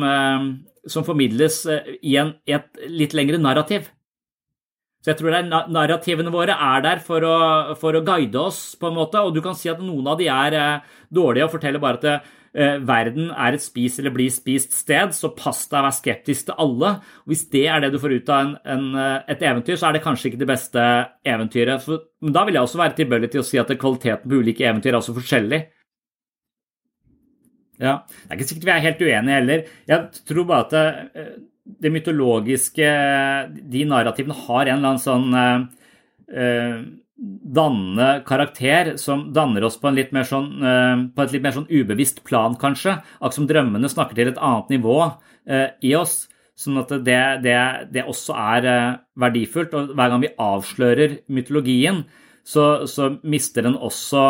som 0.86 1.06
formidles 1.06 1.62
i, 2.00 2.18
en, 2.18 2.34
i 2.46 2.58
et 2.58 2.84
litt 2.90 3.16
lengre 3.18 3.38
narrativ. 3.38 3.90
Så 5.00 5.14
jeg 5.14 5.20
tror 5.22 5.32
er 5.32 5.46
narrativene 5.48 6.32
våre 6.32 6.52
er 6.60 6.82
der 6.84 6.98
for 7.04 7.24
å, 7.24 7.36
for 7.80 7.96
å, 7.96 8.02
guide 8.04 8.36
oss, 8.36 8.74
på 8.76 8.90
en 8.90 8.98
måte. 8.98 9.22
Og 9.24 9.32
du 9.32 9.40
kan 9.44 9.56
si 9.56 9.70
at 9.72 9.80
noen 9.80 10.10
av 10.12 10.18
de 10.20 10.28
er 10.28 10.56
eh, 10.58 10.98
dårlige 11.08 11.46
og 11.46 11.54
forteller 11.54 11.80
bare 11.80 12.00
at 12.00 12.04
eh, 12.10 12.26
verden 12.52 13.28
er 13.30 13.54
et 13.54 13.62
spis 13.62 13.98
eller 14.00 14.10
blir 14.14 14.30
spist 14.34 14.74
sted, 14.74 15.12
så 15.14 15.30
pass 15.36 15.62
deg 15.70 15.78
å 15.78 15.86
være 15.86 15.98
skeptisk 16.00 16.48
til 16.48 16.62
alle. 16.64 16.92
Hvis 17.30 17.44
det 17.52 17.66
er 17.70 17.82
det 17.82 17.92
du 17.94 17.98
får 18.02 18.16
ut 18.16 18.32
av 18.32 18.40
en, 18.40 18.54
en, 18.74 18.86
eh, 18.98 19.18
et 19.30 19.44
eventyr, 19.46 19.78
så 19.78 19.88
er 19.88 19.96
det 19.96 20.02
kanskje 20.02 20.30
ikke 20.30 20.40
det 20.42 20.48
beste 20.50 20.86
eventyret. 21.30 21.84
For, 21.84 22.02
men 22.24 22.34
da 22.34 22.42
vil 22.46 22.58
jeg 22.58 22.66
også 22.66 22.80
være 22.82 22.96
tilbøyelig 22.98 23.30
til 23.30 23.42
å 23.42 23.46
si 23.46 23.60
at 23.62 23.70
kvaliteten 23.70 24.26
på 24.26 24.40
ulike 24.42 24.66
eventyr 24.66 24.92
er 24.92 24.98
også 24.98 25.14
forskjellig. 25.18 25.60
Ja, 27.80 28.00
Det 28.04 28.26
er 28.28 28.36
ikke 28.36 28.48
sikkert 28.50 28.66
vi 28.68 28.74
er 28.74 28.86
helt 28.88 29.04
uenige 29.06 29.38
heller. 29.38 29.62
Jeg 29.88 30.24
tror 30.28 30.48
bare 30.50 30.66
at 30.66 30.74
det, 30.74 30.86
eh, 31.14 31.30
det 31.80 31.92
mytologiske 31.92 32.86
De 33.70 33.84
narrativene 33.86 34.34
har 34.34 34.66
en 34.66 34.80
eller 34.80 34.88
annen 34.88 34.98
sånn 34.98 35.28
uh, 35.30 36.80
dannende 37.20 38.22
karakter 38.26 38.94
som 38.96 39.26
danner 39.36 39.64
oss 39.66 39.76
på, 39.80 39.92
litt 39.92 40.12
sånn, 40.28 40.50
uh, 40.64 41.02
på 41.12 41.24
et 41.24 41.34
litt 41.34 41.44
mer 41.44 41.56
sånn 41.56 41.68
ubevisst 41.68 42.22
plan, 42.24 42.56
kanskje. 42.56 42.96
Akkurat 43.18 43.36
som 43.36 43.48
drømmene 43.50 43.90
snakker 43.92 44.16
til 44.16 44.32
et 44.32 44.40
annet 44.40 44.72
nivå 44.76 44.96
uh, 45.04 45.68
i 45.84 45.94
oss. 45.98 46.24
Sånn 46.56 46.80
at 46.80 46.92
det, 47.04 47.20
det, 47.44 47.58
det 47.92 48.06
også 48.08 48.36
er 48.36 48.70
verdifullt. 49.20 49.76
Og 49.76 49.92
hver 49.96 50.12
gang 50.12 50.24
vi 50.24 50.34
avslører 50.40 51.20
mytologien, 51.32 52.02
så, 52.44 52.86
så, 52.88 53.14
mister 53.22 53.64
den 53.64 53.76
også 53.76 54.24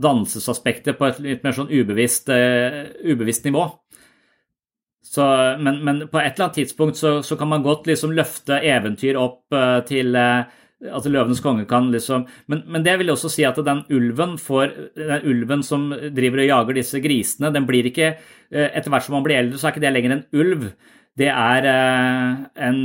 dannelsesaspektet 0.00 0.98
på 0.98 1.06
et 1.06 1.20
litt 1.24 1.44
mer 1.44 1.54
sånn 1.56 1.70
ubevisst, 1.72 2.28
ubevisst 2.28 3.46
nivå. 3.48 3.66
Så, 5.04 5.24
men, 5.60 5.80
men, 5.84 6.02
på 6.08 6.20
et 6.20 6.34
eller 6.34 6.48
annet 6.48 6.58
tidspunkt 6.60 7.00
så, 7.00 7.14
så, 7.24 7.36
kan 7.40 7.48
man 7.52 7.64
godt 7.64 7.88
liksom 7.88 8.12
løfte 8.16 8.60
eventyr 8.60 9.16
opp 9.20 9.56
til 9.88 10.16
Altså 10.80 11.10
Løvenes 11.12 11.42
konge 11.44 11.66
kan 11.68 11.90
liksom 11.92 12.22
men, 12.48 12.62
men, 12.64 12.84
det 12.86 12.94
vil 13.00 13.12
også 13.12 13.28
si 13.28 13.44
at 13.44 13.58
den 13.66 13.82
ulven, 13.92 14.38
får, 14.40 14.72
den 14.96 15.26
ulven 15.28 15.64
som 15.66 15.90
driver 16.16 16.40
og 16.40 16.48
jager 16.48 16.78
disse 16.78 17.02
grisene, 17.04 17.52
den 17.52 17.66
blir 17.68 17.90
ikke 17.90 18.14
uh, 18.16 18.68
Etter 18.70 18.88
hvert 18.88 19.04
som 19.04 19.18
man 19.18 19.26
blir 19.26 19.42
eldre, 19.42 19.60
så 19.60 19.68
er 19.68 19.74
ikke 19.74 19.84
det 19.84 19.92
lenger 19.92 20.16
en 20.16 20.26
ulv. 20.32 20.70
Det 21.20 21.28
er 21.28 21.66
en, 21.68 22.78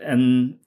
en 0.00 0.22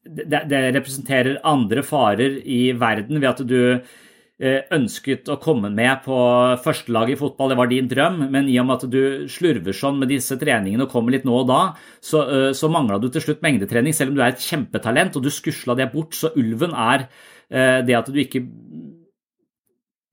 det, 0.06 0.44
det 0.52 0.60
representerer 0.76 1.40
andre 1.48 1.82
farer 1.84 2.38
i 2.46 2.68
verden 2.78 3.18
ved 3.24 3.30
at 3.32 3.42
du 3.48 3.58
Eh, 3.72 4.07
ønsket 4.38 5.30
å 5.34 5.40
komme 5.42 5.72
med 5.74 6.04
på 6.04 6.16
førstelaget 6.62 7.16
i 7.16 7.18
fotball, 7.18 7.50
det 7.50 7.58
var 7.58 7.70
din 7.72 7.88
drøm, 7.90 8.20
men 8.30 8.50
i 8.52 8.60
og 8.62 8.68
med 8.68 8.76
at 8.76 8.92
du 8.94 9.26
slurver 9.34 9.74
sånn 9.74 9.98
med 9.98 10.12
disse 10.14 10.38
treningene 10.38 10.86
og 10.86 10.92
kommer 10.94 11.16
litt 11.16 11.26
nå 11.26 11.40
og 11.40 11.48
da, 11.50 11.62
så, 12.06 12.22
eh, 12.30 12.52
så 12.54 12.70
mangla 12.70 13.00
du 13.02 13.10
til 13.10 13.24
slutt 13.26 13.42
mengdetrening, 13.42 13.98
selv 13.98 14.14
om 14.14 14.20
du 14.20 14.22
er 14.22 14.36
et 14.36 14.46
kjempetalent 14.46 15.18
og 15.18 15.26
du 15.26 15.32
skusla 15.34 15.74
det 15.74 15.90
bort. 15.90 16.14
Så 16.14 16.30
ulven 16.38 16.78
er 16.78 17.08
eh, 17.50 17.82
det 17.82 17.98
at 17.98 18.14
du 18.14 18.22
ikke 18.22 18.46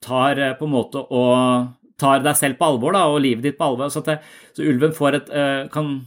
tar 0.01 0.41
på 0.57 0.65
en 0.65 0.73
måte 0.73 1.05
og 1.05 1.69
tar 2.01 2.25
deg 2.25 2.41
selv 2.41 2.57
på 2.57 2.73
alvor 2.73 2.97
da, 2.97 3.05
og 3.13 3.21
livet 3.21 3.45
ditt 3.45 3.61
på 3.61 3.69
alvor. 3.69 3.93
Så, 3.93 4.01
det, 4.09 4.23
så 4.57 4.65
ulven 4.65 4.97
får 4.97 5.21
et, 5.21 5.33
kan 5.73 5.99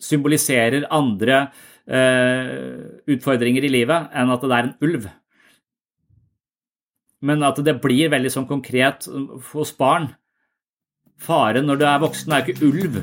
symboliserer 0.00 0.88
andre 0.88 1.50
utfordringer 3.10 3.64
i 3.66 3.72
livet 3.72 4.12
enn 4.14 4.30
at 4.30 4.44
det 4.44 4.56
er 4.56 4.68
en 4.68 4.76
ulv 4.86 5.08
men 7.20 7.42
at 7.44 7.60
det 7.64 7.76
blir 7.82 8.10
veldig 8.12 8.32
sånn 8.32 8.48
konkret 8.48 9.06
hos 9.52 9.72
barn. 9.76 10.10
Faren 11.20 11.68
når 11.68 11.80
du 11.80 11.84
er 11.84 12.00
voksen, 12.00 12.32
er 12.32 12.44
ikke 12.44 12.64
ulv. 12.64 13.00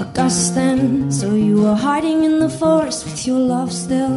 Augustine, 0.00 1.12
so 1.12 1.34
you 1.34 1.62
were 1.62 1.76
hiding 1.76 2.24
in 2.24 2.38
the 2.38 2.48
forest 2.48 3.04
with 3.04 3.26
your 3.26 3.38
love 3.38 3.72
still 3.72 4.11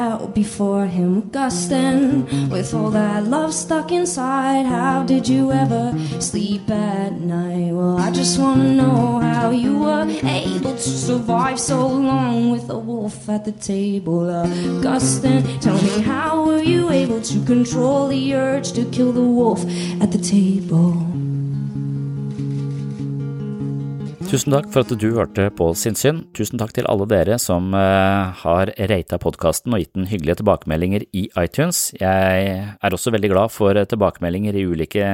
out 0.00 0.34
before 0.34 0.86
him. 0.86 1.10
Augustine, 1.18 2.48
with 2.48 2.72
all 2.74 2.90
that 2.90 3.24
love 3.24 3.52
stuck 3.52 3.92
inside, 3.92 4.64
how 4.64 5.04
did 5.04 5.28
you 5.28 5.52
ever 5.52 5.94
sleep 6.20 6.68
at 6.70 7.12
night? 7.12 7.72
Well, 7.72 7.98
I 7.98 8.10
just 8.10 8.38
want 8.38 8.62
to 8.62 8.72
know 8.80 9.18
how 9.18 9.50
you 9.50 9.78
were 9.78 10.06
able 10.24 10.72
to 10.72 10.90
survive 11.08 11.60
so 11.60 11.86
long 11.86 12.50
with 12.50 12.70
a 12.70 12.78
wolf 12.78 13.28
at 13.28 13.44
the 13.44 13.52
table. 13.52 14.30
Uh, 14.30 14.48
Augustine, 14.78 15.42
tell 15.60 15.80
me, 15.82 16.00
how 16.02 16.46
were 16.46 16.62
you 16.62 16.90
able 16.90 17.20
to 17.20 17.44
control 17.44 18.08
the 18.08 18.34
urge 18.34 18.72
to 18.72 18.84
kill 18.90 19.12
the 19.12 19.28
wolf 19.38 19.60
at 20.00 20.10
the 20.12 20.18
table? 20.18 21.09
Tusen 24.30 24.54
takk 24.54 24.68
for 24.70 24.84
at 24.84 24.92
du 24.94 25.08
hørte 25.16 25.48
på 25.58 25.72
Sinnsyn. 25.74 26.20
Tusen 26.38 26.60
takk 26.60 26.70
til 26.76 26.86
alle 26.86 27.02
dere 27.10 27.34
som 27.42 27.72
uh, 27.74 28.30
har 28.44 28.70
rata 28.86 29.16
podkasten 29.18 29.74
og 29.74 29.82
gitt 29.82 29.96
den 29.98 30.06
hyggelige 30.06 30.38
tilbakemeldinger 30.38 31.02
i 31.10 31.24
iTunes. 31.42 31.80
Jeg 31.98 32.44
er 32.70 32.94
også 32.94 33.10
veldig 33.10 33.30
glad 33.32 33.50
for 33.50 33.74
tilbakemeldinger 33.74 34.54
i 34.54 34.62
ulike 34.70 35.08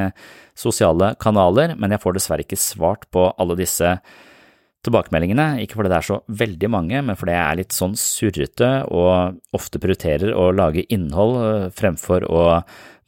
sosiale 0.53 1.15
kanaler, 1.17 1.73
men 1.81 1.97
jeg 1.97 2.03
får 2.03 2.19
dessverre 2.19 2.45
ikke 2.45 2.61
svart 2.61 3.09
på 3.09 3.25
alle 3.41 3.57
disse 3.57 3.95
tilbakemeldingene. 4.85 5.49
Ikke 5.65 5.81
fordi 5.81 5.95
det 5.95 6.01
er 6.03 6.09
så 6.11 6.21
veldig 6.45 6.73
mange, 6.77 7.01
men 7.09 7.17
fordi 7.17 7.39
jeg 7.39 7.45
er 7.47 7.61
litt 7.63 7.81
sånn 7.81 7.97
surrete 7.97 8.71
og 8.93 9.41
ofte 9.57 9.81
prioriterer 9.81 10.37
å 10.37 10.51
lage 10.53 10.85
innhold 10.93 11.41
uh, 11.41 11.67
fremfor 11.73 12.29
å 12.29 12.47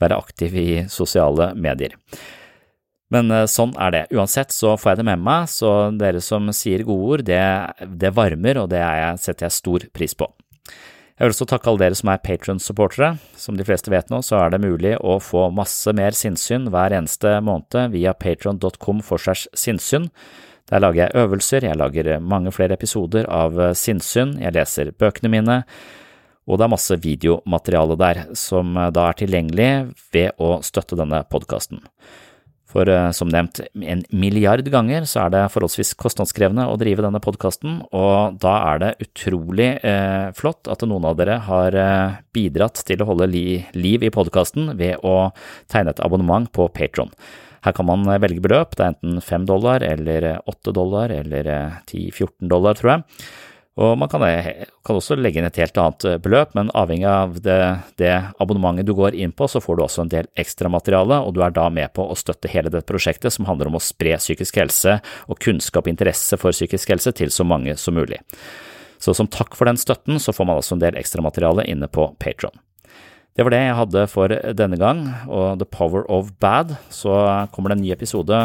være 0.00 0.22
aktiv 0.24 0.56
i 0.56 0.68
sosiale 0.88 1.52
medier. 1.52 2.00
Men 3.14 3.32
eh, 3.32 3.46
sånn 3.48 3.72
er 3.80 3.94
det. 3.94 4.02
Uansett 4.16 4.52
så 4.54 4.74
får 4.76 4.92
jeg 4.92 5.00
det 5.00 5.08
med 5.10 5.24
meg, 5.24 5.48
så 5.52 5.72
dere 5.96 6.20
som 6.24 6.50
sier 6.56 6.84
godord, 6.88 7.24
det, 7.28 7.40
det 8.00 8.12
varmer, 8.16 8.60
og 8.62 8.68
det 8.72 8.82
jeg, 8.82 9.22
setter 9.24 9.48
jeg 9.48 9.58
stor 9.58 9.88
pris 9.96 10.16
på. 10.18 10.28
Jeg 11.18 11.26
vil 11.26 11.34
også 11.34 11.48
takke 11.50 11.70
alle 11.70 11.82
dere 11.82 11.96
som 11.98 12.12
er 12.12 12.20
Patron-supportere. 12.22 13.08
Som 13.34 13.56
de 13.58 13.64
fleste 13.66 13.90
vet 13.90 14.10
nå, 14.12 14.20
så 14.22 14.38
er 14.38 14.52
det 14.54 14.60
mulig 14.62 14.92
å 15.02 15.16
få 15.18 15.48
masse 15.50 15.90
mer 15.96 16.14
sinnssyn 16.14 16.68
hver 16.70 16.94
eneste 16.94 17.40
måned 17.42 17.90
via 17.96 18.12
patron.com 18.14 19.00
for 19.02 19.18
segs 19.18 19.48
sinnssyn. 19.58 20.06
Der 20.70 20.84
lager 20.84 21.06
jeg 21.06 21.16
øvelser, 21.16 21.64
jeg 21.64 21.80
lager 21.80 22.10
mange 22.20 22.52
flere 22.54 22.76
episoder 22.78 23.26
av 23.32 23.58
eh, 23.58 23.74
sinnssyn, 23.74 24.36
jeg 24.42 24.54
leser 24.54 24.92
bøkene 24.92 25.32
mine, 25.32 25.62
og 26.48 26.60
det 26.60 26.66
er 26.66 26.72
masse 26.72 26.98
videomateriale 27.02 27.96
der 27.98 28.22
som 28.38 28.76
eh, 28.76 28.90
da 28.94 29.08
er 29.08 29.18
tilgjengelig 29.18 29.70
ved 30.14 30.36
å 30.38 30.58
støtte 30.62 30.98
denne 31.00 31.24
podkasten. 31.32 31.80
For 32.68 32.88
eh, 32.92 33.08
som 33.16 33.30
nevnt 33.32 33.62
en 33.72 34.02
milliard 34.12 34.66
ganger 34.68 35.06
så 35.08 35.24
er 35.24 35.32
det 35.32 35.44
forholdsvis 35.54 35.94
kostnadskrevende 36.00 36.66
å 36.68 36.76
drive 36.80 37.04
denne 37.04 37.22
podkasten, 37.24 37.80
og 37.96 38.36
da 38.42 38.54
er 38.74 38.82
det 38.82 38.92
utrolig 39.06 39.70
eh, 39.80 40.28
flott 40.36 40.68
at 40.68 40.84
noen 40.84 41.08
av 41.08 41.16
dere 41.20 41.40
har 41.48 41.78
eh, 41.78 42.20
bidratt 42.36 42.82
til 42.88 43.02
å 43.02 43.08
holde 43.08 43.30
li 43.32 43.46
liv 43.78 44.04
i 44.04 44.12
podkasten 44.12 44.74
ved 44.78 45.00
å 45.00 45.30
tegne 45.72 45.96
et 45.96 46.04
abonnement 46.04 46.50
på 46.52 46.68
Patron. 46.76 47.12
Her 47.64 47.74
kan 47.74 47.88
man 47.88 48.04
eh, 48.04 48.20
velge 48.20 48.44
beløp, 48.44 48.76
det 48.76 48.84
er 48.84 48.94
enten 48.94 49.24
fem 49.24 49.48
dollar 49.48 49.84
eller 49.86 50.34
åtte 50.44 50.76
dollar 50.76 51.14
eller 51.14 51.52
ti-fjorten 51.88 52.52
dollar, 52.52 52.76
tror 52.76 52.98
jeg. 52.98 53.28
Og 53.78 53.94
man 53.94 54.10
kan, 54.10 54.24
kan, 54.26 54.96
også 54.96 55.14
legge 55.18 55.38
inn 55.38 55.46
et 55.46 55.58
helt 55.60 55.76
annet 55.78 56.04
eh, 56.08 56.16
beløp, 56.22 56.54
men 56.58 56.72
avhengig 56.74 57.06
av 57.06 57.36
det, 57.44 57.58
det, 58.00 58.10
abonnementet 58.42 58.88
du 58.88 58.94
går 58.98 59.14
inn 59.14 59.30
på, 59.30 59.46
så 59.46 59.62
får 59.62 59.78
du 59.78 59.82
også 59.84 60.02
en 60.02 60.10
del 60.10 60.26
ekstramateriale, 60.40 61.20
og 61.22 61.36
du 61.36 61.44
er 61.46 61.54
da 61.54 61.68
med 61.70 61.92
på 61.94 62.08
å 62.08 62.16
støtte 62.18 62.50
hele 62.50 62.72
dette 62.74 62.88
prosjektet 62.88 63.34
som 63.34 63.46
handler 63.46 63.70
om 63.70 63.78
å 63.78 63.82
spre 63.82 64.16
psykisk 64.18 64.58
helse 64.58 64.98
og 65.30 65.38
kunnskap 65.44 65.86
og 65.86 65.92
interesse 65.94 66.40
for 66.40 66.56
psykisk 66.56 66.90
helse 66.90 67.14
til 67.14 67.30
så 67.34 67.46
mange 67.46 67.76
som 67.78 67.94
mulig. 67.94 68.18
Så 68.98 69.14
som 69.14 69.30
takk 69.30 69.54
for 69.54 69.70
den 69.70 69.78
støtten, 69.78 70.18
så 70.18 70.34
får 70.34 70.48
man 70.48 70.58
altså 70.58 70.74
en 70.74 70.82
del 70.82 70.98
ekstramateriale 70.98 71.68
inne 71.70 71.86
på 71.86 72.10
Patron. 72.18 72.56
Det 73.38 73.46
var 73.46 73.54
det 73.54 73.60
jeg 73.62 73.78
hadde 73.78 74.08
for 74.10 74.34
denne 74.58 74.80
gang, 74.80 75.04
og 75.30 75.60
The 75.60 75.68
Power 75.70 76.02
of 76.10 76.32
Bad. 76.42 76.74
Så 76.90 77.14
kommer 77.54 77.70
det 77.70 77.78
en 77.78 77.84
ny 77.86 77.92
episode 77.94 78.40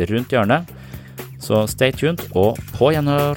rundt 0.00 0.32
hjørnet. 0.32 0.72
Så 1.44 1.66
stay 1.68 1.92
tuned, 1.92 2.24
og 2.32 2.56
på 2.78 2.94
gjenhør! 2.96 3.36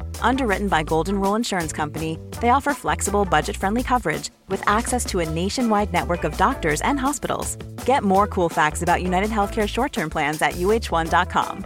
Underwritten 0.21 0.67
by 0.67 0.83
Golden 0.83 1.19
Rule 1.19 1.35
Insurance 1.35 1.73
Company, 1.73 2.17
they 2.39 2.49
offer 2.49 2.73
flexible, 2.73 3.25
budget 3.25 3.57
friendly 3.57 3.83
coverage 3.83 4.29
with 4.47 4.63
access 4.67 5.05
to 5.05 5.19
a 5.19 5.29
nationwide 5.29 5.91
network 5.91 6.23
of 6.23 6.37
doctors 6.37 6.81
and 6.81 6.99
hospitals. 6.99 7.57
Get 7.85 8.03
more 8.03 8.27
cool 8.27 8.49
facts 8.49 8.81
about 8.81 9.03
United 9.03 9.29
Healthcare 9.29 9.67
short 9.67 9.91
term 9.91 10.09
plans 10.09 10.41
at 10.41 10.53
uh1.com. 10.53 11.65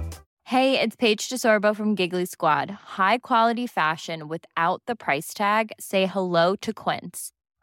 Hey, 0.50 0.80
it's 0.80 0.96
Paige 0.96 1.28
DeSorbo 1.28 1.76
from 1.76 1.96
Giggly 1.96 2.26
Squad. 2.28 2.70
High 3.00 3.18
quality 3.18 3.66
fashion 3.66 4.28
without 4.28 4.84
the 4.86 4.96
price 4.96 5.34
tag? 5.34 5.72
Say 5.80 6.06
hello 6.06 6.56
to 6.58 6.72
Quince. 6.72 7.32